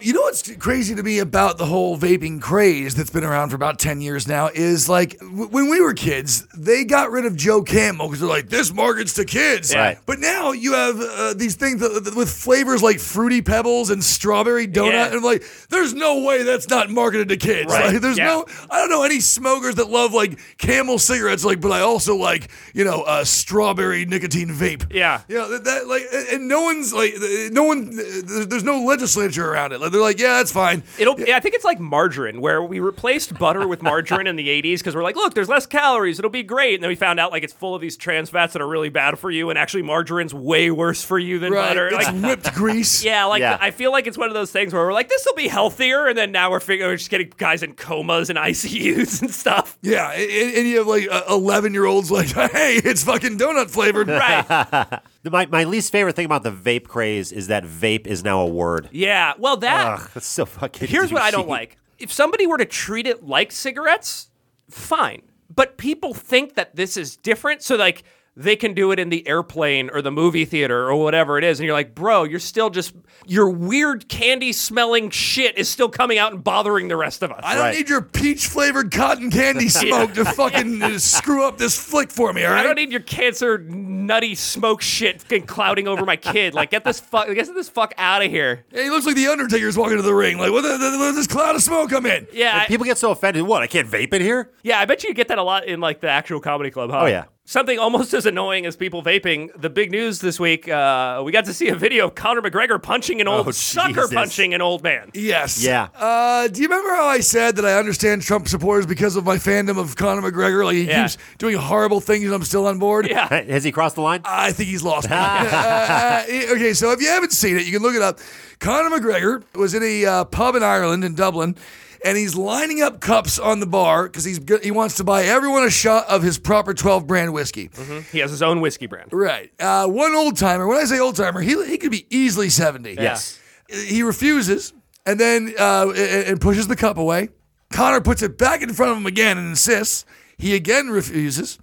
You 0.00 0.12
know 0.12 0.20
what's 0.22 0.50
crazy 0.56 0.94
to 0.94 1.02
me 1.02 1.18
about 1.18 1.58
the 1.58 1.66
whole 1.66 1.98
vaping 1.98 2.40
craze 2.40 2.94
that's 2.94 3.10
been 3.10 3.24
around 3.24 3.50
for 3.50 3.56
about 3.56 3.78
10 3.78 4.00
years 4.00 4.26
now 4.28 4.48
is 4.48 4.88
like 4.88 5.18
w- 5.18 5.48
when 5.48 5.68
we 5.68 5.80
were 5.80 5.92
kids, 5.92 6.46
they 6.56 6.84
got 6.84 7.10
rid 7.10 7.26
of 7.26 7.34
Joe 7.36 7.62
Camel 7.62 8.06
because 8.06 8.20
they're 8.20 8.28
like, 8.28 8.48
this 8.48 8.72
markets 8.72 9.14
to 9.14 9.24
kids. 9.24 9.74
Right. 9.74 9.98
But 10.06 10.20
now 10.20 10.52
you 10.52 10.72
have 10.74 11.00
uh, 11.00 11.34
these 11.34 11.56
things 11.56 11.80
that, 11.80 12.04
that- 12.04 12.14
with 12.14 12.30
flavors 12.30 12.82
like 12.82 13.00
Fruity 13.00 13.42
Pebbles 13.42 13.90
and 13.90 14.02
Strawberry 14.02 14.66
Donut. 14.68 14.92
Yeah. 14.92 15.06
And 15.06 15.16
I'm 15.16 15.22
like, 15.22 15.42
there's 15.68 15.94
no 15.94 16.22
way 16.22 16.42
that's 16.44 16.68
not 16.68 16.88
marketed 16.90 17.28
to 17.30 17.36
kids. 17.36 17.72
Right. 17.72 17.92
Like, 17.92 18.00
there's 18.00 18.18
Yeah. 18.18 18.26
no, 18.26 18.46
I 18.70 18.78
don't 18.78 18.90
know 18.90 19.02
any 19.02 19.20
smokers 19.20 19.74
that 19.76 19.88
love 20.02 20.12
like 20.14 20.38
Camel 20.58 20.98
cigarettes, 20.98 21.44
like, 21.44 21.60
but 21.60 21.72
I 21.72 21.80
also 21.80 22.16
like, 22.16 22.48
you 22.74 22.84
know, 22.84 23.02
uh, 23.02 23.24
strawberry 23.24 24.04
nicotine 24.04 24.48
vape. 24.48 24.92
Yeah. 24.92 25.22
You 25.28 25.36
know, 25.38 25.48
that, 25.50 25.64
that 25.64 25.86
like, 25.86 26.02
and 26.32 26.48
no 26.48 26.62
one's 26.62 26.92
like, 26.92 27.14
no 27.52 27.64
one, 27.64 27.94
there's 27.96 28.46
there's 28.46 28.64
no 28.64 28.82
legislature 28.84 29.50
around 29.50 29.72
it. 29.72 29.80
Like, 29.80 29.92
they're 29.92 30.00
like, 30.00 30.18
yeah, 30.18 30.38
that's 30.38 30.52
fine. 30.52 30.82
It'll. 30.98 31.18
Yeah. 31.20 31.36
I 31.36 31.40
think 31.40 31.54
it's 31.54 31.64
like 31.64 31.80
margarine, 31.80 32.40
where 32.40 32.62
we 32.62 32.80
replaced 32.80 33.38
butter 33.38 33.66
with 33.66 33.82
margarine 33.82 34.26
in 34.26 34.36
the 34.36 34.48
'80s 34.48 34.78
because 34.78 34.94
we're 34.94 35.02
like, 35.02 35.16
look, 35.16 35.34
there's 35.34 35.48
less 35.48 35.66
calories, 35.66 36.18
it'll 36.18 36.30
be 36.30 36.42
great. 36.42 36.74
And 36.74 36.82
then 36.82 36.88
we 36.88 36.94
found 36.96 37.20
out 37.20 37.32
like 37.32 37.42
it's 37.42 37.52
full 37.52 37.74
of 37.74 37.80
these 37.80 37.96
trans 37.96 38.30
fats 38.30 38.52
that 38.54 38.62
are 38.62 38.68
really 38.68 38.88
bad 38.88 39.18
for 39.18 39.30
you, 39.30 39.50
and 39.50 39.58
actually 39.58 39.82
margarine's 39.82 40.34
way 40.34 40.70
worse 40.70 41.02
for 41.04 41.18
you 41.18 41.38
than 41.38 41.52
Right. 41.52 41.68
butter. 41.68 41.88
It's 41.88 42.06
Like, 42.06 42.22
whipped 42.22 42.54
grease. 42.54 43.02
yeah, 43.04 43.24
like 43.26 43.40
Yeah. 43.40 43.58
I 43.60 43.70
feel 43.70 43.92
like 43.92 44.06
it's 44.06 44.18
one 44.18 44.28
of 44.28 44.34
those 44.34 44.50
things 44.50 44.72
where 44.72 44.84
we're 44.84 44.92
like, 44.92 45.08
this 45.08 45.24
will 45.26 45.34
be 45.36 45.48
healthier, 45.48 46.06
and 46.06 46.16
then 46.16 46.32
now 46.32 46.50
we're 46.50 46.60
figuring 46.60 46.90
we're 46.90 46.96
just 46.96 47.10
getting 47.10 47.32
guys 47.36 47.62
in 47.62 47.74
comas 47.74 48.30
and 48.30 48.38
ICUs 48.38 49.20
and 49.22 49.30
stuff. 49.30 49.76
Yeah. 49.88 50.10
And, 50.12 50.54
and 50.56 50.68
you 50.68 50.78
have 50.78 50.86
like 50.86 51.08
11 51.28 51.72
year 51.74 51.84
olds 51.84 52.10
like, 52.10 52.28
hey, 52.28 52.80
it's 52.84 53.04
fucking 53.04 53.38
donut 53.38 53.70
flavored. 53.70 54.08
Right. 54.08 55.00
My, 55.24 55.44
my 55.46 55.64
least 55.64 55.92
favorite 55.92 56.16
thing 56.16 56.24
about 56.24 56.42
the 56.42 56.50
vape 56.52 56.88
craze 56.88 57.32
is 57.32 57.48
that 57.48 57.62
vape 57.62 58.06
is 58.06 58.24
now 58.24 58.40
a 58.40 58.46
word. 58.46 58.88
Yeah. 58.92 59.34
Well, 59.36 59.58
that 59.58 60.00
Ugh, 60.00 60.10
that's 60.14 60.26
so 60.26 60.46
fucking. 60.46 60.88
Here's 60.88 61.12
what 61.12 61.20
I 61.20 61.30
don't 61.30 61.48
like. 61.48 61.76
If 61.98 62.10
somebody 62.10 62.46
were 62.46 62.56
to 62.56 62.64
treat 62.64 63.06
it 63.06 63.26
like 63.26 63.52
cigarettes, 63.52 64.30
fine. 64.70 65.22
But 65.54 65.76
people 65.76 66.14
think 66.14 66.54
that 66.54 66.76
this 66.76 66.96
is 66.96 67.16
different, 67.16 67.62
so 67.62 67.76
like 67.76 68.04
they 68.38 68.54
can 68.56 68.72
do 68.72 68.92
it 68.92 68.98
in 69.00 69.08
the 69.08 69.26
airplane 69.26 69.90
or 69.92 70.00
the 70.00 70.12
movie 70.12 70.44
theater 70.44 70.88
or 70.88 70.94
whatever 70.96 71.36
it 71.38 71.44
is, 71.44 71.58
and 71.58 71.66
you're 71.66 71.74
like, 71.74 71.94
bro, 71.94 72.22
you're 72.24 72.38
still 72.38 72.70
just 72.70 72.94
your 73.26 73.50
weird 73.50 74.08
candy 74.08 74.52
smelling 74.52 75.10
shit 75.10 75.58
is 75.58 75.68
still 75.68 75.88
coming 75.88 76.18
out 76.18 76.32
and 76.32 76.44
bothering 76.44 76.86
the 76.88 76.96
rest 76.96 77.22
of 77.22 77.32
us. 77.32 77.40
I 77.42 77.54
don't 77.54 77.62
Right. 77.64 77.76
need 77.76 77.88
your 77.88 78.00
peach 78.02 78.46
flavored 78.46 78.92
cotton 78.92 79.30
candy 79.30 79.68
smoke 79.68 80.14
to 80.14 80.24
fucking 80.24 80.80
uh, 80.82 80.98
screw 80.98 81.44
up 81.46 81.58
this 81.58 81.76
flick 81.78 82.10
for 82.12 82.32
me, 82.32 82.44
all 82.44 82.54
I 82.54 82.62
don't 82.62 82.76
need 82.76 82.92
your 82.92 83.00
cancer 83.00 83.58
nutty 83.58 84.34
smoke 84.36 84.80
shit 84.82 85.20
fucking 85.22 85.46
clouding 85.46 85.88
over 85.88 86.04
my 86.06 86.16
kid. 86.16 86.54
Like, 86.54 86.70
get 86.70 86.84
this 86.84 87.00
fuck, 87.00 87.26
get 87.34 87.46
this 87.54 87.68
fuck 87.68 87.92
out 87.98 88.22
of 88.24 88.30
here. 88.30 88.64
Hey, 88.70 88.84
he 88.84 88.90
looks 88.90 89.04
like 89.04 89.16
the 89.16 89.26
Undertaker's 89.26 89.76
walking 89.76 89.96
to 89.96 90.02
the 90.02 90.14
ring. 90.14 90.38
Like, 90.38 90.52
what 90.52 90.62
the, 90.62 90.76
the, 90.78 90.96
where 90.98 91.12
this 91.12 91.26
cloud 91.26 91.56
of 91.56 91.62
smoke 91.62 91.90
come 91.90 92.06
in? 92.06 92.26
Yeah, 92.32 92.60
I- 92.62 92.66
People 92.66 92.84
get 92.86 92.98
so 92.98 93.10
offended. 93.10 93.42
What? 93.42 93.62
I 93.62 93.66
can't 93.66 93.88
vape 93.88 94.12
in 94.14 94.22
here? 94.22 94.52
Yeah, 94.62 94.78
I 94.78 94.84
bet 94.84 95.02
you 95.02 95.12
get 95.12 95.28
that 95.28 95.38
a 95.38 95.42
lot 95.42 95.66
in 95.66 95.80
like 95.80 96.00
the 96.00 96.08
actual 96.08 96.38
comedy 96.40 96.70
club, 96.70 96.90
huh? 96.90 97.00
Oh, 97.02 97.06
yeah. 97.06 97.24
Something 97.50 97.78
almost 97.78 98.12
as 98.18 98.26
annoying 98.26 98.66
as 98.66 98.76
people 98.76 99.02
vaping. 99.02 99.48
The 99.58 99.70
big 99.70 99.90
news 99.90 100.18
this 100.20 100.38
week, 100.38 100.68
uh, 100.68 101.22
we 101.24 101.32
got 101.32 101.46
to 101.46 101.54
see 101.54 101.68
a 101.68 101.74
video 101.74 102.04
of 102.08 102.14
Conor 102.14 102.42
McGregor 102.42 102.80
punching 102.80 103.22
an 103.22 103.26
old 103.26 103.48
Oh, 103.48 103.50
sucker 103.52 104.02
Jesus. 104.02 104.12
punching 104.12 104.52
an 104.52 104.60
old 104.60 104.82
man. 104.82 105.10
Yes. 105.14 105.64
Yeah. 105.64 105.88
Uh, 105.96 106.48
do 106.48 106.60
you 106.60 106.68
remember 106.68 106.90
how 106.94 107.06
I 107.06 107.20
said 107.20 107.56
that 107.56 107.64
I 107.64 107.78
understand 107.78 108.20
Trump 108.20 108.48
supporters 108.48 108.84
because 108.84 109.16
of 109.16 109.24
my 109.24 109.36
fandom 109.36 109.78
of 109.78 109.96
Conor 109.96 110.30
McGregor? 110.30 110.62
Like, 110.62 110.74
he 110.74 110.82
Yeah. 110.88 111.04
keeps 111.04 111.16
doing 111.38 111.56
horrible 111.56 112.00
things 112.00 112.26
and 112.26 112.34
I'm 112.34 112.44
still 112.44 112.66
on 112.66 112.78
board? 112.78 113.08
Yeah. 113.08 113.26
Has 113.44 113.64
he 113.64 113.72
crossed 113.72 113.94
the 113.94 114.02
line? 114.02 114.20
I 114.26 114.52
think 114.52 114.68
he's 114.68 114.82
lost. 114.82 115.08
me. 115.08 115.16
Uh, 115.18 115.20
uh, 115.20 116.22
okay, 116.52 116.74
so 116.74 116.90
if 116.92 117.00
you 117.00 117.08
haven't 117.08 117.32
seen 117.32 117.56
it, 117.56 117.64
you 117.64 117.72
can 117.72 117.80
look 117.80 117.94
it 117.94 118.02
up. 118.02 118.18
Conor 118.58 118.94
McGregor 118.94 119.42
was 119.54 119.72
in 119.72 119.82
a 119.82 120.04
uh, 120.04 120.24
pub 120.24 120.54
in 120.54 120.62
Ireland, 120.62 121.02
in 121.02 121.14
Dublin, 121.14 121.56
and 122.04 122.16
he's 122.16 122.34
lining 122.34 122.82
up 122.82 123.00
cups 123.00 123.38
on 123.38 123.60
the 123.60 123.66
bar 123.66 124.04
because 124.04 124.24
he's 124.24 124.40
he 124.62 124.70
wants 124.70 124.96
to 124.96 125.04
buy 125.04 125.24
everyone 125.24 125.64
a 125.64 125.70
shot 125.70 126.06
of 126.08 126.22
his 126.22 126.38
proper 126.38 126.74
12 126.74 127.06
brand 127.06 127.32
whiskey. 127.32 127.70
He 128.12 128.18
has 128.18 128.30
his 128.30 128.42
own 128.42 128.60
whiskey 128.60 128.86
brand. 128.86 129.12
Right. 129.12 129.50
Uh, 129.60 129.86
one 129.86 130.14
old 130.14 130.36
timer, 130.36 130.66
when 130.66 130.78
I 130.78 130.84
say 130.84 130.98
old 130.98 131.16
timer, 131.16 131.40
he, 131.40 131.62
he 131.66 131.78
could 131.78 131.90
be 131.90 132.06
easily 132.10 132.48
70. 132.48 132.94
Yes. 132.94 133.38
He 133.68 134.02
refuses 134.02 134.72
and 135.04 135.18
then 135.18 135.54
uh, 135.58 135.90
and 135.92 136.40
pushes 136.40 136.68
the 136.68 136.76
cup 136.76 136.98
away. 136.98 137.30
Conor 137.70 138.00
puts 138.00 138.22
it 138.22 138.38
back 138.38 138.62
in 138.62 138.72
front 138.72 138.92
of 138.92 138.98
him 138.98 139.06
again 139.06 139.36
and 139.38 139.48
insists. 139.48 140.04
He 140.38 140.54
again 140.54 140.88
refuses. 140.88 141.58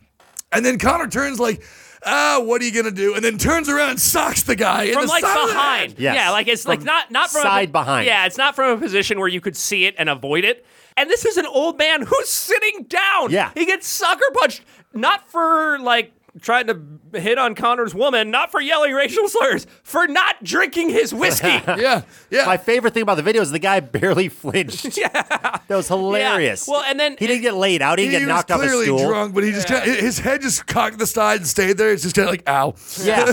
And 0.52 0.65
then 0.65 0.78
Conor 0.78 1.08
turns 1.08 1.39
like, 1.39 1.63
ah, 2.06 2.39
what 2.44 2.62
are 2.62 2.65
you 2.65 2.72
going 2.72 2.86
to 2.86 2.91
do? 2.91 3.15
And 3.15 3.24
then 3.24 3.38
turns 3.38 3.68
around 3.70 3.89
and 3.91 4.00
socks 4.00 4.44
the 4.44 4.56
guy 4.56 4.84
in 4.84 4.94
From 4.94 5.04
the 5.04 5.08
like 5.10 5.24
side 5.24 5.38
of 5.41 5.48
the 5.48 5.54
behind. 5.54 5.91
head. 5.91 6.00
Yes. 6.00 6.15
Yeah, 6.15 6.30
like 6.32 6.48
it's 6.48 6.65
like 6.68 6.84
not 6.84 7.12
not 7.12 7.30
from 7.32 7.41
side 7.41 7.70
a, 7.70 7.72
behind. 7.72 8.06
Yeah, 8.08 8.26
it's 8.26 8.38
not 8.38 8.56
from 8.56 8.78
a 8.78 8.82
position 8.82 9.20
where 9.20 9.28
you 9.28 9.41
could 9.41 9.58
see 9.58 9.86
it 9.86 9.96
and 9.98 10.10
avoid 10.10 10.44
it. 10.44 10.65
And 10.98 11.10
this 11.10 11.26
is 11.26 11.36
an 11.38 11.46
old 11.46 11.78
man 11.78 12.04
who's 12.04 12.30
sitting 12.30 12.84
down. 12.84 13.32
Yeah. 13.32 13.52
He 13.54 13.65
gets 13.65 13.88
sucker 13.88 14.24
punched, 14.34 14.62
not 14.94 15.30
for 15.30 15.78
like 15.80 16.13
trying 16.41 16.67
to 16.67 17.19
hit 17.19 17.38
on 17.38 17.56
Conor's 17.56 17.95
woman, 17.95 18.30
not 18.32 18.52
for 18.52 18.60
yelling 18.62 18.93
racial 18.93 19.28
slurs, 19.30 19.65
for 19.84 20.08
not 20.08 20.43
drinking 20.43 20.89
his 20.89 21.13
whiskey. 21.13 21.48
Yeah, 21.86 22.02
yeah. 22.30 22.45
My 22.45 22.58
favorite 22.58 22.93
thing 22.93 23.04
about 23.04 23.15
the 23.15 23.24
video 23.24 23.41
is 23.41 23.52
the 23.52 23.60
guy 23.60 23.80
barely 23.82 24.30
flinched. 24.30 24.98
yeah. 24.98 25.10
That 25.12 25.69
was 25.69 25.88
hilarious. 25.88 26.67
Well, 26.67 26.82
and 26.84 27.00
then- 27.00 27.15
he 27.19 27.28
didn't 27.28 27.41
get 27.41 27.54
laid 27.56 27.82
out. 27.82 28.00
He 28.00 28.06
he 28.06 28.12
didn't 28.12 28.28
get 28.28 28.34
was 28.34 28.38
knocked 28.38 28.52
off 28.52 28.62
his 28.62 28.71
clearly 28.71 29.04
drunk, 29.04 29.34
but 29.36 29.43
he 29.43 29.52
just 29.52 29.67
kinda, 29.67 29.84
his 29.86 30.19
head 30.19 30.41
just 30.41 30.67
cocked 30.67 30.98
the 31.00 31.08
side 31.08 31.38
and 31.39 31.48
stayed 31.48 31.78
there. 31.78 31.91
It's 31.91 32.04
just 32.04 32.15
kind 32.15 32.28
of 32.28 32.32
like, 32.34 32.48
ow. 32.48 32.76
Yeah. 33.04 33.32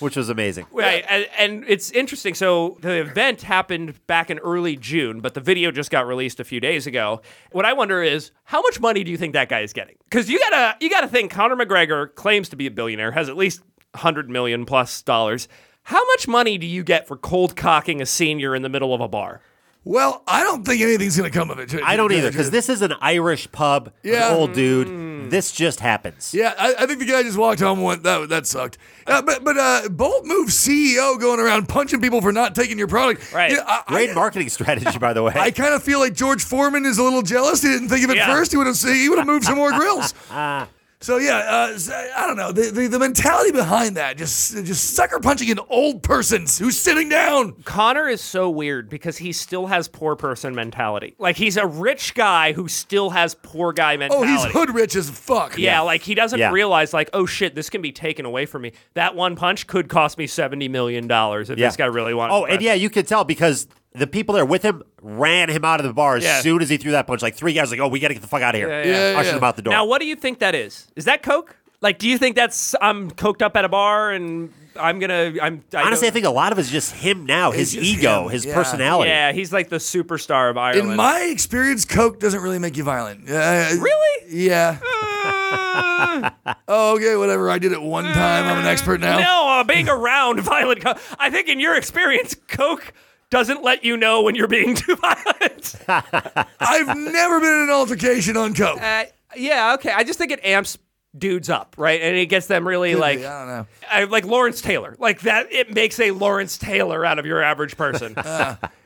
Which 0.00 0.16
was 0.16 0.28
amazing. 0.28 0.66
Right, 0.70 1.04
and, 1.08 1.26
and 1.38 1.64
it's 1.66 1.90
interesting. 1.90 2.34
So 2.34 2.78
the 2.80 3.00
event 3.00 3.42
happened 3.42 3.94
back 4.06 4.30
in 4.30 4.38
early 4.38 4.76
June, 4.76 5.20
but 5.20 5.34
the 5.34 5.40
video 5.40 5.70
just 5.70 5.90
got 5.90 6.06
released 6.06 6.38
a 6.40 6.44
few 6.44 6.60
days 6.60 6.86
ago. 6.86 7.20
What 7.50 7.64
I 7.64 7.72
wonder 7.72 8.02
is, 8.02 8.30
how 8.44 8.62
much 8.62 8.80
money 8.80 9.02
do 9.04 9.10
you 9.10 9.16
think 9.18 9.32
that 9.32 9.48
guy 9.48 9.60
is 9.60 9.72
getting? 9.72 9.96
Because 10.04 10.30
you 10.30 10.38
gotta 10.38 10.76
you 10.80 10.88
gotta 10.88 11.08
think 11.08 11.30
Conor 11.32 11.56
McGregor 11.56 12.14
claims 12.18 12.48
to 12.50 12.56
be 12.56 12.66
a 12.66 12.70
billionaire, 12.70 13.12
has 13.12 13.28
at 13.30 13.36
least 13.36 13.62
hundred 13.94 14.28
million 14.28 14.66
plus 14.66 15.00
dollars. 15.02 15.48
How 15.84 16.04
much 16.08 16.28
money 16.28 16.58
do 16.58 16.66
you 16.66 16.82
get 16.84 17.08
for 17.08 17.16
cold 17.16 17.56
cocking 17.56 18.02
a 18.02 18.06
senior 18.06 18.54
in 18.54 18.60
the 18.60 18.68
middle 18.68 18.92
of 18.92 19.00
a 19.00 19.08
bar? 19.08 19.40
Well, 19.84 20.22
I 20.26 20.42
don't 20.42 20.66
think 20.66 20.82
anything's 20.82 21.16
going 21.16 21.30
to 21.30 21.38
come 21.38 21.50
of 21.50 21.58
it. 21.58 21.72
I 21.82 21.96
don't 21.96 22.12
either 22.12 22.30
because 22.30 22.50
this 22.50 22.68
is 22.68 22.82
an 22.82 22.92
Irish 23.00 23.50
pub. 23.52 23.90
Yeah. 24.02 24.30
An 24.30 24.36
old 24.36 24.52
dude. 24.52 25.30
This 25.30 25.52
just 25.52 25.80
happens. 25.80 26.34
Yeah, 26.34 26.52
I, 26.58 26.74
I 26.80 26.86
think 26.86 26.98
the 26.98 27.06
guy 27.06 27.22
just 27.22 27.38
walked 27.38 27.60
home 27.60 27.78
and 27.78 27.86
went, 27.86 28.02
that, 28.02 28.28
that 28.28 28.46
sucked. 28.46 28.76
Uh, 29.06 29.22
but 29.22 29.44
but 29.44 29.56
uh, 29.56 29.88
Bolt 29.88 30.26
Move 30.26 30.48
CEO 30.48 31.18
going 31.18 31.40
around 31.40 31.68
punching 31.68 32.00
people 32.02 32.20
for 32.20 32.32
not 32.32 32.54
taking 32.54 32.78
your 32.78 32.88
product. 32.88 33.32
Right. 33.32 33.52
Yeah, 33.52 33.64
I, 33.66 33.82
Great 33.86 34.10
I, 34.10 34.14
marketing 34.14 34.48
strategy, 34.50 34.98
by 34.98 35.12
the 35.14 35.22
way. 35.22 35.32
I 35.36 35.50
kind 35.50 35.72
of 35.72 35.82
feel 35.82 36.00
like 36.00 36.12
George 36.14 36.44
Foreman 36.44 36.84
is 36.84 36.98
a 36.98 37.02
little 37.02 37.22
jealous. 37.22 37.62
He 37.62 37.68
didn't 37.68 37.88
think 37.88 38.04
of 38.04 38.10
it 38.10 38.16
Yeah. 38.16 38.26
first. 38.34 38.50
He 38.52 38.58
would 38.58 38.66
have 38.66 38.78
he 38.78 39.08
would 39.08 39.18
have 39.18 39.26
moved 39.26 39.44
some 39.44 39.56
more 39.56 39.72
grills. 39.72 40.12
So 41.00 41.18
yeah, 41.18 41.36
uh, 41.36 41.78
I 42.16 42.26
don't 42.26 42.36
know 42.36 42.50
the, 42.50 42.72
the 42.72 42.88
the 42.88 42.98
mentality 42.98 43.52
behind 43.52 43.96
that 43.96 44.16
just 44.16 44.52
just 44.64 44.94
sucker 44.94 45.20
punching 45.20 45.48
an 45.48 45.60
old 45.68 46.02
person 46.02 46.40
who's 46.58 46.76
sitting 46.78 47.08
down. 47.08 47.52
Conor 47.62 48.08
is 48.08 48.20
so 48.20 48.50
weird 48.50 48.88
because 48.90 49.16
he 49.16 49.30
still 49.32 49.66
has 49.66 49.86
poor 49.86 50.16
person 50.16 50.56
mentality. 50.56 51.14
Like 51.16 51.36
he's 51.36 51.56
a 51.56 51.66
rich 51.66 52.14
guy 52.14 52.52
who 52.52 52.66
still 52.66 53.10
has 53.10 53.36
poor 53.36 53.72
guy 53.72 53.96
mentality. 53.96 54.32
Oh, 54.32 54.36
he's 54.44 54.52
hood 54.52 54.74
rich 54.74 54.96
as 54.96 55.08
fuck. 55.08 55.56
Yeah, 55.56 55.82
like 55.82 56.02
he 56.02 56.16
doesn't 56.16 56.38
Yeah. 56.38 56.50
realize, 56.50 56.92
like, 56.92 57.10
oh 57.12 57.26
shit, 57.26 57.54
this 57.54 57.70
can 57.70 57.80
be 57.80 57.92
taken 57.92 58.26
away 58.26 58.44
from 58.44 58.62
me. 58.62 58.72
That 58.94 59.14
one 59.14 59.36
punch 59.36 59.68
could 59.68 59.88
cost 59.88 60.18
me 60.18 60.26
seventy 60.26 60.66
million 60.66 61.06
dollars 61.06 61.48
if 61.48 61.58
Yeah. 61.60 61.68
this 61.68 61.76
guy 61.76 61.86
really 61.86 62.12
wanted. 62.12 62.34
Oh, 62.34 62.44
to 62.46 62.52
and 62.54 62.60
yeah, 62.60 62.74
you 62.74 62.90
could 62.90 63.06
tell 63.06 63.22
because 63.22 63.68
the 63.94 64.06
people 64.06 64.34
there 64.34 64.44
with 64.46 64.62
him 64.62 64.82
ran 65.02 65.48
him 65.48 65.64
out 65.64 65.80
of 65.80 65.86
the 65.86 65.92
bar 65.92 66.16
as 66.16 66.24
Yeah. 66.24 66.40
soon 66.40 66.62
as 66.62 66.68
he 66.68 66.76
threw 66.76 66.92
that 66.92 67.06
punch. 67.06 67.22
Like 67.22 67.34
three 67.34 67.52
guys, 67.52 67.70
like, 67.70 67.80
oh, 67.80 67.88
we 67.88 67.98
got 68.00 68.08
to 68.08 68.14
get 68.14 68.20
the 68.20 68.28
fuck 68.28 68.42
out 68.42 68.54
of 68.54 68.58
here. 68.60 68.68
Yeah, 68.68 68.82
yeah. 68.84 69.12
Yeah, 69.12 69.18
Ushered 69.18 69.32
yeah. 69.32 69.38
him 69.38 69.44
out 69.44 69.56
the 69.56 69.62
door. 69.62 69.72
Now, 69.72 69.84
what 69.86 70.00
do 70.00 70.06
you 70.06 70.16
think 70.16 70.38
that 70.40 70.54
is? 70.54 70.88
Is 70.96 71.04
that 71.06 71.22
coke? 71.22 71.56
Like, 71.80 71.98
do 71.98 72.08
you 72.08 72.18
think 72.18 72.34
that's 72.36 72.74
I'm 72.80 73.10
coked 73.10 73.40
up 73.40 73.56
at 73.56 73.64
a 73.64 73.68
bar 73.68 74.10
and 74.10 74.52
I'm 74.78 74.98
gonna 74.98 75.32
I'm 75.40 75.62
I 75.72 75.82
Honestly, 75.82 76.08
I 76.08 76.10
don't- 76.10 76.12
think 76.12 76.26
a 76.26 76.30
lot 76.30 76.50
of 76.52 76.58
it 76.58 76.62
is 76.62 76.70
just 76.70 76.92
him 76.92 77.24
now, 77.24 77.50
his 77.52 77.72
just 77.72 77.84
ego, 77.84 78.24
him, 78.24 78.30
his 78.30 78.44
yeah. 78.44 78.54
personality. 78.54 79.10
yeah, 79.10 79.30
he's 79.32 79.52
like 79.52 79.68
the 79.68 79.76
superstar 79.76 80.50
of 80.50 80.56
Ireland. 80.58 80.90
In 80.90 80.96
my 80.96 81.20
experience, 81.30 81.84
coke 81.84 82.18
doesn't 82.20 82.40
really 82.42 82.58
make 82.58 82.76
you 82.76 82.82
violent. 82.84 83.28
Uh, 83.30 83.68
Really? 83.78 84.26
Yeah. 84.44 84.78
Uh, 84.82 86.30
Oh, 86.68 86.96
okay, 86.96 87.16
whatever. 87.16 87.48
I 87.50 87.58
did 87.58 87.72
it 87.72 87.80
one 87.80 88.04
time. 88.04 88.44
I'm 88.46 88.58
an 88.58 88.66
expert 88.66 89.00
now. 89.00 89.18
no, 89.18 89.48
uh, 89.48 89.64
being 89.64 89.88
around 89.88 90.40
violent. 90.40 90.80
Co- 90.82 90.94
I 91.18 91.30
think 91.30 91.48
in 91.48 91.60
your 91.60 91.76
experience, 91.76 92.34
coke 92.48 92.92
doesn't 93.30 93.62
let 93.62 93.84
you 93.84 93.96
know 93.96 94.22
when 94.22 94.34
you're 94.34 94.48
being 94.48 94.74
too 94.76 94.96
violent. 94.96 95.74
I've 95.88 96.96
never 96.96 97.40
been 97.40 97.52
in 97.52 97.62
an 97.64 97.70
altercation 97.70 98.36
on 98.36 98.54
coke. 98.54 98.80
Uh, 98.80 99.04
yeah, 99.36 99.74
okay. 99.74 99.92
I 99.92 100.04
just 100.04 100.18
think 100.18 100.32
it 100.32 100.44
amps 100.44 100.78
dudes 101.16 101.50
up, 101.50 101.74
right? 101.78 102.00
And 102.00 102.16
it 102.16 102.26
gets 102.26 102.46
them 102.46 102.66
really 102.66 102.94
like, 102.94 103.18
I 103.20 103.22
don't 103.22 103.48
know. 103.48 103.66
I, 103.90 104.04
like 104.04 104.24
Lawrence 104.24 104.60
Taylor, 104.60 104.96
like 104.98 105.22
that. 105.22 105.52
It 105.52 105.72
makes 105.72 105.98
a 106.00 106.10
Lawrence 106.10 106.58
Taylor 106.58 107.04
out 107.04 107.18
of 107.18 107.26
your 107.26 107.42
average 107.42 107.76
person. 107.76 108.14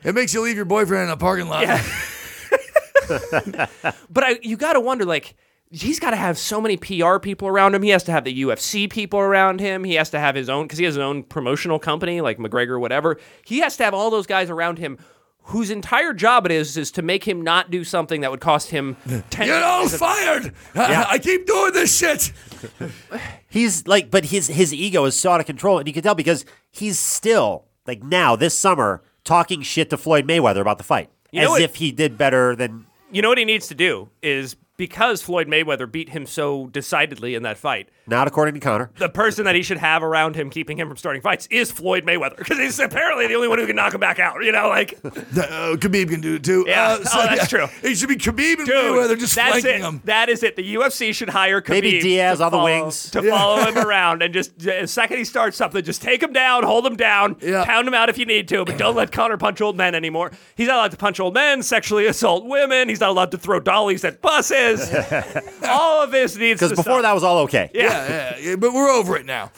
It 0.03 0.13
makes 0.13 0.33
you 0.33 0.41
leave 0.41 0.57
your 0.57 0.65
boyfriend 0.65 1.05
in 1.05 1.09
a 1.11 1.15
parking 1.15 1.47
lot. 1.47 1.61
Yeah. 1.61 1.81
but 4.09 4.23
I, 4.23 4.37
you 4.41 4.57
got 4.57 4.73
to 4.73 4.81
wonder, 4.81 5.05
like, 5.05 5.33
he's 5.73 5.99
got 5.99 6.11
to 6.11 6.15
have 6.15 6.37
so 6.37 6.61
many 6.61 6.77
PR 6.77 7.17
people 7.17 7.47
around 7.47 7.73
him. 7.75 7.81
He 7.81 7.89
has 7.89 8.03
to 8.03 8.11
have 8.11 8.23
the 8.23 8.43
UFC 8.43 8.89
people 8.89 9.19
around 9.19 9.59
him. 9.59 9.83
He 9.83 9.95
has 9.95 10.09
to 10.11 10.19
have 10.19 10.35
his 10.35 10.47
own, 10.49 10.65
because 10.65 10.77
he 10.79 10.85
has 10.85 10.95
his 10.95 11.01
own 11.01 11.23
promotional 11.23 11.79
company, 11.79 12.21
like 12.21 12.37
McGregor, 12.37 12.79
whatever. 12.79 13.17
He 13.45 13.59
has 13.59 13.75
to 13.77 13.83
have 13.83 13.93
all 13.93 14.09
those 14.09 14.27
guys 14.27 14.49
around 14.49 14.77
him. 14.77 14.97
Whose 15.47 15.69
entire 15.71 16.13
job 16.13 16.45
it 16.45 16.53
is 16.53 16.77
is 16.77 16.89
to 16.91 17.01
make 17.01 17.25
him 17.25 17.41
not 17.41 17.69
do 17.69 17.83
something 17.83 18.21
that 18.21 18.31
would 18.31 18.39
cost 18.39 18.69
him 18.69 18.95
ten. 19.29 19.47
You're 19.47 19.61
all 19.61 19.89
fired. 19.89 20.53
I, 20.73 21.05
I 21.11 21.17
keep 21.19 21.45
doing 21.45 21.73
this 21.73 21.97
shit. 21.97 22.31
He's 23.49 23.85
like, 23.85 24.09
but 24.09 24.25
his 24.25 24.47
his 24.47 24.73
ego 24.73 25.03
is 25.03 25.19
so 25.19 25.31
out 25.31 25.41
of 25.41 25.45
control, 25.45 25.79
and 25.79 25.87
you 25.87 25.93
can 25.93 26.01
tell 26.01 26.15
because 26.15 26.45
he's 26.71 26.97
still 26.97 27.65
like 27.85 28.01
now 28.03 28.35
this 28.37 28.57
summer 28.57 29.03
talking 29.25 29.61
shit 29.61 29.89
to 29.89 29.97
Floyd 29.97 30.25
Mayweather 30.25 30.61
about 30.61 30.77
the 30.77 30.83
fight, 30.85 31.09
know 31.33 31.41
as 31.41 31.49
what- 31.49 31.61
if 31.61 31.75
he 31.75 31.91
did 31.91 32.17
better 32.17 32.55
than. 32.55 32.85
You 33.11 33.21
know 33.21 33.27
what 33.29 33.37
he 33.37 33.45
needs 33.45 33.67
to 33.67 33.75
do 33.75 34.09
is 34.23 34.55
because 34.87 35.21
Floyd 35.21 35.47
Mayweather 35.47 35.89
beat 35.89 36.09
him 36.09 36.25
so 36.25 36.67
decidedly 36.67 37.35
in 37.35 37.43
that 37.43 37.57
fight. 37.57 37.87
Not 38.05 38.27
according 38.27 38.53
to 38.55 38.59
Conor. 38.59 38.91
The 38.97 39.07
person 39.07 39.45
that 39.45 39.55
he 39.55 39.61
should 39.63 39.77
have 39.77 40.03
around 40.03 40.35
him, 40.35 40.49
keeping 40.49 40.77
him 40.77 40.89
from 40.89 40.97
starting 40.97 41.21
fights, 41.21 41.47
is 41.49 41.71
Floyd 41.71 42.05
Mayweather 42.05 42.35
because 42.35 42.57
he's 42.57 42.77
apparently 42.79 43.27
the 43.27 43.35
only 43.35 43.47
one 43.47 43.59
who 43.59 43.65
can 43.65 43.77
knock 43.77 43.93
him 43.93 44.01
back 44.01 44.19
out. 44.19 44.43
You 44.43 44.51
know, 44.51 44.67
like 44.67 44.99
Uh, 45.05 45.75
Khabib 45.77 46.09
can 46.09 46.19
do 46.19 46.35
it 46.35 46.43
too. 46.43 46.65
Yeah. 46.67 46.97
Uh, 46.99 47.05
Oh, 47.15 47.25
that's 47.33 47.47
true. 47.47 47.67
He 47.81 47.95
should 47.95 48.09
be 48.09 48.17
Khabib 48.17 48.57
and 48.57 48.65
Dude, 48.65 48.75
Mayweather 48.75 49.17
just 49.17 49.35
that's 49.35 49.61
flanking 49.61 49.81
it. 49.81 49.87
him. 49.87 50.01
That 50.03 50.27
is 50.27 50.43
it. 50.43 50.57
The 50.57 50.75
UFC 50.75 51.13
should 51.15 51.29
hire 51.29 51.61
Khabib 51.61 51.69
Maybe 51.69 52.01
Diaz 52.01 52.39
to 52.39 52.45
on 52.45 52.51
the 52.51 52.59
wings. 52.59 53.09
to 53.11 53.21
follow 53.21 53.61
him 53.63 53.77
around 53.87 54.21
and 54.21 54.33
just 54.33 54.57
the 54.59 54.85
second 54.87 55.17
he 55.17 55.23
starts 55.23 55.55
something, 55.55 55.81
just 55.83 56.01
take 56.01 56.21
him 56.21 56.33
down, 56.33 56.63
hold 56.63 56.85
him 56.85 56.97
down, 56.97 57.37
Yeah. 57.41 57.63
pound 57.63 57.87
him 57.87 57.93
out 57.93 58.09
if 58.09 58.17
you 58.17 58.25
need 58.25 58.47
to, 58.49 58.65
but 58.65 58.77
don't 58.77 58.95
let 58.95 59.11
Connor 59.13 59.37
punch 59.37 59.61
old 59.61 59.77
men 59.77 59.95
anymore. 59.95 60.31
He's 60.55 60.67
not 60.67 60.75
allowed 60.77 60.91
to 60.91 60.97
punch 60.97 61.19
old 61.19 61.33
men, 61.33 61.63
sexually 61.63 62.05
assault 62.05 62.45
women. 62.45 62.89
He's 62.89 62.99
not 62.99 63.09
allowed 63.11 63.31
to 63.31 63.37
throw 63.37 63.59
dollies 63.61 64.03
at 64.03 64.21
buses. 64.21 64.72
All 65.67 66.03
of 66.03 66.11
this 66.11 66.35
needs 66.35 66.59
Because 66.59 66.71
before 66.71 66.83
stop. 66.99 67.01
that 67.03 67.13
was 67.13 67.23
all 67.23 67.39
okay. 67.39 67.69
yeah. 67.73 67.83
Yeah, 67.83 68.07
yeah, 68.09 68.37
yeah, 68.49 68.55
but 68.55 68.73
we're 68.73 68.89
over 68.89 69.15
it 69.17 69.25
now. 69.25 69.51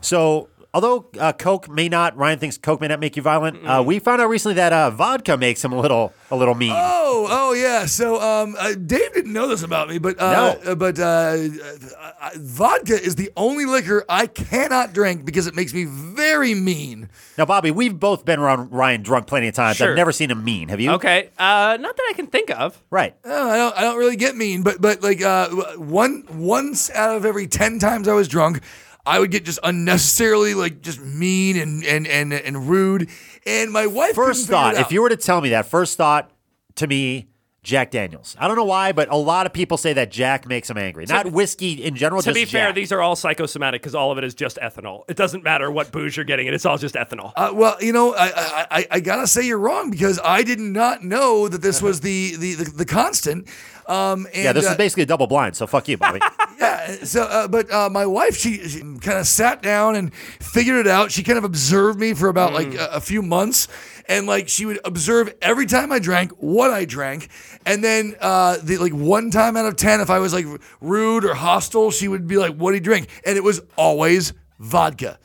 So, 0.00 0.48
although 0.74 1.06
uh, 1.18 1.32
Coke 1.32 1.70
may 1.70 1.88
not, 1.88 2.14
Ryan 2.16 2.38
thinks 2.38 2.58
Coke 2.58 2.80
may 2.82 2.88
not 2.88 3.00
make 3.00 3.16
you 3.16 3.22
violent. 3.22 3.64
Uh, 3.64 3.82
we 3.86 3.98
found 4.00 4.20
out 4.20 4.28
recently 4.28 4.56
that 4.56 4.72
uh, 4.74 4.90
vodka 4.90 5.38
makes 5.38 5.64
him 5.64 5.72
a 5.72 5.80
little, 5.80 6.12
a 6.30 6.36
little 6.36 6.54
mean. 6.54 6.72
Oh, 6.74 7.26
oh 7.30 7.52
yeah. 7.54 7.86
So 7.86 8.20
um, 8.20 8.56
uh, 8.58 8.74
Dave 8.74 9.14
didn't 9.14 9.32
know 9.32 9.46
this 9.48 9.62
about 9.62 9.88
me, 9.88 9.98
but 9.98 10.20
uh, 10.20 10.32
No. 10.64 10.72
uh, 10.72 10.74
but 10.74 10.98
uh, 10.98 11.02
uh, 11.02 12.30
vodka 12.36 13.00
is 13.00 13.14
the 13.14 13.30
only 13.36 13.64
liquor 13.64 14.04
I 14.08 14.26
cannot 14.26 14.92
drink 14.92 15.24
because 15.24 15.46
it 15.46 15.54
makes 15.54 15.72
me 15.72 15.84
very 15.84 16.54
mean. 16.54 17.08
Now, 17.38 17.46
Bobby, 17.46 17.70
we've 17.70 17.98
both 17.98 18.24
been 18.24 18.40
around 18.40 18.72
Ryan 18.72 19.02
drunk 19.02 19.26
plenty 19.28 19.48
of 19.48 19.54
times. 19.54 19.76
Sure. 19.76 19.90
I've 19.90 19.96
never 19.96 20.12
seen 20.12 20.30
him 20.30 20.44
mean. 20.44 20.68
Have 20.68 20.80
you? 20.80 20.90
Okay. 20.92 21.30
Uh, 21.38 21.78
not 21.80 21.96
that 21.96 22.06
I 22.10 22.12
can 22.14 22.26
think 22.26 22.50
of. 22.50 22.82
Right. 22.90 23.14
Oh, 23.24 23.50
I 23.50 23.56
don't 23.56 23.76
I 23.78 23.80
don't 23.82 23.98
really 23.98 24.16
get 24.16 24.36
mean, 24.36 24.62
but 24.62 24.80
but 24.80 25.02
like 25.02 25.22
uh, 25.22 25.48
one 25.76 26.24
once 26.32 26.90
out 26.90 27.16
of 27.16 27.24
every 27.24 27.46
ten 27.46 27.78
times 27.78 28.08
I 28.08 28.14
was 28.14 28.26
drunk. 28.28 28.60
I 29.06 29.18
would 29.20 29.30
get 29.30 29.44
just 29.44 29.58
unnecessarily 29.62 30.54
like 30.54 30.80
just 30.80 31.00
mean 31.00 31.56
and 31.58 31.84
and 31.84 32.06
and, 32.06 32.32
and 32.32 32.68
rude, 32.68 33.10
and 33.46 33.70
my 33.70 33.86
wife. 33.86 34.14
First 34.14 34.48
thought, 34.48 34.76
if 34.76 34.92
you 34.92 35.02
were 35.02 35.10
to 35.10 35.16
tell 35.16 35.40
me 35.40 35.50
that, 35.50 35.66
first 35.66 35.96
thought 35.96 36.30
to 36.76 36.86
me, 36.86 37.28
Jack 37.64 37.90
Daniels. 37.90 38.36
I 38.38 38.46
don't 38.46 38.56
know 38.56 38.64
why, 38.64 38.92
but 38.92 39.08
a 39.10 39.16
lot 39.16 39.46
of 39.46 39.54
people 39.54 39.78
say 39.78 39.94
that 39.94 40.10
Jack 40.10 40.46
makes 40.46 40.68
them 40.68 40.76
angry. 40.76 41.06
Not 41.08 41.32
whiskey 41.32 41.82
in 41.82 41.96
general, 41.96 42.20
To 42.20 42.26
just 42.26 42.34
be 42.34 42.44
fair, 42.44 42.66
Jack. 42.68 42.74
these 42.74 42.92
are 42.92 43.00
all 43.00 43.16
psychosomatic 43.16 43.80
because 43.80 43.94
all 43.94 44.12
of 44.12 44.18
it 44.18 44.24
is 44.24 44.34
just 44.34 44.58
ethanol. 44.58 45.04
It 45.08 45.16
doesn't 45.16 45.42
matter 45.42 45.70
what 45.70 45.90
booze 45.90 46.14
you're 46.14 46.26
getting; 46.26 46.46
it's 46.46 46.66
all 46.66 46.76
just 46.76 46.94
ethanol. 46.94 47.32
Uh, 47.34 47.52
well, 47.54 47.76
you 47.80 47.92
know, 47.94 48.14
I, 48.14 48.26
I 48.36 48.66
I 48.70 48.86
I 48.92 49.00
gotta 49.00 49.26
say 49.26 49.46
you're 49.46 49.58
wrong 49.58 49.90
because 49.90 50.20
I 50.22 50.42
did 50.42 50.60
not 50.60 51.02
know 51.02 51.48
that 51.48 51.62
this 51.62 51.80
was 51.80 52.00
the 52.00 52.36
the 52.38 52.54
the, 52.54 52.64
the 52.64 52.84
constant. 52.84 53.48
Um, 53.86 54.26
and, 54.34 54.44
yeah, 54.44 54.52
this 54.52 54.66
uh, 54.66 54.70
is 54.70 54.76
basically 54.76 55.02
a 55.02 55.06
double 55.06 55.26
blind, 55.26 55.56
so 55.56 55.66
fuck 55.66 55.88
you, 55.88 55.96
Bobby. 55.96 56.20
Yeah. 56.56 56.86
So, 57.02 57.22
uh, 57.24 57.48
but 57.48 57.70
uh, 57.70 57.90
my 57.90 58.06
wife, 58.06 58.36
she, 58.36 58.58
she 58.68 58.78
kind 58.80 59.18
of 59.18 59.26
sat 59.26 59.60
down 59.60 59.96
and 59.96 60.14
figured 60.14 60.76
it 60.76 60.86
out. 60.86 61.10
She 61.10 61.22
kind 61.24 61.36
of 61.36 61.42
observed 61.44 61.98
me 61.98 62.14
for 62.14 62.28
about 62.28 62.52
like 62.52 62.72
a, 62.74 62.86
a 62.92 63.00
few 63.00 63.22
months, 63.22 63.66
and 64.08 64.26
like 64.26 64.48
she 64.48 64.66
would 64.66 64.80
observe 64.84 65.34
every 65.40 65.66
time 65.66 65.92
I 65.92 65.98
drank 65.98 66.32
what 66.32 66.70
I 66.70 66.84
drank, 66.84 67.28
and 67.66 67.82
then 67.82 68.14
uh, 68.20 68.58
the 68.62 68.78
like 68.78 68.92
one 68.92 69.30
time 69.30 69.56
out 69.56 69.66
of 69.66 69.76
ten, 69.76 70.00
if 70.00 70.10
I 70.10 70.18
was 70.18 70.32
like 70.32 70.46
rude 70.80 71.24
or 71.24 71.34
hostile, 71.34 71.90
she 71.90 72.08
would 72.08 72.26
be 72.26 72.36
like, 72.36 72.54
"What 72.56 72.70
do 72.70 72.76
you 72.76 72.80
drink?" 72.80 73.08
And 73.24 73.36
it 73.36 73.44
was 73.44 73.60
always 73.76 74.32
vodka. 74.58 75.18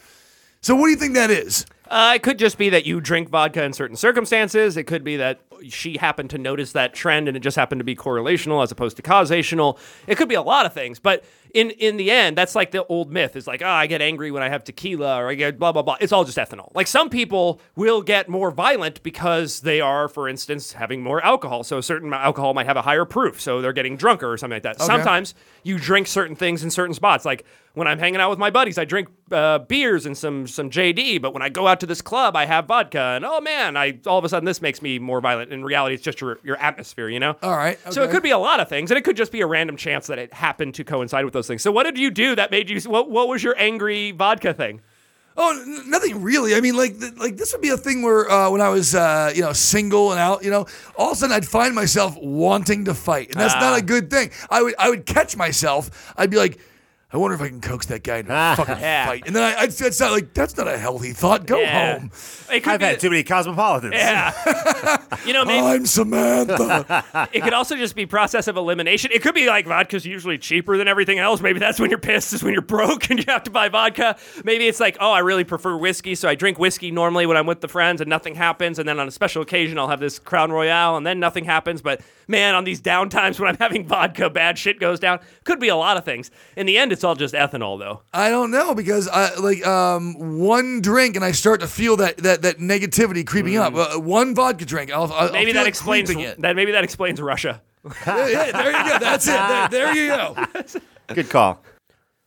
So, 0.62 0.76
what 0.76 0.86
do 0.86 0.92
you 0.92 0.98
think 0.98 1.14
that 1.16 1.32
is? 1.32 1.66
Uh, 1.90 2.14
it 2.16 2.22
could 2.22 2.38
just 2.38 2.58
be 2.58 2.70
that 2.70 2.86
you 2.86 3.02
drink 3.02 3.30
vodka 3.30 3.64
in 3.64 3.74
certain 3.74 3.96
circumstances. 3.96 4.78
It 4.78 4.84
could 4.84 5.04
be 5.04 5.18
that 5.18 5.40
she 5.68 5.98
happened 5.98 6.30
to 6.30 6.38
notice 6.38 6.74
that 6.74 6.94
trend 6.94 7.28
and 7.28 7.36
it 7.36 7.40
just 7.40 7.58
happened 7.58 7.80
to 7.80 7.84
be 7.84 7.96
correlational 7.96 8.62
as 8.62 8.72
opposed 8.72 8.96
to 8.98 9.04
causational. 9.04 9.78
It 10.06 10.16
could 10.16 10.30
be 10.30 10.36
a 10.36 10.42
lot 10.42 10.66
of 10.66 10.74
things, 10.74 11.00
but 11.00 11.24
in 11.54 11.72
in 11.72 11.98
the 11.98 12.12
end, 12.12 12.38
that's 12.38 12.56
like 12.56 12.72
the 12.72 12.86
old 12.86 13.12
myth 13.12 13.36
is 13.36 13.48
like, 13.48 13.62
oh, 13.62 13.68
I 13.68 13.88
get 13.88 14.02
angry 14.02 14.32
when 14.32 14.44
I 14.44 14.50
have 14.50 14.64
tequila 14.64 15.18
or 15.18 15.30
I 15.30 15.36
get 15.36 15.60
blah 15.60 15.72
blah 15.72 15.82
blah. 15.82 15.98
It's 16.00 16.12
all 16.12 16.24
just 16.24 16.38
ethanol. 16.38 16.74
Like 16.76 16.88
some 16.88 17.10
people 17.10 17.60
will 17.76 18.02
get 18.02 18.30
more 18.30 18.52
violent 18.52 19.02
because 19.04 19.62
they 19.62 19.82
are, 19.82 20.08
for 20.08 20.28
instance, 20.28 20.74
having 20.74 21.02
more 21.02 21.24
alcohol. 21.24 21.64
So 21.64 21.78
a 21.78 21.84
certain 21.84 22.14
alcohol 22.14 22.54
might 22.54 22.66
have 22.66 22.78
a 22.78 22.82
higher 22.82 23.06
proof, 23.06 23.42
so 23.42 23.62
they're 23.62 23.74
getting 23.74 23.98
drunker 23.98 24.32
or 24.32 24.38
something 24.38 24.56
like 24.56 24.64
that. 24.64 24.82
Sometimes 24.82 25.34
you 25.64 25.78
drink 25.80 26.08
certain 26.08 26.36
things 26.36 26.64
in 26.64 26.72
certain 26.72 26.94
spots. 26.94 27.26
Like 27.26 27.46
when 27.80 27.88
I'm 27.88 27.98
hanging 27.98 28.22
out 28.22 28.30
with 28.30 28.38
my 28.38 28.52
buddies, 28.52 28.78
I 28.78 28.86
drink 28.86 29.08
uh, 29.32 29.60
beers 29.60 30.06
and 30.06 30.16
some 30.16 30.46
some 30.46 30.70
JD. 30.70 31.22
But 31.22 31.34
when 31.34 31.42
I 31.42 31.50
go 31.50 31.66
out 31.66 31.80
to 31.80 31.86
this 31.88 32.02
club, 32.02 32.36
I 32.36 32.46
have 32.46 32.66
vodka, 32.66 33.00
and 33.16 33.26
oh 33.26 33.42
man, 33.42 33.76
I 33.76 33.98
all 34.06 34.20
of 34.20 34.26
a 34.26 34.30
sudden 34.30 34.46
this 34.46 34.62
makes 34.62 34.82
me 34.82 35.00
more 35.00 35.22
violent. 35.22 35.52
In 35.52 35.64
reality, 35.64 35.96
it's 35.96 36.04
just 36.04 36.22
your 36.22 36.38
your 36.44 36.58
atmosphere, 36.58 37.10
you 37.10 37.20
know. 37.20 37.36
All 37.42 37.56
right, 37.58 37.80
So 37.92 38.04
it 38.04 38.12
could 38.12 38.22
be 38.24 38.32
a 38.32 38.38
lot 38.38 38.60
of 38.60 38.70
things, 38.70 38.92
and 38.92 38.98
it 38.98 39.02
could 39.04 39.18
just 39.18 39.32
be 39.32 39.42
a 39.42 39.48
random 39.48 39.78
chance 39.78 40.06
that 40.08 40.20
it 40.20 40.34
happened 40.34 40.76
to 40.76 40.84
coincide 40.84 41.26
with 41.26 41.34
those 41.34 41.48
things. 41.48 41.64
So 41.64 41.72
what 41.72 41.84
did 41.84 41.98
you 41.98 42.12
do 42.12 42.36
that 42.36 42.52
made 42.52 42.70
you? 42.70 42.80
What 42.82 43.10
what 43.10 43.28
was 43.28 43.44
your 43.44 43.56
angry 43.58 44.12
vodka 44.12 44.54
thing? 44.54 44.82
Oh, 45.42 45.58
n- 45.66 45.90
nothing 45.90 46.22
really. 46.22 46.54
I 46.54 46.60
mean, 46.60 46.76
like, 46.76 47.00
th- 47.00 47.14
like 47.16 47.38
this 47.38 47.54
would 47.54 47.62
be 47.62 47.70
a 47.70 47.78
thing 47.78 48.02
where 48.02 48.30
uh, 48.30 48.50
when 48.50 48.60
I 48.60 48.68
was, 48.68 48.94
uh, 48.94 49.32
you 49.34 49.42
know, 49.42 49.54
single 49.54 50.12
and 50.12 50.20
out, 50.20 50.44
you 50.44 50.52
know, 50.52 50.66
all 50.98 51.12
of 51.12 51.14
a 51.14 51.16
sudden 51.16 51.34
I'd 51.34 51.48
find 51.48 51.74
myself 51.74 52.18
wanting 52.18 52.86
to 52.86 52.94
fight, 52.94 53.32
and 53.32 53.40
that's 53.40 53.54
not 53.54 53.80
a 53.80 53.82
good 53.82 54.10
thing. 54.10 54.32
I 54.50 54.62
would, 54.62 54.76
I 54.78 54.90
would 54.90 55.06
catch 55.06 55.38
myself. 55.38 56.14
I'd 56.18 56.30
be 56.30 56.36
like, 56.36 56.60
I 57.12 57.18
wonder 57.18 57.34
if 57.34 57.42
I 57.42 57.48
can 57.50 57.60
coax 57.60 57.88
that 57.88 58.04
guy 58.04 58.18
into 58.18 58.32
a 58.32 58.56
fucking 58.56 58.78
Yeah. 58.80 59.08
fight, 59.08 59.24
and 59.26 59.36
then 59.36 59.42
I, 59.42 59.62
I'd 59.62 59.70
it's 59.70 60.00
not 60.00 60.12
like 60.12 60.34
that's 60.36 60.56
not 60.58 60.68
a 60.68 60.78
healthy 60.78 61.12
thought. 61.12 61.48
Go 61.48 61.60
Yeah. 61.60 61.98
home. 62.00 62.12
It 62.54 62.60
could 62.62 62.74
I've 62.74 62.80
be, 62.80 62.86
had 62.86 63.00
too 63.00 63.10
many 63.10 63.24
cosmopolitans. 63.24 63.96
Yeah. 63.96 64.32
you 65.26 65.34
know, 65.34 65.44
maybe 65.44 65.66
I'm 65.66 65.86
Samantha. 65.88 67.04
it 67.34 67.42
could 67.42 67.54
also 67.54 67.76
just 67.76 67.96
be 67.96 68.06
process 68.06 68.48
of 68.48 68.58
elimination. 68.58 69.10
It 69.12 69.24
could 69.24 69.34
be 69.34 69.48
like 69.48 69.66
vodka's 69.66 70.06
usually 70.06 70.38
cheaper 70.38 70.78
than 70.78 70.88
everything 70.88 71.18
else. 71.18 71.42
Maybe 71.42 71.60
that's 71.60 71.80
when 71.80 71.90
you're 71.90 72.00
pissed 72.00 72.32
is 72.34 72.44
when 72.44 72.54
you're 72.54 72.62
broke 72.62 73.10
and 73.10 73.18
you 73.18 73.26
have 73.28 73.44
to 73.44 73.52
buy 73.52 73.70
vodka. 73.70 74.16
Maybe 74.44 74.68
it's 74.68 74.80
like, 74.80 74.98
oh, 75.00 75.12
I 75.12 75.20
really 75.20 75.44
prefer 75.44 75.76
whiskey, 75.78 76.14
so 76.14 76.30
I 76.30 76.36
drink 76.36 76.60
whiskey 76.60 76.92
normally 76.92 77.26
when 77.26 77.38
I'm 77.38 77.48
with 77.48 77.62
the 77.62 77.68
friends 77.68 78.02
and 78.02 78.10
nothing 78.10 78.36
happens, 78.36 78.78
and 78.78 78.88
then 78.88 79.00
on 79.00 79.08
a 79.08 79.12
special 79.12 79.42
occasion 79.42 79.80
I'll 79.80 79.90
have 79.90 80.00
this 80.00 80.20
Crown 80.20 80.52
Royal 80.52 80.96
and 80.96 81.06
then 81.08 81.20
nothing 81.20 81.46
happens. 81.46 81.82
But 81.82 82.02
man, 82.30 82.56
on 82.56 82.64
these 82.64 82.80
down 82.80 83.10
times 83.10 83.40
when 83.40 83.50
I'm 83.50 83.58
having 83.58 83.86
vodka, 83.88 84.30
bad 84.30 84.58
shit 84.58 84.80
goes 84.80 85.00
down. 85.00 85.20
Could 85.44 85.60
be 85.60 85.68
a 85.68 85.76
lot 85.76 85.98
of 85.98 86.06
things. 86.06 86.32
In 86.56 86.66
the 86.66 86.78
end, 86.78 86.94
it's 86.94 87.04
all 87.04 87.16
just 87.16 87.34
ethanol, 87.34 87.78
though. 87.78 88.04
I 88.14 88.30
don't 88.30 88.52
know 88.52 88.74
because 88.74 89.10
I 89.10 89.36
like 89.36 89.66
um, 89.68 90.38
one 90.40 90.80
drink 90.80 91.16
and 91.18 91.26
I 91.26 91.32
start 91.34 91.60
to 91.60 91.68
feel 91.68 91.98
that 91.98 92.18
that 92.18 92.44
that 92.44 92.60
negativity 92.60 93.26
creeping 93.28 93.58
up. 93.58 93.74
Uh, 93.76 94.00
one 94.00 94.34
vodka 94.36 94.64
drink, 94.66 94.92
I'll, 94.94 95.12
I'll 95.12 95.30
Mm. 95.30 95.34
Maybe 95.34 95.46
feel 95.52 95.54
that 95.62 95.66
it 95.68 95.70
explains 95.70 96.10
it. 96.10 96.42
that. 96.42 96.56
Maybe 96.56 96.72
that 96.72 96.84
explains 96.84 97.20
Russia. 97.22 97.62
Yeah, 98.06 98.28
yeah, 98.28 98.52
there 98.52 98.72
you 98.72 98.90
go. 98.92 99.00
That's 99.00 99.26
it. 99.28 99.32
There, 99.32 99.70
there 99.70 99.96
you 99.96 100.08
go. 100.10 100.36
Good 101.16 101.30
call. 101.30 101.64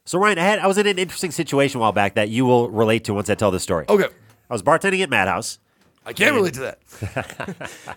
So 0.06 0.18
Ryan, 0.18 0.38
I 0.38 0.42
had 0.42 0.58
I 0.58 0.66
was 0.66 0.78
in 0.78 0.86
an 0.86 0.98
interesting 0.98 1.30
situation 1.30 1.78
a 1.78 1.80
while 1.80 1.92
back 1.92 2.14
that 2.14 2.28
you 2.28 2.44
will 2.44 2.68
relate 2.70 3.04
to 3.04 3.14
once 3.14 3.30
I 3.30 3.34
tell 3.36 3.50
this 3.52 3.62
story. 3.62 3.84
Okay, 3.88 4.06
I 4.50 4.52
was 4.52 4.62
bartending 4.62 5.00
at 5.02 5.10
Madhouse. 5.10 5.58
I 6.04 6.12
can't 6.12 6.34
relate 6.34 6.54
to 6.54 6.60
that. 6.60 7.70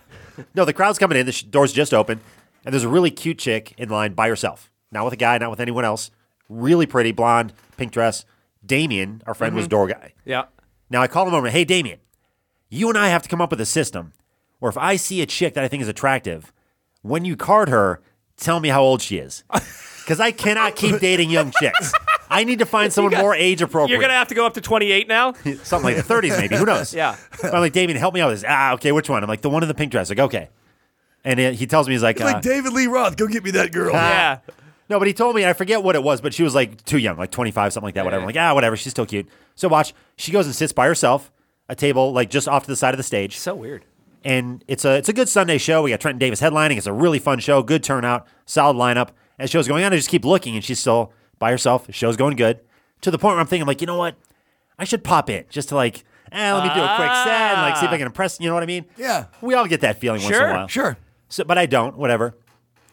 No, 0.54 0.64
the 0.64 0.72
crowd's 0.72 0.98
coming 0.98 1.16
in. 1.16 1.26
The 1.26 1.32
sh- 1.32 1.44
door's 1.44 1.72
just 1.72 1.94
open, 1.94 2.20
and 2.64 2.72
there's 2.72 2.84
a 2.84 2.88
really 2.88 3.10
cute 3.10 3.38
chick 3.38 3.74
in 3.78 3.88
line 3.88 4.12
by 4.12 4.28
herself. 4.28 4.70
Not 4.90 5.04
with 5.04 5.14
a 5.14 5.16
guy, 5.16 5.38
not 5.38 5.50
with 5.50 5.60
anyone 5.60 5.84
else. 5.84 6.10
Really 6.48 6.86
pretty, 6.86 7.12
blonde, 7.12 7.52
pink 7.76 7.92
dress. 7.92 8.24
Damien, 8.64 9.22
our 9.26 9.34
friend, 9.34 9.54
was 9.54 9.64
mm-hmm. 9.64 9.70
door 9.70 9.86
guy. 9.88 10.12
Yeah. 10.24 10.44
Now 10.90 11.02
I 11.02 11.06
call 11.06 11.26
him 11.26 11.34
over. 11.34 11.48
Hey, 11.48 11.64
Damien, 11.64 12.00
you 12.68 12.88
and 12.88 12.98
I 12.98 13.08
have 13.08 13.22
to 13.22 13.28
come 13.28 13.40
up 13.40 13.50
with 13.50 13.60
a 13.60 13.66
system 13.66 14.12
where 14.58 14.70
if 14.70 14.78
I 14.78 14.96
see 14.96 15.20
a 15.22 15.26
chick 15.26 15.54
that 15.54 15.64
I 15.64 15.68
think 15.68 15.82
is 15.82 15.88
attractive, 15.88 16.52
when 17.02 17.24
you 17.24 17.36
card 17.36 17.68
her, 17.68 18.00
tell 18.36 18.60
me 18.60 18.68
how 18.68 18.82
old 18.82 19.02
she 19.02 19.18
is, 19.18 19.44
because 19.50 20.20
I 20.20 20.32
cannot 20.32 20.76
keep 20.76 21.00
dating 21.00 21.30
young 21.30 21.52
chicks. 21.58 21.92
I 22.30 22.44
need 22.44 22.58
to 22.60 22.66
find 22.66 22.92
someone 22.92 23.14
more 23.16 23.34
age 23.34 23.62
appropriate. 23.62 23.92
You're 23.94 24.00
gonna 24.02 24.14
have 24.14 24.28
to 24.28 24.34
go 24.34 24.46
up 24.46 24.54
to 24.54 24.60
28 24.60 25.08
now. 25.08 25.32
something 25.62 25.82
like 25.82 25.96
the 25.96 26.02
30s, 26.02 26.38
maybe. 26.38 26.56
Who 26.56 26.64
knows? 26.64 26.94
Yeah. 26.94 27.16
So 27.38 27.48
I'm 27.50 27.60
like, 27.60 27.72
Damien, 27.72 27.96
help 27.98 28.14
me 28.14 28.20
out 28.20 28.30
with 28.30 28.40
this. 28.42 28.44
Ah, 28.48 28.72
okay, 28.74 28.92
which 28.92 29.08
one? 29.10 29.22
I'm 29.22 29.28
like, 29.28 29.42
the 29.42 29.50
one 29.50 29.62
in 29.62 29.68
the 29.68 29.74
pink 29.74 29.92
dress. 29.92 30.08
Like, 30.08 30.18
okay. 30.18 30.48
And 31.24 31.40
it, 31.40 31.54
he 31.54 31.66
tells 31.66 31.88
me, 31.88 31.94
he's 31.94 32.02
like, 32.02 32.16
It's 32.16 32.22
uh, 32.24 32.32
like 32.34 32.42
David 32.42 32.72
Lee 32.72 32.86
Roth. 32.86 33.16
Go 33.16 33.26
get 33.26 33.42
me 33.44 33.50
that 33.52 33.72
girl. 33.72 33.92
yeah. 33.92 34.38
no, 34.88 34.98
but 34.98 35.08
he 35.08 35.14
told 35.14 35.34
me, 35.34 35.44
I 35.44 35.52
forget 35.52 35.82
what 35.82 35.96
it 35.96 36.02
was, 36.02 36.20
but 36.20 36.32
she 36.32 36.42
was 36.42 36.54
like 36.54 36.84
too 36.84 36.98
young, 36.98 37.16
like 37.16 37.30
25, 37.30 37.72
something 37.72 37.86
like 37.86 37.94
that, 37.94 38.04
whatever. 38.04 38.20
I'm 38.22 38.26
like, 38.26 38.36
ah, 38.36 38.54
whatever. 38.54 38.76
She's 38.76 38.92
still 38.92 39.06
cute. 39.06 39.28
So 39.56 39.68
watch. 39.68 39.92
She 40.16 40.30
goes 40.32 40.46
and 40.46 40.54
sits 40.54 40.72
by 40.72 40.86
herself, 40.86 41.32
a 41.68 41.74
table 41.74 42.12
like 42.12 42.30
just 42.30 42.46
off 42.48 42.62
to 42.64 42.68
the 42.68 42.76
side 42.76 42.94
of 42.94 42.98
the 42.98 43.02
stage. 43.04 43.36
So 43.38 43.54
weird. 43.56 43.84
and 44.24 44.62
it's 44.68 44.84
a 44.84 44.96
it's 44.96 45.08
a 45.08 45.12
good 45.12 45.28
Sunday 45.28 45.58
show. 45.58 45.82
We 45.82 45.90
got 45.90 46.00
Trenton 46.00 46.18
Davis 46.20 46.40
headlining. 46.40 46.76
It's 46.78 46.86
a 46.86 46.92
really 46.92 47.18
fun 47.18 47.40
show, 47.40 47.62
good 47.62 47.82
turnout, 47.82 48.26
solid 48.44 48.76
lineup. 48.76 49.08
As 49.38 49.50
show's 49.50 49.66
going 49.68 49.84
on, 49.84 49.92
I 49.92 49.96
just 49.96 50.08
keep 50.08 50.24
looking, 50.24 50.54
and 50.54 50.64
she's 50.64 50.78
still 50.78 51.12
by 51.38 51.50
herself. 51.50 51.86
The 51.86 51.92
show's 51.92 52.16
going 52.16 52.36
good 52.36 52.60
to 53.02 53.10
the 53.10 53.18
point 53.18 53.34
where 53.34 53.40
I'm 53.40 53.46
thinking, 53.46 53.66
like, 53.66 53.80
you 53.80 53.86
know 53.86 53.96
what? 53.98 54.16
I 54.78 54.84
should 54.84 55.02
pop 55.04 55.30
in 55.30 55.44
just 55.48 55.68
to 55.70 55.74
like, 55.74 56.04
eh, 56.32 56.52
let 56.52 56.62
me 56.62 56.68
do 56.74 56.80
a 56.82 56.96
quick 56.96 57.10
set 57.10 57.52
and 57.54 57.62
like 57.62 57.76
see 57.76 57.86
if 57.86 57.90
I 57.92 57.98
can 57.98 58.06
impress. 58.06 58.38
You 58.40 58.48
know 58.48 58.54
what 58.54 58.62
I 58.62 58.66
mean? 58.66 58.84
Yeah. 58.96 59.26
We 59.40 59.54
all 59.54 59.66
get 59.66 59.80
that 59.80 59.98
feeling 60.00 60.20
once 60.20 60.32
in 60.32 60.38
Sure, 60.38 60.48
a 60.50 60.52
while. 60.54 60.66
Sure. 60.68 60.96
So, 61.28 61.44
but 61.44 61.56
I 61.58 61.66
don't. 61.66 61.96
Whatever. 61.96 62.34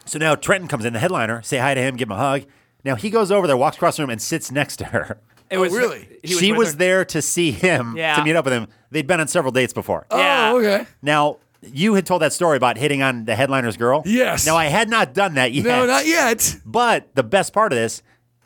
So 0.05 0.17
now 0.19 0.35
Trenton 0.35 0.67
comes 0.67 0.85
in, 0.85 0.93
the 0.93 0.99
headliner. 0.99 1.41
Say 1.41 1.57
hi 1.57 1.73
to 1.73 1.81
him, 1.81 1.95
give 1.95 2.07
him 2.07 2.13
a 2.13 2.17
hug. 2.17 2.43
Now 2.85 2.95
he 2.95 3.09
goes 3.09 3.31
over 3.31 3.47
there, 3.47 3.55
walks 3.57 3.77
across 3.77 3.97
the 3.97 4.03
room, 4.03 4.09
and 4.09 4.21
sits 4.21 4.51
next 4.51 4.77
to 4.77 4.85
her. 4.85 5.19
It 5.49 5.57
Oh, 5.57 5.61
was 5.61 5.73
really? 5.73 6.07
he 6.23 6.33
she 6.35 6.51
with 6.51 6.57
was 6.57 6.71
her- 6.71 6.77
there 6.77 7.05
to 7.05 7.21
see 7.21 7.51
him, 7.51 7.95
Yeah. 7.95 8.15
to 8.15 8.23
meet 8.23 8.35
up 8.35 8.43
with 8.45 8.53
him. 8.53 8.67
They'd 8.91 9.07
been 9.07 9.19
on 9.19 9.27
several 9.27 9.51
dates 9.51 9.71
before. 9.73 10.05
Yeah. 10.11 10.51
Oh, 10.51 10.59
okay. 10.59 10.85
Now, 11.01 11.37
you 11.61 11.93
had 11.93 12.05
told 12.05 12.21
that 12.21 12.33
story 12.33 12.57
about 12.57 12.77
hitting 12.77 13.01
on 13.01 13.25
the 13.25 13.35
headliner's 13.35 13.77
girl. 13.77 14.01
Yes. 14.05 14.45
Now, 14.45 14.55
I 14.57 14.65
had 14.65 14.89
not 14.89 15.13
done 15.13 15.35
that 15.35 15.51
yet. 15.53 15.65
No, 15.65 15.85
not 15.85 16.05
yet. 16.07 16.57
But 16.65 17.13
the 17.15 17.23
best 17.23 17.53
part 17.53 17.71
of 17.71 17.77
this, 17.77 18.01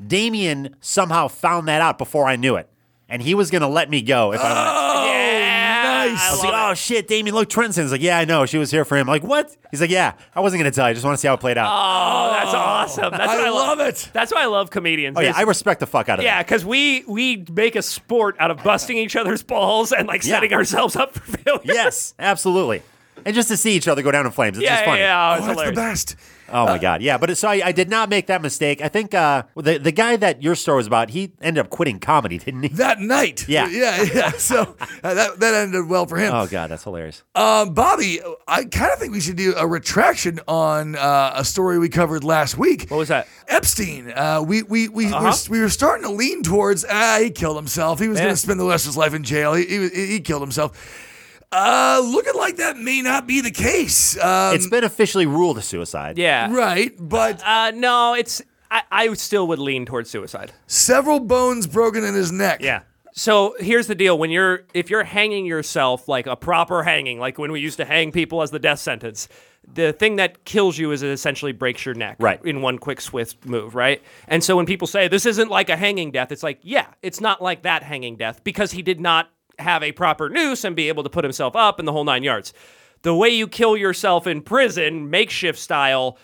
Damien 0.06 0.76
somehow 0.82 1.28
found 1.28 1.68
that 1.68 1.82
out 1.82 1.98
before 1.98 2.28
I 2.28 2.36
knew 2.36 2.56
it. 2.56 2.70
And 3.10 3.22
he 3.22 3.34
was 3.36 3.50
going 3.52 3.62
to 3.62 3.68
let 3.68 3.90
me 3.90 4.02
go 4.02 4.34
if 4.34 4.42
I 4.42 4.44
wanted. 4.54 4.70
Oh, 4.70 5.06
Yeah, 5.06 5.84
nice. 6.12 6.22
I 6.22 6.28
I 6.28 6.32
was 6.32 6.44
like, 6.44 6.54
oh, 6.54 6.74
shit, 6.74 7.08
Damien, 7.08 7.34
look, 7.34 7.48
Trenton's 7.50 7.90
like, 7.92 8.02
yeah, 8.02 8.18
I 8.18 8.26
know. 8.26 8.46
She 8.46 8.58
was 8.58 8.70
here 8.70 8.84
for 8.84 8.98
him. 8.98 9.08
I'm 9.10 9.14
like, 9.14 9.24
what? 9.24 9.56
He's 9.72 9.80
like, 9.80 9.90
yeah, 9.90 10.14
I 10.36 10.42
wasn't 10.42 10.62
going 10.62 10.70
to 10.70 10.76
tell 10.76 10.86
you. 10.88 10.90
I 10.90 10.94
just 10.94 11.06
want 11.06 11.16
to 11.16 11.22
see 11.22 11.28
how 11.30 11.36
it 11.36 11.40
played 11.40 11.58
out. 11.58 11.70
Oh, 11.72 12.32
that's 12.34 12.54
oh. 12.54 12.58
awesome. 12.58 13.12
That's 13.12 13.32
I 13.32 13.38
what 13.38 13.48
I 13.48 13.50
love 13.50 13.80
it. 13.80 14.10
That's 14.12 14.34
why 14.34 14.42
I 14.44 14.48
love 14.48 14.70
comedians. 14.72 15.16
oh, 15.18 15.22
yeah, 15.22 15.30
is- 15.30 15.36
I 15.38 15.44
respect 15.44 15.80
the 15.80 15.86
fuck 15.88 16.10
out 16.10 16.20
of 16.20 16.26
yeah, 16.26 16.38
that. 16.38 16.46
because 16.48 16.66
we 16.66 17.06
we 17.08 17.46
make 17.54 17.78
a 17.78 17.82
sport 17.82 18.36
out 18.40 18.52
of 18.52 18.62
busting 18.62 18.98
each 18.98 19.16
other's 19.16 19.42
balls 19.42 19.94
and 19.94 20.06
like 20.06 20.26
Yeah. 20.26 20.34
setting 20.36 20.54
ourselves 20.54 20.96
up 20.98 21.14
for 21.14 21.38
failure. 21.38 21.62
Yes, 21.64 22.14
absolutely. 22.20 22.82
And 23.26 23.34
just 23.34 23.48
to 23.50 23.56
see 23.58 23.72
each 23.76 23.88
other 23.88 24.02
go 24.02 24.12
down 24.12 24.26
in 24.26 24.32
flames. 24.34 24.58
It's 24.58 24.64
yeah, 24.66 24.76
just 24.76 24.86
funny. 24.86 25.00
yeah, 25.00 25.38
yeah. 25.38 25.40
Oh, 25.42 25.48
Oh, 25.48 25.52
it's 25.52 25.60
that's 25.62 25.70
the 25.70 25.76
best. 25.76 26.16
Oh 26.50 26.66
my 26.66 26.78
god, 26.78 27.02
yeah. 27.02 27.18
But 27.18 27.38
so 27.38 27.48
I, 27.50 27.62
I 27.66 27.72
did 27.72 27.90
not 27.90 28.10
make 28.10 28.28
that 28.28 28.42
mistake. 28.42 28.82
I 28.82 28.88
think 28.88 29.14
uh, 29.14 29.44
the 29.56 29.78
the 29.78 29.92
guy 29.92 30.16
that 30.16 30.42
your 30.42 30.56
story 30.56 30.78
was 30.78 30.88
about, 30.88 31.10
he 31.10 31.34
ended 31.42 31.60
up 31.66 31.70
quitting 31.70 32.00
comedy, 32.00 32.38
didn't 32.38 32.64
he? 32.64 32.70
That 32.70 33.00
night. 33.00 33.48
Yeah. 33.48 33.68
Yeah. 33.70 34.04
Yeah. 34.04 34.32
So 34.38 34.76
uh, 35.04 35.14
that, 35.14 35.40
that 35.40 35.54
ended 35.54 35.88
well 35.90 36.06
for 36.06 36.18
him. 36.18 36.34
Oh 36.34 36.48
god, 36.48 36.70
that's 36.70 36.84
hilarious. 36.84 37.24
Um, 37.36 37.74
Bobby, 37.74 38.22
I 38.48 38.64
kind 38.66 38.92
of 38.94 39.00
think 39.00 39.12
we 39.14 39.20
should 39.20 39.36
do 39.36 39.54
a 39.58 39.68
retraction 39.68 40.40
on 40.48 40.96
uh, 40.96 41.34
a 41.36 41.44
story 41.44 41.80
we 41.80 41.90
covered 41.90 42.24
last 42.24 42.58
week. 42.58 42.88
What 42.90 42.98
was 42.98 43.10
that? 43.10 43.28
Epstein. 43.48 44.12
Uh, 44.16 44.42
we 44.46 44.64
we 44.64 44.88
we, 44.90 45.08
Uh-huh. 45.08 45.24
were, 45.50 45.52
we 45.52 45.60
were 45.62 45.70
starting 45.70 46.04
to 46.06 46.12
lean 46.12 46.44
towards 46.44 46.86
ah 46.90 47.18
he 47.22 47.30
killed 47.32 47.58
himself. 47.58 48.00
He 48.00 48.08
was 48.08 48.20
going 48.20 48.32
to 48.32 48.38
spend 48.38 48.60
the 48.60 48.66
rest 48.66 48.86
of 48.86 48.90
his 48.90 48.98
life 48.98 49.14
in 49.14 49.24
jail. 49.24 49.54
He 49.54 49.66
he, 49.66 49.90
he 50.08 50.20
killed 50.22 50.42
himself. 50.42 51.07
Uh, 51.52 52.02
looking 52.04 52.36
like 52.36 52.58
that 52.58 52.78
may 52.78 53.02
not 53.02 53.26
be 53.26 53.40
the 53.42 53.52
case. 53.52 54.18
Um, 54.22 54.54
it's 54.56 54.68
been 54.68 54.84
officially 54.84 55.26
ruled 55.26 55.58
a 55.58 55.62
suicide. 55.62 56.18
Yeah. 56.18 56.54
right, 56.54 56.92
but 57.00 57.42
Uh, 57.46 57.72
no, 57.72 58.14
it's. 58.14 58.42
I, 58.70 58.84
I 58.92 59.14
still 59.14 59.48
would 59.48 59.60
lean 59.60 59.86
towards 59.86 60.10
suicide. 60.10 60.52
several 60.68 61.22
bones 61.22 61.66
broken 61.68 62.04
in 62.04 62.14
his 62.14 62.34
neck. 62.34 62.60
Yeah. 62.62 62.82
So 63.14 63.56
here's 63.60 63.88
the 63.88 63.96
deal: 63.96 64.18
when 64.18 64.30
you're 64.30 64.66
if 64.74 64.90
you're 64.90 65.06
hanging 65.06 65.46
yourself 65.46 66.08
like 66.10 66.28
a 66.28 66.36
proper 66.36 66.84
hanging, 66.84 67.18
like 67.18 67.38
when 67.38 67.52
we 67.54 67.62
used 67.62 67.78
to 67.78 67.86
hang 67.86 68.12
people 68.12 68.42
as 68.42 68.52
the 68.52 68.60
death 68.60 68.80
sentence, 68.80 69.30
the 69.74 69.94
thing 69.94 70.18
that 70.18 70.44
kills 70.44 70.78
you 70.78 70.92
is 70.92 71.02
it 71.02 71.10
essentially 71.12 71.54
breaks 71.54 71.86
your 71.86 71.96
neck, 71.96 72.18
Right. 72.20 72.44
In 72.46 72.62
one 72.62 72.78
quick 72.78 73.00
swift 73.00 73.46
move, 73.46 73.74
right? 73.74 74.04
And 74.28 74.44
so 74.44 74.58
when 74.58 74.66
people 74.66 74.86
say 74.88 75.08
this 75.08 75.26
isn't 75.26 75.50
like 75.50 75.70
a 75.70 75.78
hanging 75.78 76.12
death, 76.12 76.32
it's 76.34 76.44
like 76.44 76.60
yeah, 76.62 76.88
it's 77.02 77.22
not 77.22 77.42
like 77.42 77.62
that 77.64 77.84
hanging 77.84 78.18
death 78.18 78.44
because 78.44 78.74
he 78.74 78.82
did 78.82 79.00
not 79.00 79.30
have 79.60 79.84
a 79.84 79.92
proper 79.92 80.30
noose 80.30 80.64
and 80.64 80.76
be 80.76 80.88
able 80.88 81.04
to 81.04 81.10
put 81.10 81.24
himself 81.24 81.56
up 81.56 81.80
in 81.80 81.86
the 81.86 81.92
whole 81.92 82.04
nine 82.04 82.24
yards. 82.24 82.54
The 83.02 83.16
way 83.16 83.30
you 83.30 83.48
kill 83.48 83.78
yourself 83.78 84.28
in 84.28 84.42
prison, 84.42 85.10
makeshift 85.10 85.60
style, 85.60 86.18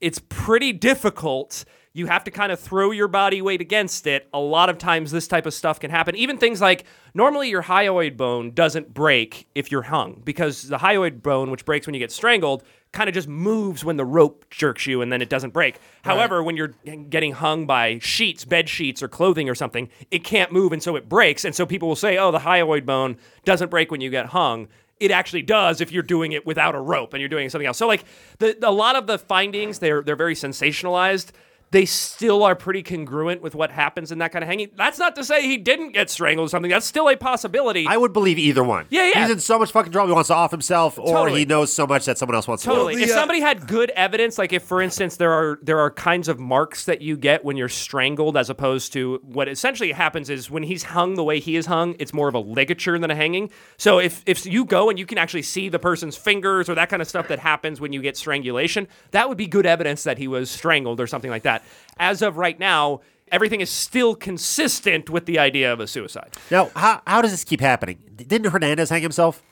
it's 0.00 0.20
pretty 0.28 0.72
difficult. 0.72 1.64
You 1.96 2.06
have 2.08 2.24
to 2.24 2.30
kind 2.30 2.52
of 2.52 2.60
throw 2.60 2.90
your 2.90 3.08
body 3.08 3.40
weight 3.40 3.62
against 3.62 4.06
it. 4.06 4.28
A 4.34 4.38
lot 4.38 4.68
of 4.68 4.76
times, 4.76 5.10
this 5.10 5.26
type 5.26 5.46
of 5.46 5.54
stuff 5.54 5.80
can 5.80 5.90
happen. 5.90 6.14
Even 6.14 6.36
things 6.36 6.60
like 6.60 6.84
normally 7.14 7.48
your 7.48 7.62
hyoid 7.62 8.18
bone 8.18 8.50
doesn't 8.50 8.92
break 8.92 9.48
if 9.54 9.72
you're 9.72 9.80
hung 9.80 10.20
because 10.22 10.64
the 10.64 10.76
hyoid 10.76 11.22
bone, 11.22 11.50
which 11.50 11.64
breaks 11.64 11.86
when 11.86 11.94
you 11.94 11.98
get 11.98 12.12
strangled, 12.12 12.64
kind 12.92 13.08
of 13.08 13.14
just 13.14 13.28
moves 13.28 13.82
when 13.82 13.96
the 13.96 14.04
rope 14.04 14.44
jerks 14.50 14.86
you 14.86 15.00
and 15.00 15.10
then 15.10 15.22
it 15.22 15.30
doesn't 15.30 15.54
break. 15.54 15.78
However, 16.02 16.42
when 16.42 16.54
you're 16.54 16.74
getting 17.08 17.32
hung 17.32 17.64
by 17.64 17.98
sheets, 18.00 18.44
bed 18.44 18.68
sheets, 18.68 19.02
or 19.02 19.08
clothing 19.08 19.48
or 19.48 19.54
something, 19.54 19.88
it 20.10 20.22
can't 20.22 20.52
move 20.52 20.74
and 20.74 20.82
so 20.82 20.96
it 20.96 21.08
breaks. 21.08 21.46
And 21.46 21.54
so 21.54 21.64
people 21.64 21.88
will 21.88 21.96
say, 21.96 22.18
oh, 22.18 22.30
the 22.30 22.40
hyoid 22.40 22.84
bone 22.84 23.16
doesn't 23.46 23.70
break 23.70 23.90
when 23.90 24.02
you 24.02 24.10
get 24.10 24.26
hung 24.26 24.68
it 24.98 25.10
actually 25.10 25.42
does 25.42 25.80
if 25.80 25.92
you're 25.92 26.02
doing 26.02 26.32
it 26.32 26.46
without 26.46 26.74
a 26.74 26.80
rope 26.80 27.12
and 27.12 27.20
you're 27.20 27.28
doing 27.28 27.50
something 27.50 27.66
else. 27.66 27.76
So 27.76 27.86
like 27.86 28.04
the 28.38 28.56
a 28.66 28.72
lot 28.72 28.96
of 28.96 29.06
the 29.06 29.18
findings 29.18 29.78
they're 29.78 30.02
they're 30.02 30.16
very 30.16 30.34
sensationalized. 30.34 31.32
They 31.76 31.84
still 31.84 32.42
are 32.42 32.56
pretty 32.56 32.82
congruent 32.82 33.42
with 33.42 33.54
what 33.54 33.70
happens 33.70 34.10
in 34.10 34.16
that 34.20 34.32
kind 34.32 34.42
of 34.42 34.48
hanging. 34.48 34.70
That's 34.76 34.98
not 34.98 35.14
to 35.16 35.22
say 35.22 35.42
he 35.42 35.58
didn't 35.58 35.92
get 35.92 36.08
strangled 36.08 36.46
or 36.46 36.48
something. 36.48 36.70
That's 36.70 36.86
still 36.86 37.06
a 37.06 37.16
possibility. 37.18 37.86
I 37.86 37.98
would 37.98 38.14
believe 38.14 38.38
either 38.38 38.64
one. 38.64 38.86
Yeah, 38.88 39.10
yeah. 39.14 39.20
He's 39.20 39.30
in 39.30 39.40
so 39.40 39.58
much 39.58 39.72
fucking 39.72 39.92
trouble. 39.92 40.08
He 40.08 40.14
wants 40.14 40.28
to 40.28 40.34
off 40.34 40.52
himself, 40.52 40.98
or 40.98 41.04
Totally. 41.04 41.40
he 41.40 41.44
knows 41.44 41.70
so 41.70 41.86
much 41.86 42.06
that 42.06 42.16
someone 42.16 42.34
else 42.34 42.48
wants 42.48 42.62
to. 42.62 42.70
Totally. 42.70 42.94
Well, 42.94 43.02
if 43.02 43.08
the, 43.10 43.14
somebody 43.14 43.40
had 43.40 43.66
good 43.66 43.90
evidence, 43.90 44.38
like 44.38 44.54
if, 44.54 44.62
for 44.62 44.80
instance, 44.80 45.18
there 45.18 45.30
are 45.30 45.58
there 45.60 45.78
are 45.78 45.90
kinds 45.90 46.28
of 46.28 46.40
marks 46.40 46.86
that 46.86 47.02
you 47.02 47.14
get 47.14 47.44
when 47.44 47.58
you're 47.58 47.68
strangled, 47.68 48.38
as 48.38 48.48
opposed 48.48 48.94
to 48.94 49.20
what 49.22 49.46
essentially 49.46 49.92
happens 49.92 50.30
is 50.30 50.50
when 50.50 50.62
he's 50.62 50.84
hung 50.84 51.14
the 51.16 51.24
way 51.24 51.40
he 51.40 51.56
is 51.56 51.66
hung, 51.66 51.94
it's 51.98 52.14
more 52.14 52.28
of 52.28 52.34
a 52.34 52.38
ligature 52.40 52.98
than 52.98 53.10
a 53.10 53.14
hanging. 53.14 53.50
So 53.76 53.98
if 53.98 54.22
if 54.24 54.46
you 54.46 54.64
go 54.64 54.88
and 54.88 54.98
you 54.98 55.04
can 55.04 55.18
actually 55.18 55.42
see 55.42 55.68
the 55.68 55.78
person's 55.78 56.16
fingers 56.16 56.70
or 56.70 56.74
that 56.74 56.88
kind 56.88 57.02
of 57.02 57.08
stuff 57.08 57.28
that 57.28 57.38
happens 57.38 57.82
when 57.82 57.92
you 57.92 58.00
get 58.00 58.16
strangulation, 58.16 58.88
that 59.10 59.28
would 59.28 59.36
be 59.36 59.46
good 59.46 59.66
evidence 59.66 60.04
that 60.04 60.16
he 60.16 60.26
was 60.26 60.50
strangled 60.50 61.00
or 61.00 61.06
something 61.06 61.30
like 61.30 61.42
that. 61.42 61.65
As 61.98 62.22
of 62.22 62.36
right 62.36 62.58
now. 62.58 63.00
Everything 63.32 63.60
is 63.60 63.70
still 63.70 64.14
consistent 64.14 65.10
with 65.10 65.26
the 65.26 65.36
idea 65.40 65.72
of 65.72 65.80
a 65.80 65.88
suicide. 65.88 66.32
Now, 66.48 66.70
how, 66.76 67.02
how 67.08 67.20
does 67.22 67.32
this 67.32 67.42
keep 67.42 67.60
happening? 67.60 67.98
Didn't 68.14 68.52
Hernandez 68.52 68.88
hang 68.88 69.02
himself? 69.02 69.42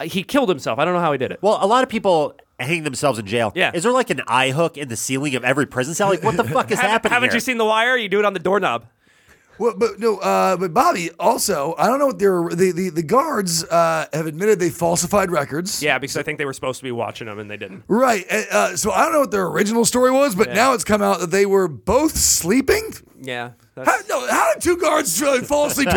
Uh, 0.00 0.04
He 0.04 0.22
killed 0.22 0.48
himself. 0.48 0.78
I 0.78 0.86
don't 0.86 0.94
know 0.94 1.00
how 1.00 1.12
he 1.12 1.18
did 1.18 1.30
it. 1.30 1.38
Well, 1.42 1.58
a 1.60 1.66
lot 1.66 1.82
of 1.82 1.90
people 1.90 2.34
hang 2.58 2.84
themselves 2.84 3.18
in 3.18 3.26
jail. 3.26 3.52
Yeah. 3.54 3.72
Is 3.74 3.82
there 3.82 3.92
like 3.92 4.08
an 4.08 4.22
eye 4.26 4.52
hook 4.52 4.78
in 4.78 4.88
the 4.88 4.96
ceiling 4.96 5.34
of 5.34 5.44
every 5.44 5.66
prison 5.66 5.92
cell? 5.92 6.08
Like, 6.08 6.22
what 6.22 6.38
the 6.38 6.44
fuck 6.54 6.70
is 6.70 6.78
happening 6.78 7.12
Haven't 7.12 7.28
here? 7.28 7.36
you 7.36 7.40
seen 7.40 7.58
The 7.58 7.66
Wire? 7.66 7.94
You 7.98 8.08
do 8.08 8.20
it 8.20 8.24
on 8.24 8.32
the 8.32 8.38
doorknob. 8.40 8.86
Well, 9.58 9.74
but 9.76 9.98
no, 9.98 10.18
uh, 10.18 10.56
but 10.56 10.72
Bobby 10.72 11.10
also, 11.18 11.74
I 11.78 11.86
don't 11.86 11.98
know 11.98 12.06
what 12.06 12.18
they're 12.18 12.48
the 12.48 12.72
the, 12.72 12.90
the 12.90 13.02
guards 13.02 13.64
uh, 13.64 14.06
have 14.12 14.26
admitted 14.26 14.58
they 14.60 14.70
falsified 14.70 15.30
records. 15.30 15.82
Yeah, 15.82 15.98
because 15.98 16.16
I 16.16 16.22
think 16.22 16.38
they 16.38 16.44
were 16.44 16.52
supposed 16.52 16.78
to 16.78 16.84
be 16.84 16.92
watching 16.92 17.26
them 17.26 17.38
and 17.38 17.50
they 17.50 17.56
didn't. 17.56 17.84
Right. 17.88 18.24
Uh, 18.30 18.42
Uh, 18.50 18.76
so 18.76 18.90
I 18.92 19.04
don't 19.04 19.12
know 19.12 19.20
what 19.20 19.30
their 19.30 19.46
original 19.46 19.84
story 19.84 20.10
was, 20.10 20.34
but 20.34 20.48
now 20.54 20.72
it's 20.74 20.84
come 20.84 21.02
out 21.02 21.20
that 21.20 21.30
they 21.30 21.46
were 21.46 21.68
both 21.68 22.16
sleeping. 22.16 22.92
Yeah. 23.20 23.50
How, 23.84 23.96
no, 24.08 24.26
how 24.28 24.52
did 24.54 24.62
two 24.62 24.76
guards 24.76 25.20
uh, 25.22 25.40
fall 25.42 25.66
asleep 25.66 25.88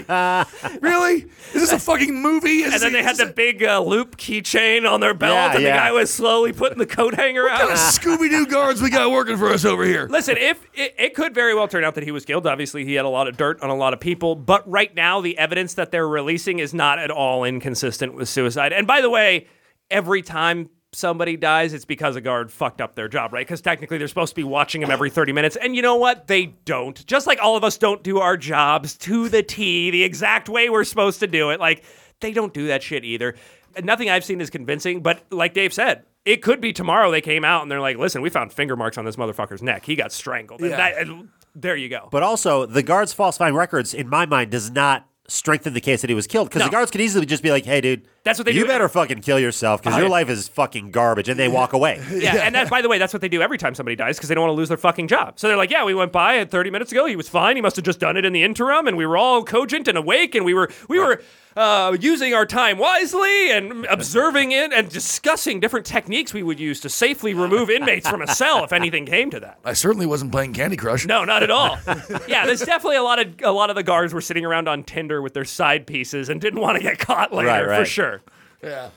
congruently? 0.00 0.80
really? 0.82 1.14
Is 1.54 1.54
this 1.54 1.72
a 1.72 1.78
fucking 1.78 2.14
movie? 2.20 2.62
Is 2.62 2.74
And 2.74 2.82
then 2.82 2.88
a- 2.90 2.92
they 2.98 3.02
had 3.02 3.16
the 3.16 3.26
this 3.26 3.34
big 3.34 3.62
uh, 3.62 3.80
loop 3.80 4.16
keychain 4.16 4.90
on 4.90 5.00
their 5.00 5.14
belt, 5.14 5.32
Yeah, 5.34 5.52
and 5.54 5.62
yeah. 5.62 5.72
the 5.72 5.78
guy 5.78 5.92
was 5.92 6.12
slowly 6.12 6.52
putting 6.52 6.78
the 6.78 6.86
coat 6.86 7.14
hanger 7.14 7.46
a- 7.46 7.50
out. 7.52 7.70
Scooby 7.70 8.28
Doo 8.30 8.46
guards 8.46 8.80
we 8.82 8.90
got 8.90 9.10
working 9.10 9.36
for 9.36 9.48
us 9.48 9.64
over 9.64 9.84
here. 9.84 10.06
Listen, 10.10 10.36
if 10.36 10.64
it, 10.74 10.94
it 10.98 11.14
could 11.14 11.34
very 11.34 11.54
well 11.54 11.68
turn 11.68 11.84
out 11.84 11.94
that 11.96 12.04
he 12.04 12.10
was 12.10 12.24
killed. 12.24 12.46
Obviously, 12.46 12.84
he 12.84 12.94
had 12.94 13.04
a 13.04 13.08
lot 13.08 13.28
of 13.28 13.36
dirt 13.36 13.60
on 13.62 13.70
a 13.70 13.74
lot 13.76 13.92
of 13.92 14.00
people. 14.00 14.34
But 14.36 14.68
right 14.70 14.94
now, 14.94 15.20
the 15.20 15.36
evidence 15.38 15.74
that 15.74 15.90
they're 15.90 16.08
releasing 16.08 16.58
is 16.58 16.72
not 16.74 16.98
at 16.98 17.10
all 17.10 17.44
inconsistent 17.44 18.14
with 18.14 18.28
suicide. 18.28 18.72
And 18.72 18.86
by 18.86 19.00
the 19.00 19.10
way, 19.10 19.46
every 19.90 20.22
time 20.22 20.70
somebody 20.92 21.36
dies, 21.36 21.72
it's 21.72 21.84
because 21.84 22.16
a 22.16 22.20
guard 22.20 22.50
fucked 22.50 22.80
up 22.80 22.94
their 22.94 23.08
job, 23.08 23.32
right? 23.32 23.46
Because 23.46 23.60
technically, 23.60 23.98
they're 23.98 24.08
supposed 24.08 24.32
to 24.32 24.36
be 24.36 24.44
watching 24.44 24.82
him 24.82 24.90
every 24.90 25.10
30 25.10 25.32
minutes. 25.32 25.56
And 25.56 25.76
you 25.76 25.82
know 25.82 25.96
what? 25.96 26.26
They 26.26 26.46
don't. 26.64 27.04
Just 27.06 27.26
like 27.26 27.38
all 27.42 27.56
of 27.56 27.64
us 27.64 27.78
don't 27.78 28.02
do 28.02 28.18
our 28.18 28.36
jobs 28.36 28.96
to 28.98 29.28
the 29.28 29.42
T, 29.42 29.90
the 29.90 30.02
exact 30.02 30.48
way 30.48 30.68
we're 30.68 30.84
supposed 30.84 31.20
to 31.20 31.26
do 31.26 31.50
it. 31.50 31.60
Like, 31.60 31.84
they 32.20 32.32
don't 32.32 32.52
do 32.52 32.66
that 32.68 32.82
shit 32.82 33.04
either. 33.04 33.34
Nothing 33.82 34.10
I've 34.10 34.24
seen 34.24 34.40
is 34.40 34.50
convincing, 34.50 35.00
but 35.00 35.22
like 35.30 35.54
Dave 35.54 35.72
said, 35.72 36.04
it 36.24 36.42
could 36.42 36.60
be 36.60 36.72
tomorrow 36.72 37.10
they 37.10 37.20
came 37.20 37.44
out 37.44 37.62
and 37.62 37.70
they're 37.70 37.80
like, 37.80 37.96
listen, 37.96 38.20
we 38.20 38.28
found 38.28 38.52
finger 38.52 38.76
marks 38.76 38.98
on 38.98 39.04
this 39.04 39.16
motherfucker's 39.16 39.62
neck. 39.62 39.84
He 39.86 39.94
got 39.96 40.12
strangled. 40.12 40.60
And 40.60 40.72
that- 40.72 40.98
and 40.98 41.28
there 41.54 41.76
you 41.76 41.88
go. 41.88 42.08
But 42.10 42.22
also, 42.22 42.66
the 42.66 42.82
guards 42.82 43.12
falsifying 43.12 43.54
records, 43.54 43.94
in 43.94 44.08
my 44.08 44.26
mind, 44.26 44.50
does 44.50 44.70
not 44.70 45.06
strengthen 45.30 45.72
the 45.74 45.80
case 45.80 46.00
that 46.00 46.10
he 46.10 46.14
was 46.14 46.26
killed. 46.26 46.48
Because 46.48 46.60
No. 46.60 46.66
the 46.66 46.70
guards 46.72 46.90
could 46.90 47.00
easily 47.00 47.24
just 47.24 47.42
be 47.42 47.50
like, 47.50 47.64
"Hey, 47.64 47.80
dude, 47.80 48.02
That's 48.24 48.38
what 48.38 48.46
they 48.46 48.52
you 48.52 48.62
do. 48.62 48.66
better 48.66 48.88
fucking 48.88 49.20
kill 49.20 49.38
yourself 49.38 49.82
because 49.82 49.96
your 49.98 50.08
life 50.08 50.28
is 50.28 50.48
fucking 50.48 50.90
garbage," 50.90 51.28
and 51.28 51.38
they 51.38 51.48
walk 51.48 51.72
away. 51.72 52.00
yeah, 52.12 52.36
and 52.44 52.54
that, 52.54 52.68
by 52.68 52.82
the 52.82 52.88
way, 52.88 52.98
that's 52.98 53.12
what 53.12 53.20
they 53.22 53.28
do 53.28 53.40
every 53.40 53.56
time 53.58 53.74
somebody 53.74 53.94
dies 53.96 54.16
because 54.16 54.28
they 54.28 54.34
don't 54.34 54.42
want 54.42 54.50
to 54.50 54.56
lose 54.56 54.68
their 54.68 54.76
fucking 54.76 55.06
job. 55.08 55.38
So 55.38 55.46
they're 55.48 55.56
like, 55.56 55.70
yeah, 55.70 55.84
we 55.84 55.94
went 55.94 56.12
by 56.12 56.38
at 56.38 56.50
30 56.50 56.70
minutes 56.70 56.90
ago. 56.92 57.06
He 57.06 57.16
was 57.16 57.28
fine. 57.28 57.56
He 57.56 57.62
must 57.62 57.76
have 57.76 57.84
just 57.84 58.00
done 58.00 58.16
it 58.16 58.24
in 58.24 58.32
the 58.32 58.42
interim, 58.42 58.86
and 58.88 58.96
we 58.96 59.06
were 59.06 59.16
all 59.16 59.44
cogent 59.44 59.86
and 59.88 59.96
awake, 59.96 60.34
and 60.34 60.44
we 60.44 60.52
were 60.54 60.68
we 60.88 60.98
were 60.98 61.22
uh, 61.56 61.96
using 62.00 62.34
our 62.34 62.46
time 62.46 62.78
wisely 62.78 63.50
and 63.50 63.84
observing 63.86 64.52
it 64.52 64.72
and 64.72 64.88
discussing 64.88 65.60
different 65.60 65.84
techniques 65.86 66.32
we 66.32 66.42
would 66.42 66.60
use 66.60 66.80
to 66.80 66.88
safely 66.88 67.34
remove 67.34 67.70
inmates 67.70 68.08
from 68.08 68.22
a 68.22 68.26
cell 68.28 68.64
if 68.64 68.72
anything 68.72 69.06
came 69.06 69.30
to 69.30 69.40
that. 69.40 69.58
I 69.64 69.72
certainly 69.72 70.06
wasn't 70.06 70.32
playing 70.32 70.52
Candy 70.52 70.76
Crush. 70.76 71.06
No, 71.06 71.24
not 71.24 71.42
at 71.42 71.50
all. 71.50 71.78
yeah, 72.28 72.46
there's 72.46 72.60
definitely 72.60 72.96
a 72.96 73.02
lot 73.02 73.18
of 73.18 73.34
a 73.42 73.50
lot 73.52 73.70
of 73.70 73.76
the 73.76 73.82
guards 73.82 74.14
were 74.14 74.20
sitting 74.20 74.44
around 74.44 74.68
on 74.68 74.84
Tinder 74.84 75.20
with 75.22 75.34
their 75.34 75.44
side 75.44 75.86
pieces 75.86 76.28
and 76.28 76.40
didn't 76.40 76.60
want 76.60 76.76
to 76.76 76.82
get 76.82 76.98
caught 76.98 77.32
later 77.32 77.66
Right, 77.66 77.78
for 77.80 77.84
sure. 77.84 78.22
Yeah. 78.62 78.90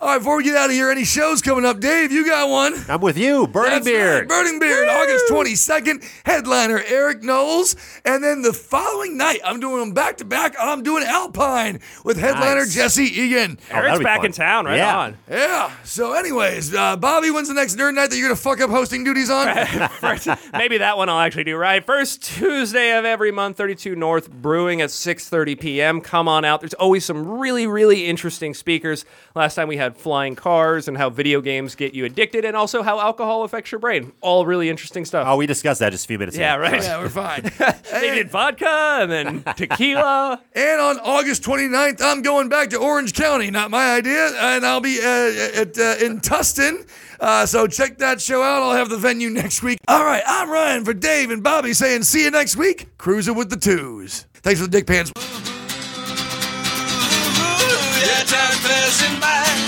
All 0.00 0.06
right, 0.10 0.18
before 0.18 0.36
we 0.36 0.44
get 0.44 0.54
out 0.54 0.66
of 0.70 0.76
here, 0.76 0.92
any 0.92 1.02
shows 1.04 1.42
coming 1.42 1.64
up? 1.64 1.80
Dave, 1.80 2.12
you 2.12 2.24
got 2.24 2.48
one. 2.48 2.72
I'm 2.88 3.00
with 3.00 3.18
you, 3.18 3.48
Burning 3.48 3.70
That's 3.72 3.84
Beard. 3.84 4.20
right, 4.20 4.28
Burning 4.28 4.60
Beard, 4.60 4.88
August 4.88 5.24
22nd, 5.28 6.04
headliner 6.24 6.80
Eric 6.86 7.24
Knowles. 7.24 7.74
And 8.04 8.22
then 8.22 8.42
the 8.42 8.52
following 8.52 9.16
night, 9.16 9.40
I'm 9.44 9.58
doing 9.58 9.80
them 9.80 9.94
back 9.94 10.18
to 10.18 10.24
back. 10.24 10.54
I'm 10.56 10.84
doing 10.84 11.02
Alpine 11.02 11.80
with 12.04 12.16
headliner 12.16 12.60
Nice. 12.60 12.74
Jesse 12.76 13.06
Egan. 13.06 13.58
that'll 13.70 13.88
Eric's 13.90 14.04
back 14.04 14.18
fun. 14.18 14.26
in 14.26 14.32
town, 14.32 14.66
right 14.66 14.76
Yeah. 14.76 14.96
on. 14.98 15.16
Yeah. 15.28 15.72
So, 15.82 16.12
anyways, 16.12 16.72
uh, 16.76 16.96
Bobby, 16.96 17.32
when's 17.32 17.48
the 17.48 17.54
next 17.54 17.74
nerd 17.76 17.94
night 17.94 18.10
that 18.10 18.16
you're 18.16 18.28
going 18.28 18.36
to 18.36 18.40
fuck 18.40 18.60
up 18.60 18.70
hosting 18.70 19.02
duties 19.02 19.30
on? 19.30 19.48
First- 20.00 20.28
maybe 20.52 20.78
that 20.78 20.96
one 20.96 21.08
I'll 21.08 21.18
actually 21.18 21.42
do 21.44 21.56
right. 21.56 21.84
First 21.84 22.22
Tuesday 22.22 22.96
of 22.96 23.04
every 23.04 23.32
month, 23.32 23.56
32 23.56 23.96
North 23.96 24.30
Brewing 24.30 24.80
at 24.80 24.90
6:30 24.90 25.58
p.m. 25.58 26.00
Come 26.00 26.28
on 26.28 26.44
out. 26.44 26.60
There's 26.60 26.74
always 26.74 27.04
some 27.04 27.26
really, 27.40 27.66
really 27.66 28.06
interesting 28.06 28.54
speakers. 28.54 29.04
Last 29.34 29.56
time 29.56 29.66
we 29.66 29.76
had 29.76 29.87
flying 29.96 30.34
cars 30.34 30.88
and 30.88 30.96
how 30.96 31.08
video 31.10 31.40
games 31.40 31.74
get 31.74 31.94
you 31.94 32.04
addicted, 32.04 32.44
and 32.44 32.56
also 32.56 32.82
how 32.82 33.00
alcohol 33.00 33.44
affects 33.44 33.72
your 33.72 33.78
brain. 33.78 34.12
All 34.20 34.44
really 34.44 34.68
interesting 34.68 35.04
stuff. 35.04 35.26
Oh, 35.28 35.36
we 35.36 35.46
discussed 35.46 35.80
that 35.80 35.90
just 35.90 36.04
a 36.04 36.08
few 36.08 36.18
minutes 36.18 36.36
yeah, 36.36 36.54
ago. 36.54 36.64
Yeah, 36.64 36.70
right. 36.70 36.82
yeah, 36.82 36.98
we're 36.98 37.08
fine. 37.08 37.50
They 37.90 38.14
did 38.14 38.30
vodka 38.30 38.98
and 39.00 39.10
then 39.10 39.42
tequila. 39.56 40.40
And 40.54 40.80
on 40.80 40.98
August 41.00 41.42
29th, 41.42 42.00
I'm 42.00 42.22
going 42.22 42.48
back 42.48 42.70
to 42.70 42.78
Orange 42.78 43.12
County. 43.12 43.50
Not 43.50 43.70
my 43.70 43.94
idea. 43.94 44.28
And 44.38 44.64
I'll 44.64 44.80
be 44.80 44.98
uh, 45.00 45.60
at, 45.62 45.78
uh, 45.78 46.04
in 46.04 46.20
Tustin. 46.20 46.86
Uh, 47.20 47.46
so 47.46 47.66
check 47.66 47.98
that 47.98 48.20
show 48.20 48.42
out. 48.42 48.62
I'll 48.62 48.76
have 48.76 48.88
the 48.88 48.98
venue 48.98 49.30
next 49.30 49.62
week. 49.62 49.78
All 49.88 50.04
right, 50.04 50.22
I'm 50.26 50.50
Ryan 50.50 50.84
for 50.84 50.94
Dave 50.94 51.30
and 51.30 51.42
Bobby 51.42 51.72
saying 51.72 52.04
see 52.04 52.24
you 52.24 52.30
next 52.30 52.56
week. 52.56 52.86
Cruising 52.98 53.34
with 53.36 53.50
the 53.50 53.56
twos. 53.56 54.26
Thanks 54.34 54.60
for 54.60 54.66
the 54.66 54.72
dick 54.72 54.86
pants. 54.86 55.10
Ooh, 55.16 55.20
yeah, 58.00 58.22
time 58.24 58.58
passing 58.62 59.20
by. 59.20 59.67